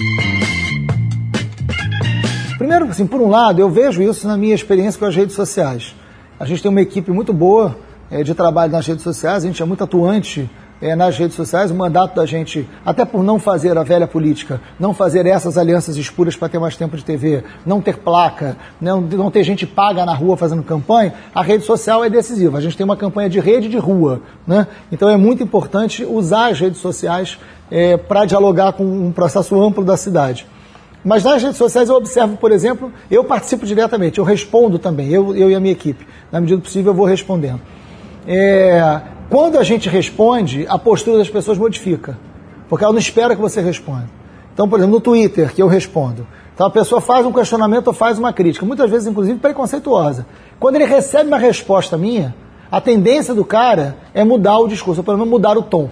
Primeiro, 2.57 2.85
assim, 2.85 3.05
por 3.05 3.19
um 3.19 3.29
lado, 3.29 3.59
eu 3.59 3.69
vejo 3.69 4.01
isso 4.01 4.25
na 4.25 4.37
minha 4.37 4.55
experiência 4.55 4.97
com 4.97 5.05
as 5.05 5.15
redes 5.15 5.35
sociais. 5.35 5.93
A 6.39 6.45
gente 6.45 6.61
tem 6.61 6.71
uma 6.71 6.81
equipe 6.81 7.11
muito 7.11 7.33
boa 7.33 7.77
eh, 8.09 8.23
de 8.23 8.33
trabalho 8.33 8.71
nas 8.71 8.87
redes 8.87 9.03
sociais, 9.03 9.43
a 9.43 9.47
gente 9.47 9.61
é 9.61 9.65
muito 9.65 9.83
atuante 9.83 10.49
eh, 10.83 10.95
nas 10.97 11.17
redes 11.17 11.35
sociais. 11.35 11.71
O 11.71 11.75
mandato 11.75 12.13
da 12.13 12.25
gente, 12.25 12.67
até 12.85 13.05
por 13.05 13.23
não 13.23 13.39
fazer 13.39 13.77
a 13.77 13.83
velha 13.83 14.05
política, 14.05 14.59
não 14.77 14.93
fazer 14.93 15.25
essas 15.25 15.57
alianças 15.57 15.95
escuras 15.95 16.35
para 16.35 16.49
ter 16.49 16.59
mais 16.59 16.75
tempo 16.75 16.97
de 16.97 17.05
TV, 17.05 17.41
não 17.65 17.79
ter 17.79 17.97
placa, 17.97 18.57
não, 18.81 18.99
não 18.99 19.31
ter 19.31 19.43
gente 19.43 19.65
paga 19.65 20.05
na 20.05 20.13
rua 20.13 20.35
fazendo 20.35 20.61
campanha, 20.61 21.13
a 21.33 21.41
rede 21.41 21.63
social 21.63 22.03
é 22.03 22.09
decisiva. 22.09 22.57
A 22.57 22.61
gente 22.61 22.75
tem 22.75 22.83
uma 22.83 22.97
campanha 22.97 23.29
de 23.29 23.39
rede 23.39 23.69
de 23.69 23.77
rua. 23.77 24.21
Né? 24.45 24.67
Então 24.91 25.07
é 25.07 25.15
muito 25.15 25.41
importante 25.41 26.03
usar 26.03 26.51
as 26.51 26.59
redes 26.59 26.81
sociais 26.81 27.39
para 28.07 28.25
dialogar 28.25 28.73
com 28.73 28.83
um 28.83 29.11
processo 29.11 29.59
amplo 29.59 29.83
da 29.83 29.97
cidade. 29.97 30.45
Mas 31.03 31.23
nas 31.23 31.41
redes 31.41 31.57
sociais 31.57 31.89
eu 31.89 31.95
observo, 31.95 32.37
por 32.37 32.51
exemplo, 32.51 32.91
eu 33.09 33.23
participo 33.23 33.65
diretamente, 33.65 34.19
eu 34.19 34.23
respondo 34.23 34.77
também, 34.77 35.09
eu, 35.09 35.35
eu 35.35 35.49
e 35.49 35.55
a 35.55 35.59
minha 35.59 35.73
equipe. 35.73 36.05
Na 36.31 36.39
medida 36.39 36.57
do 36.57 36.63
possível 36.63 36.91
eu 36.91 36.95
vou 36.95 37.05
respondendo. 37.05 37.59
É, 38.25 39.01
quando 39.29 39.57
a 39.57 39.63
gente 39.63 39.89
responde, 39.89 40.65
a 40.69 40.77
postura 40.77 41.17
das 41.17 41.29
pessoas 41.29 41.57
modifica. 41.57 42.17
Porque 42.69 42.83
ela 42.83 42.93
não 42.93 42.99
espera 42.99 43.35
que 43.35 43.41
você 43.41 43.61
responda. 43.61 44.09
Então, 44.53 44.69
por 44.69 44.79
exemplo, 44.79 44.95
no 44.95 45.01
Twitter, 45.01 45.53
que 45.53 45.61
eu 45.61 45.67
respondo. 45.67 46.27
Então 46.53 46.67
a 46.67 46.69
pessoa 46.69 47.01
faz 47.01 47.25
um 47.25 47.31
questionamento 47.31 47.87
ou 47.87 47.93
faz 47.93 48.19
uma 48.19 48.31
crítica, 48.31 48.65
muitas 48.65 48.89
vezes, 48.89 49.07
inclusive, 49.07 49.39
preconceituosa. 49.39 50.25
Quando 50.59 50.75
ele 50.75 50.85
recebe 50.85 51.27
uma 51.27 51.37
resposta 51.37 51.97
minha, 51.97 52.35
a 52.71 52.79
tendência 52.79 53.33
do 53.33 53.43
cara 53.43 53.97
é 54.13 54.23
mudar 54.23 54.59
o 54.59 54.67
discurso, 54.67 55.01
ou 55.01 55.03
pelo 55.03 55.17
menos 55.17 55.31
mudar 55.31 55.57
o 55.57 55.63
tom. 55.63 55.89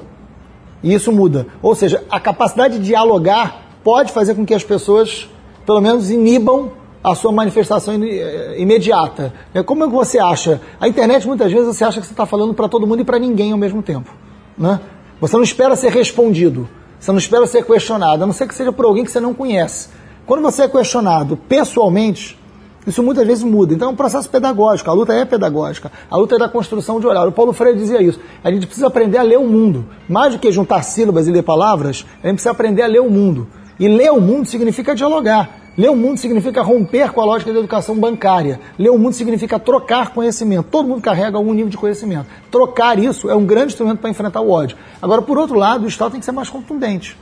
E 0.84 0.94
isso 0.94 1.12
muda. 1.12 1.48
Ou 1.62 1.74
seja, 1.74 2.04
a 2.10 2.20
capacidade 2.20 2.78
de 2.78 2.86
dialogar 2.86 3.62
pode 3.84 4.12
fazer 4.12 4.36
com 4.36 4.46
que 4.46 4.54
as 4.54 4.64
pessoas, 4.64 5.28
pelo 5.66 5.82
menos, 5.82 6.12
inibam 6.12 6.72
a 7.04 7.16
sua 7.16 7.32
manifestação 7.32 7.94
eh, 8.04 8.56
imediata. 8.58 9.34
É, 9.54 9.64
Como 9.64 9.84
é 9.84 9.88
que 9.88 9.94
você 9.94 10.20
acha? 10.20 10.62
A 10.80 10.88
internet, 10.88 11.28
muitas 11.28 11.52
vezes, 11.52 11.76
você 11.76 11.84
acha 11.84 12.00
que 12.00 12.08
você 12.08 12.14
está 12.14 12.26
falando 12.26 12.54
para 12.54 12.68
todo 12.68 12.86
mundo 12.86 13.02
e 13.02 13.06
para 13.06 13.18
ninguém 13.18 13.52
ao 13.52 13.58
mesmo 13.58 13.82
tempo. 13.82 14.14
Né? 14.58 14.80
Você 15.20 15.36
não 15.36 15.44
espera 15.44 15.76
ser 15.76 15.92
respondido. 15.92 16.70
Você 17.00 17.12
não 17.12 17.18
espera 17.18 17.48
ser 17.48 17.66
questionado, 17.66 18.24
a 18.24 18.28
não 18.28 18.34
ser 18.34 18.48
que 18.48 18.54
seja 18.54 18.72
por 18.72 18.86
alguém 18.86 19.04
que 19.04 19.12
você 19.12 19.20
não 19.20 19.34
conhece. 19.34 19.90
Quando 20.26 20.44
você 20.44 20.64
é 20.64 20.68
questionado 20.68 21.36
pessoalmente, 21.36 22.40
isso 22.86 23.02
muitas 23.02 23.26
vezes 23.26 23.44
muda. 23.44 23.74
Então 23.74 23.90
é 23.90 23.92
um 23.92 23.96
processo 23.96 24.30
pedagógico, 24.30 24.90
a 24.90 24.94
luta 24.94 25.14
é 25.14 25.26
pedagógica, 25.26 25.92
a 26.10 26.18
luta 26.18 26.36
é 26.36 26.38
da 26.38 26.48
construção 26.48 27.00
de 27.00 27.08
horário. 27.08 27.30
O 27.30 27.34
Paulo 27.34 27.54
Freire 27.54 27.78
dizia 27.78 28.02
isso. 28.02 28.20
A 28.44 28.52
gente 28.52 28.68
precisa 28.68 28.88
aprender 28.88 29.18
a 29.18 29.24
ler 29.24 29.38
o 29.38 29.48
mundo. 29.48 29.86
Mais 30.08 30.34
do 30.34 30.40
que 30.40 30.52
juntar 30.52 30.84
sílabas 30.84 31.28
e 31.28 31.32
ler 31.32 31.42
palavras, 31.42 32.06
a 32.24 32.28
gente 32.28 32.36
precisa 32.36 32.52
aprender 32.52 32.84
a 32.84 32.88
ler 32.88 33.02
o 33.02 33.10
mundo. 33.10 33.48
E 33.80 33.88
ler 33.88 34.12
o 34.12 34.22
mundo 34.22 34.48
significa 34.48 34.94
dialogar. 34.94 35.61
Ler 35.78 35.90
o 35.90 35.96
mundo 35.96 36.18
significa 36.18 36.62
romper 36.62 37.14
com 37.14 37.22
a 37.22 37.26
lógica 37.26 37.54
da 37.54 37.60
educação 37.60 37.96
bancária. 37.96 38.60
Ler 38.78 38.90
o 38.90 38.98
mundo 38.98 39.14
significa 39.14 39.58
trocar 39.58 40.14
conhecimento. 40.14 40.68
Todo 40.70 40.88
mundo 40.88 41.02
carrega 41.02 41.38
algum 41.38 41.54
nível 41.54 41.70
de 41.70 41.78
conhecimento. 41.78 42.26
Trocar 42.52 43.00
isso 43.00 43.30
é 43.30 43.36
um 43.36 43.46
grande 43.46 43.68
instrumento 43.68 44.00
para 44.00 44.10
enfrentar 44.10 44.42
o 44.42 44.50
ódio. 44.50 44.78
Agora, 45.02 45.22
por 45.22 45.38
outro 45.38 45.58
lado, 45.58 45.86
o 45.86 45.88
Estado 45.88 46.12
tem 46.12 46.20
que 46.20 46.26
ser 46.26 46.34
mais 46.34 46.50
contundente. 46.50 47.18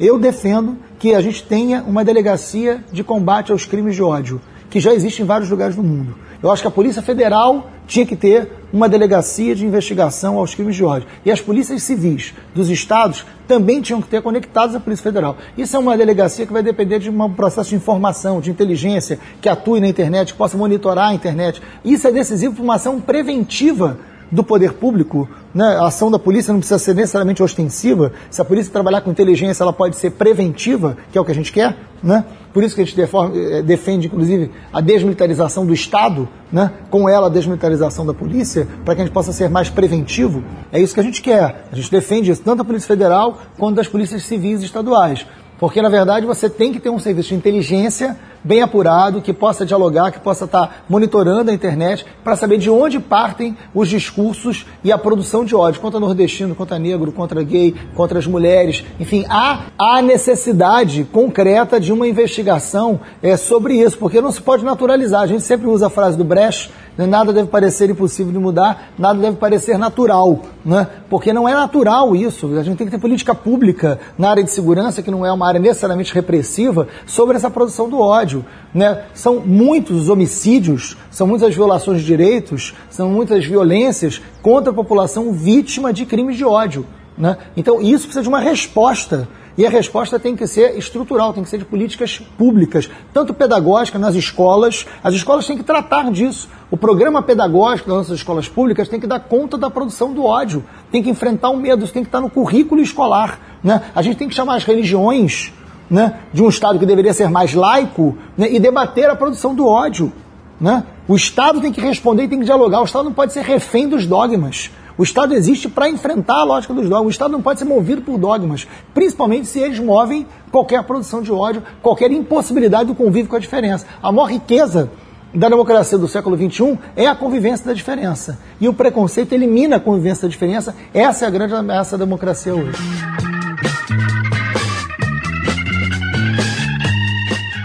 Eu 0.00 0.18
defendo 0.18 0.76
que 0.98 1.14
a 1.14 1.20
gente 1.20 1.44
tenha 1.44 1.84
uma 1.86 2.04
delegacia 2.04 2.82
de 2.90 3.04
combate 3.04 3.52
aos 3.52 3.64
crimes 3.64 3.94
de 3.94 4.02
ódio, 4.02 4.40
que 4.74 4.80
já 4.80 4.92
existe 4.92 5.22
em 5.22 5.24
vários 5.24 5.48
lugares 5.48 5.76
do 5.76 5.84
mundo. 5.84 6.16
Eu 6.42 6.50
acho 6.50 6.60
que 6.60 6.66
a 6.66 6.70
Polícia 6.70 7.00
Federal 7.00 7.70
tinha 7.86 8.04
que 8.04 8.16
ter 8.16 8.50
uma 8.72 8.88
delegacia 8.88 9.54
de 9.54 9.64
investigação 9.64 10.36
aos 10.36 10.52
crimes 10.52 10.74
de 10.74 10.82
ódio. 10.82 11.06
E 11.24 11.30
as 11.30 11.40
polícias 11.40 11.80
civis 11.84 12.34
dos 12.52 12.68
estados 12.68 13.24
também 13.46 13.80
tinham 13.80 14.02
que 14.02 14.08
ter 14.08 14.20
conectados 14.20 14.74
à 14.74 14.80
Polícia 14.80 15.04
Federal. 15.04 15.36
Isso 15.56 15.76
é 15.76 15.78
uma 15.78 15.96
delegacia 15.96 16.44
que 16.44 16.52
vai 16.52 16.60
depender 16.60 16.98
de 16.98 17.08
um 17.08 17.32
processo 17.32 17.70
de 17.70 17.76
informação, 17.76 18.40
de 18.40 18.50
inteligência, 18.50 19.20
que 19.40 19.48
atue 19.48 19.78
na 19.78 19.86
internet, 19.86 20.32
que 20.32 20.38
possa 20.38 20.58
monitorar 20.58 21.10
a 21.10 21.14
internet. 21.14 21.62
Isso 21.84 22.08
é 22.08 22.10
decisivo 22.10 22.56
para 22.56 22.64
uma 22.64 22.74
ação 22.74 23.00
preventiva 23.00 23.96
do 24.30 24.42
poder 24.42 24.72
público, 24.72 25.28
né? 25.54 25.76
a 25.76 25.86
ação 25.86 26.10
da 26.10 26.18
polícia 26.18 26.52
não 26.52 26.60
precisa 26.60 26.78
ser 26.78 26.94
necessariamente 26.94 27.42
ostensiva. 27.42 28.12
Se 28.30 28.40
a 28.40 28.44
polícia 28.44 28.72
trabalhar 28.72 29.00
com 29.00 29.10
inteligência, 29.10 29.62
ela 29.62 29.72
pode 29.72 29.96
ser 29.96 30.10
preventiva, 30.10 30.96
que 31.12 31.18
é 31.18 31.20
o 31.20 31.24
que 31.24 31.32
a 31.32 31.34
gente 31.34 31.52
quer. 31.52 31.76
Né? 32.02 32.24
Por 32.52 32.62
isso 32.62 32.74
que 32.74 32.82
a 32.82 32.84
gente 32.84 32.96
deforma, 32.96 33.34
eh, 33.36 33.62
defende, 33.62 34.06
inclusive, 34.06 34.50
a 34.72 34.80
desmilitarização 34.80 35.64
do 35.64 35.72
Estado, 35.72 36.28
né? 36.52 36.70
com 36.90 37.08
ela 37.08 37.28
a 37.28 37.30
desmilitarização 37.30 38.04
da 38.04 38.12
polícia, 38.12 38.68
para 38.84 38.94
que 38.94 39.00
a 39.00 39.04
gente 39.04 39.14
possa 39.14 39.32
ser 39.32 39.48
mais 39.48 39.70
preventivo. 39.70 40.42
É 40.72 40.80
isso 40.80 40.92
que 40.92 41.00
a 41.00 41.04
gente 41.04 41.22
quer. 41.22 41.66
A 41.72 41.76
gente 41.76 41.90
defende 41.90 42.30
isso 42.30 42.42
tanto 42.42 42.58
da 42.58 42.64
Polícia 42.64 42.88
Federal 42.88 43.38
quanto 43.58 43.76
das 43.76 43.88
polícias 43.88 44.22
civis 44.24 44.62
e 44.62 44.64
estaduais. 44.64 45.26
Porque, 45.58 45.80
na 45.80 45.88
verdade, 45.88 46.26
você 46.26 46.50
tem 46.50 46.72
que 46.72 46.80
ter 46.80 46.90
um 46.90 46.98
serviço 46.98 47.30
de 47.30 47.36
inteligência 47.36 48.16
bem 48.44 48.60
apurado, 48.60 49.22
que 49.22 49.32
possa 49.32 49.64
dialogar, 49.64 50.12
que 50.12 50.20
possa 50.20 50.44
estar 50.44 50.84
monitorando 50.88 51.50
a 51.50 51.54
internet, 51.54 52.06
para 52.22 52.36
saber 52.36 52.58
de 52.58 52.68
onde 52.70 53.00
partem 53.00 53.56
os 53.74 53.88
discursos 53.88 54.66
e 54.84 54.92
a 54.92 54.98
produção 54.98 55.44
de 55.44 55.56
ódio 55.56 55.80
contra 55.80 55.98
nordestino, 55.98 56.54
contra 56.54 56.78
negro, 56.78 57.10
contra 57.10 57.42
gay, 57.42 57.74
contra 57.94 58.18
as 58.18 58.26
mulheres. 58.26 58.84
Enfim, 59.00 59.24
há, 59.28 59.62
há 59.78 60.02
necessidade 60.02 61.04
concreta 61.04 61.80
de 61.80 61.92
uma 61.92 62.06
investigação 62.06 63.00
é, 63.22 63.36
sobre 63.36 63.74
isso, 63.74 63.96
porque 63.98 64.20
não 64.20 64.30
se 64.30 64.42
pode 64.42 64.64
naturalizar. 64.64 65.22
A 65.22 65.26
gente 65.26 65.42
sempre 65.42 65.66
usa 65.66 65.86
a 65.86 65.90
frase 65.90 66.18
do 66.18 66.24
Brecht, 66.24 66.70
né, 66.96 67.06
nada 67.06 67.32
deve 67.32 67.48
parecer 67.48 67.90
impossível 67.90 68.32
de 68.32 68.38
mudar, 68.38 68.92
nada 68.96 69.18
deve 69.18 69.36
parecer 69.36 69.78
natural, 69.78 70.40
né? 70.64 70.86
porque 71.10 71.32
não 71.32 71.48
é 71.48 71.52
natural 71.52 72.14
isso. 72.16 72.56
A 72.56 72.62
gente 72.62 72.78
tem 72.78 72.86
que 72.86 72.92
ter 72.92 72.98
política 72.98 73.34
pública 73.34 73.98
na 74.16 74.30
área 74.30 74.42
de 74.42 74.50
segurança, 74.50 75.02
que 75.02 75.10
não 75.10 75.24
é 75.24 75.32
uma 75.32 75.46
área 75.46 75.60
necessariamente 75.60 76.14
repressiva, 76.14 76.88
sobre 77.06 77.36
essa 77.36 77.50
produção 77.50 77.88
do 77.88 78.00
ódio. 78.00 78.33
Né? 78.72 79.04
São 79.12 79.40
muitos 79.40 80.02
os 80.02 80.08
homicídios, 80.08 80.96
são 81.10 81.26
muitas 81.26 81.50
as 81.50 81.54
violações 81.54 82.00
de 82.00 82.06
direitos, 82.06 82.74
são 82.88 83.10
muitas 83.10 83.44
violências 83.44 84.20
contra 84.42 84.70
a 84.70 84.74
população 84.74 85.32
vítima 85.32 85.92
de 85.92 86.06
crimes 86.06 86.36
de 86.36 86.44
ódio. 86.44 86.86
Né? 87.16 87.36
Então, 87.56 87.80
isso 87.80 88.04
precisa 88.04 88.22
de 88.22 88.28
uma 88.28 88.40
resposta. 88.40 89.28
E 89.56 89.64
a 89.64 89.70
resposta 89.70 90.18
tem 90.18 90.34
que 90.34 90.48
ser 90.48 90.76
estrutural, 90.76 91.32
tem 91.32 91.44
que 91.44 91.48
ser 91.48 91.58
de 91.58 91.64
políticas 91.64 92.18
públicas, 92.18 92.90
tanto 93.12 93.32
pedagógicas 93.32 94.00
nas 94.00 94.16
escolas. 94.16 94.84
As 95.02 95.14
escolas 95.14 95.46
têm 95.46 95.56
que 95.56 95.62
tratar 95.62 96.10
disso. 96.10 96.48
O 96.72 96.76
programa 96.76 97.22
pedagógico 97.22 97.88
das 97.88 97.98
nossas 97.98 98.18
escolas 98.18 98.48
públicas 98.48 98.88
tem 98.88 98.98
que 98.98 99.06
dar 99.06 99.20
conta 99.20 99.56
da 99.56 99.70
produção 99.70 100.12
do 100.12 100.24
ódio, 100.24 100.64
tem 100.90 101.04
que 101.04 101.10
enfrentar 101.10 101.50
o 101.50 101.56
medo, 101.56 101.84
isso 101.84 101.92
tem 101.92 102.02
que 102.02 102.08
estar 102.08 102.20
no 102.20 102.28
currículo 102.28 102.80
escolar. 102.80 103.38
Né? 103.62 103.80
A 103.94 104.02
gente 104.02 104.16
tem 104.16 104.28
que 104.28 104.34
chamar 104.34 104.56
as 104.56 104.64
religiões 104.64 105.52
né, 105.90 106.20
de 106.32 106.42
um 106.42 106.48
Estado 106.48 106.78
que 106.78 106.86
deveria 106.86 107.12
ser 107.12 107.28
mais 107.28 107.54
laico 107.54 108.16
né, 108.36 108.52
e 108.52 108.58
debater 108.58 109.08
a 109.08 109.16
produção 109.16 109.54
do 109.54 109.66
ódio. 109.66 110.12
Né? 110.60 110.84
O 111.06 111.14
Estado 111.14 111.60
tem 111.60 111.72
que 111.72 111.80
responder 111.80 112.24
e 112.24 112.28
tem 112.28 112.38
que 112.38 112.44
dialogar. 112.44 112.80
O 112.80 112.84
Estado 112.84 113.04
não 113.04 113.12
pode 113.12 113.32
ser 113.32 113.42
refém 113.42 113.88
dos 113.88 114.06
dogmas. 114.06 114.70
O 114.96 115.02
Estado 115.02 115.34
existe 115.34 115.68
para 115.68 115.88
enfrentar 115.88 116.36
a 116.36 116.44
lógica 116.44 116.72
dos 116.72 116.88
dogmas. 116.88 117.08
O 117.08 117.10
Estado 117.10 117.32
não 117.32 117.42
pode 117.42 117.58
ser 117.58 117.64
movido 117.64 118.02
por 118.02 118.16
dogmas, 118.16 118.66
principalmente 118.92 119.46
se 119.46 119.58
eles 119.58 119.78
movem 119.80 120.26
qualquer 120.52 120.82
produção 120.84 121.20
de 121.20 121.32
ódio, 121.32 121.62
qualquer 121.82 122.10
impossibilidade 122.12 122.86
do 122.86 122.94
convívio 122.94 123.28
com 123.28 123.36
a 123.36 123.40
diferença. 123.40 123.86
A 124.02 124.12
maior 124.12 124.26
riqueza 124.26 124.90
da 125.34 125.48
democracia 125.48 125.98
do 125.98 126.06
século 126.06 126.36
XXI 126.36 126.78
é 126.94 127.08
a 127.08 127.14
convivência 127.14 127.66
da 127.66 127.72
diferença. 127.72 128.38
E 128.60 128.68
o 128.68 128.72
preconceito 128.72 129.32
elimina 129.32 129.76
a 129.76 129.80
convivência 129.80 130.28
da 130.28 130.32
diferença. 130.32 130.74
Essa 130.92 131.24
é 131.24 131.28
a 131.28 131.30
grande 131.30 131.54
ameaça 131.54 131.98
da 131.98 132.04
democracia 132.04 132.54
hoje. 132.54 132.78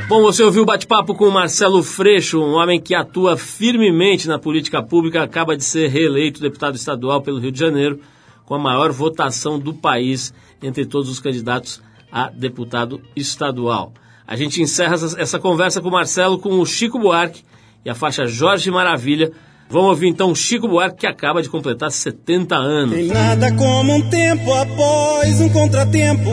Bom, 0.09 0.23
você 0.23 0.41
ouviu 0.41 0.63
o 0.63 0.65
bate-papo 0.65 1.13
com 1.13 1.25
o 1.25 1.31
Marcelo 1.31 1.83
Freixo, 1.83 2.41
um 2.41 2.55
homem 2.55 2.81
que 2.81 2.95
atua 2.95 3.37
firmemente 3.37 4.27
na 4.27 4.39
política 4.39 4.81
pública, 4.81 5.21
acaba 5.21 5.55
de 5.55 5.63
ser 5.63 5.87
reeleito 5.87 6.41
deputado 6.41 6.75
estadual 6.75 7.21
pelo 7.21 7.37
Rio 7.37 7.51
de 7.51 7.59
Janeiro, 7.59 7.99
com 8.43 8.55
a 8.55 8.59
maior 8.59 8.91
votação 8.91 9.59
do 9.59 9.71
país 9.71 10.33
entre 10.63 10.83
todos 10.83 11.11
os 11.11 11.19
candidatos 11.19 11.79
a 12.11 12.27
deputado 12.27 12.99
estadual. 13.15 13.93
A 14.25 14.35
gente 14.35 14.59
encerra 14.59 14.95
essa, 14.95 15.37
conversa 15.37 15.79
com 15.79 15.89
o 15.89 15.91
Marcelo 15.91 16.39
com 16.39 16.59
o 16.59 16.65
Chico 16.65 16.97
Buarque 16.97 17.43
e 17.85 17.89
a 17.91 17.93
faixa 17.93 18.25
Jorge 18.25 18.71
Maravilha. 18.71 19.31
Vamos 19.69 19.89
ouvir 19.89 20.07
então 20.07 20.31
o 20.31 20.35
Chico 20.35 20.67
Buarque, 20.67 21.01
que 21.01 21.07
acaba 21.07 21.43
de 21.43 21.49
completar 21.49 21.91
70 21.91 22.55
anos. 22.55 22.95
Tem 22.95 23.09
nada 23.09 23.53
como 23.53 23.93
um 23.93 24.09
tempo 24.09 24.51
após 24.55 25.39
um 25.39 25.49
contratempo. 25.49 26.31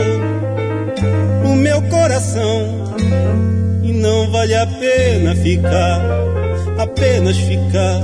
O 1.45 1.55
meu 1.55 1.83
coração. 1.91 3.56
Não 4.07 4.31
vale 4.31 4.55
a 4.55 4.65
pena 4.65 5.35
ficar, 5.35 6.01
apenas 6.79 7.37
ficar. 7.39 8.01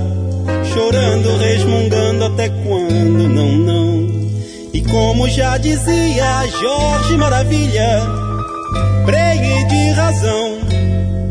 Chorando, 0.75 1.39
resmungando 1.39 2.25
até 2.25 2.49
quando, 2.49 3.29
não, 3.29 3.53
não. 3.53 4.09
E 4.73 4.83
como 4.83 5.29
já 5.29 5.57
dizia 5.59 6.45
Jorge 6.61 7.17
Maravilha, 7.17 8.03
pregue 9.07 9.65
de 9.67 9.91
razão. 9.93 10.59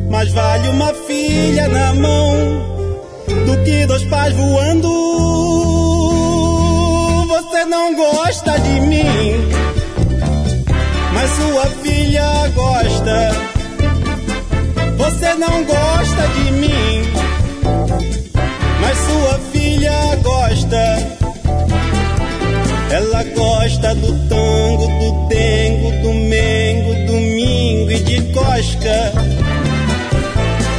Mas 0.09 0.31
vale 0.31 0.69
uma 0.69 0.93
filha 0.93 1.67
na 1.67 1.93
mão 1.93 2.37
do 3.45 3.63
que 3.65 3.85
dois 3.85 4.05
pais 4.05 4.33
voando. 4.33 4.87
Você 7.27 7.65
não 7.65 7.93
gosta 7.93 8.57
de 8.57 8.79
mim, 8.79 9.49
mas 11.13 11.29
sua 11.31 11.65
filha 11.83 12.47
gosta. 12.55 13.60
Você 15.01 15.33
não 15.33 15.63
gosta 15.63 16.27
de 16.35 16.51
mim, 16.51 17.11
mas 18.79 18.97
sua 18.99 19.39
filha 19.51 20.15
gosta. 20.21 21.21
Ela 22.91 23.23
gosta 23.23 23.95
do 23.95 24.29
tango, 24.29 24.87
do 24.99 25.27
dengo, 25.27 25.91
do 26.03 26.13
mengo, 26.13 26.93
domingo 27.07 27.91
e 27.91 27.99
de 28.03 28.21
cosca. 28.31 29.11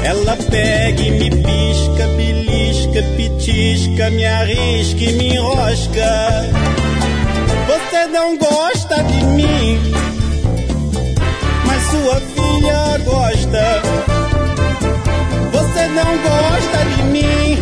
Ela 0.05 0.37
pega 0.37 1.03
e 1.03 1.11
me 1.11 1.31
pisca, 1.31 2.07
belisca, 2.17 3.03
pitisca, 3.17 4.09
me 4.11 4.25
arrisca 4.25 5.03
e 5.03 5.13
me 5.15 5.35
enrosca. 5.35 6.49
Você 7.67 8.07
não 8.07 8.39
gosta 8.39 9.03
de 9.03 9.25
mim, 9.25 9.81
mas 11.67 11.83
sua 11.91 12.21
filha 12.21 12.99
gosta. 13.05 14.02
Você 15.83 15.89
não 15.89 16.17
gosta 16.17 16.85
de 16.95 17.03
mim, 17.03 17.59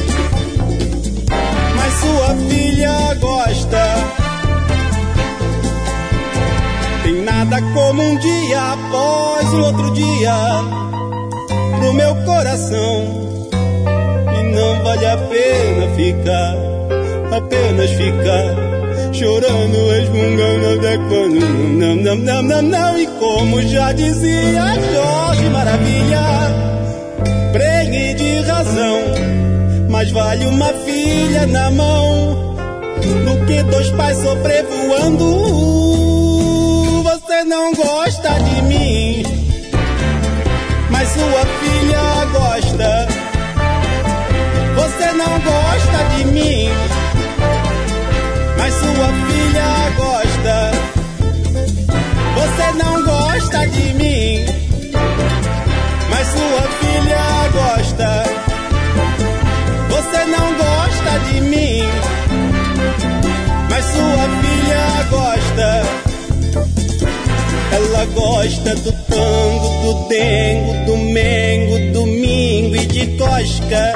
mas 1.74 1.92
sua 1.94 2.36
filha 2.50 3.14
gosta. 3.18 3.94
Tem 7.02 7.22
nada 7.22 7.62
como 7.72 8.02
um 8.02 8.18
dia 8.18 8.72
após 8.72 9.54
o 9.54 9.62
outro 9.62 9.90
dia 9.92 10.34
pro 11.78 11.94
meu 11.94 12.14
coração. 12.26 13.48
E 14.38 14.54
não 14.54 14.84
vale 14.84 15.06
a 15.06 15.16
pena 15.16 15.94
ficar, 15.96 16.56
apenas 17.34 17.90
ficar. 17.92 19.14
Chorando, 19.14 19.90
resmungando 19.92 20.78
até 20.78 20.98
quando 21.08 21.40
não, 21.40 21.96
não, 21.96 22.16
não, 22.16 22.42
não, 22.42 22.62
não. 22.62 22.98
E 22.98 23.06
como 23.18 23.62
já 23.62 23.92
dizia 23.92 24.74
Jorge 24.92 25.48
Maravilha, 25.48 26.69
Vale 30.12 30.44
uma 30.46 30.72
filha 30.84 31.46
na 31.46 31.70
mão 31.70 32.56
do 32.96 33.46
que 33.46 33.62
dois 33.62 33.90
pais 33.90 34.18
sobrevoando. 34.18 35.24
Você 37.04 37.44
não 37.44 37.72
gosta 37.72 38.30
de 38.40 38.62
mim, 38.62 39.22
mas 40.90 41.08
sua 41.10 41.46
filha 41.60 42.24
gosta. 42.32 43.08
Você 44.74 45.12
não 45.12 45.38
gosta 45.40 46.04
de 46.16 46.24
mim, 46.24 46.68
mas 48.58 48.74
sua 48.74 49.08
filha 49.28 49.90
gosta. 49.96 50.72
Você 52.34 52.72
não 52.82 53.04
gosta 53.04 53.66
de 53.68 53.94
mim, 53.94 54.44
mas 56.10 56.26
sua 56.26 56.62
filha 56.80 57.48
gosta. 57.52 57.89
Mas 63.80 63.86
sua 63.86 64.28
filha 64.42 65.02
gosta. 65.08 65.82
Ela 67.72 68.04
gosta 68.06 68.74
do 68.76 68.92
tango, 68.92 69.68
do 69.82 70.08
dengo, 70.08 70.84
do 70.84 70.96
mengo, 70.98 71.92
domingo 71.92 72.76
e 72.76 72.86
de 72.86 73.06
tosca. 73.16 73.94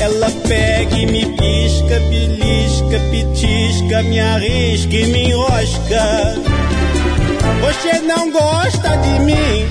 Ela 0.00 0.30
pega 0.48 0.96
e 0.96 1.06
me 1.06 1.26
pisca, 1.26 2.00
belisca, 2.08 3.00
pitisca, 3.10 4.02
me 4.04 4.20
arrisca 4.20 4.94
e 4.94 5.06
me 5.06 5.30
enrosca. 5.30 6.36
Você 7.60 8.00
não 8.00 8.30
gosta 8.30 8.96
de 8.96 9.20
mim, 9.20 9.68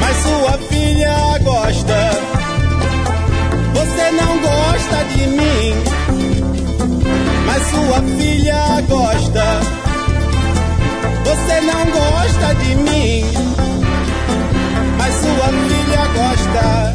mas 0.00 0.16
sua 0.16 0.58
filha 0.68 1.38
gosta. 1.42 2.10
Você 3.74 4.10
não 4.10 4.38
gosta 4.40 5.04
de 5.14 5.26
mim, 5.28 5.74
mas 7.58 7.70
sua 7.70 8.02
filha 8.16 8.80
gosta. 8.88 9.60
Você 11.24 11.60
não 11.60 11.84
gosta 11.90 12.54
de 12.54 12.74
mim, 12.76 13.24
mas 14.96 15.14
sua 15.14 15.48
filha 15.66 16.06
gosta. 16.14 16.94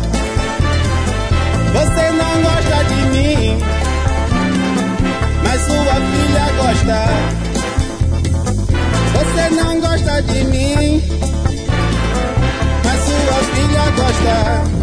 Você 1.74 2.12
não 2.12 2.42
gosta 2.44 2.84
de 2.86 3.02
mim, 3.12 3.58
mas 5.44 5.62
sua 5.62 5.96
filha 6.12 6.46
gosta. 6.58 7.00
Você 9.14 9.50
não 9.56 9.82
gosta 9.82 10.22
de 10.22 10.44
mim, 10.46 11.04
mas 12.86 13.00
sua 13.04 13.38
filha 13.54 13.86
gosta. 13.98 14.83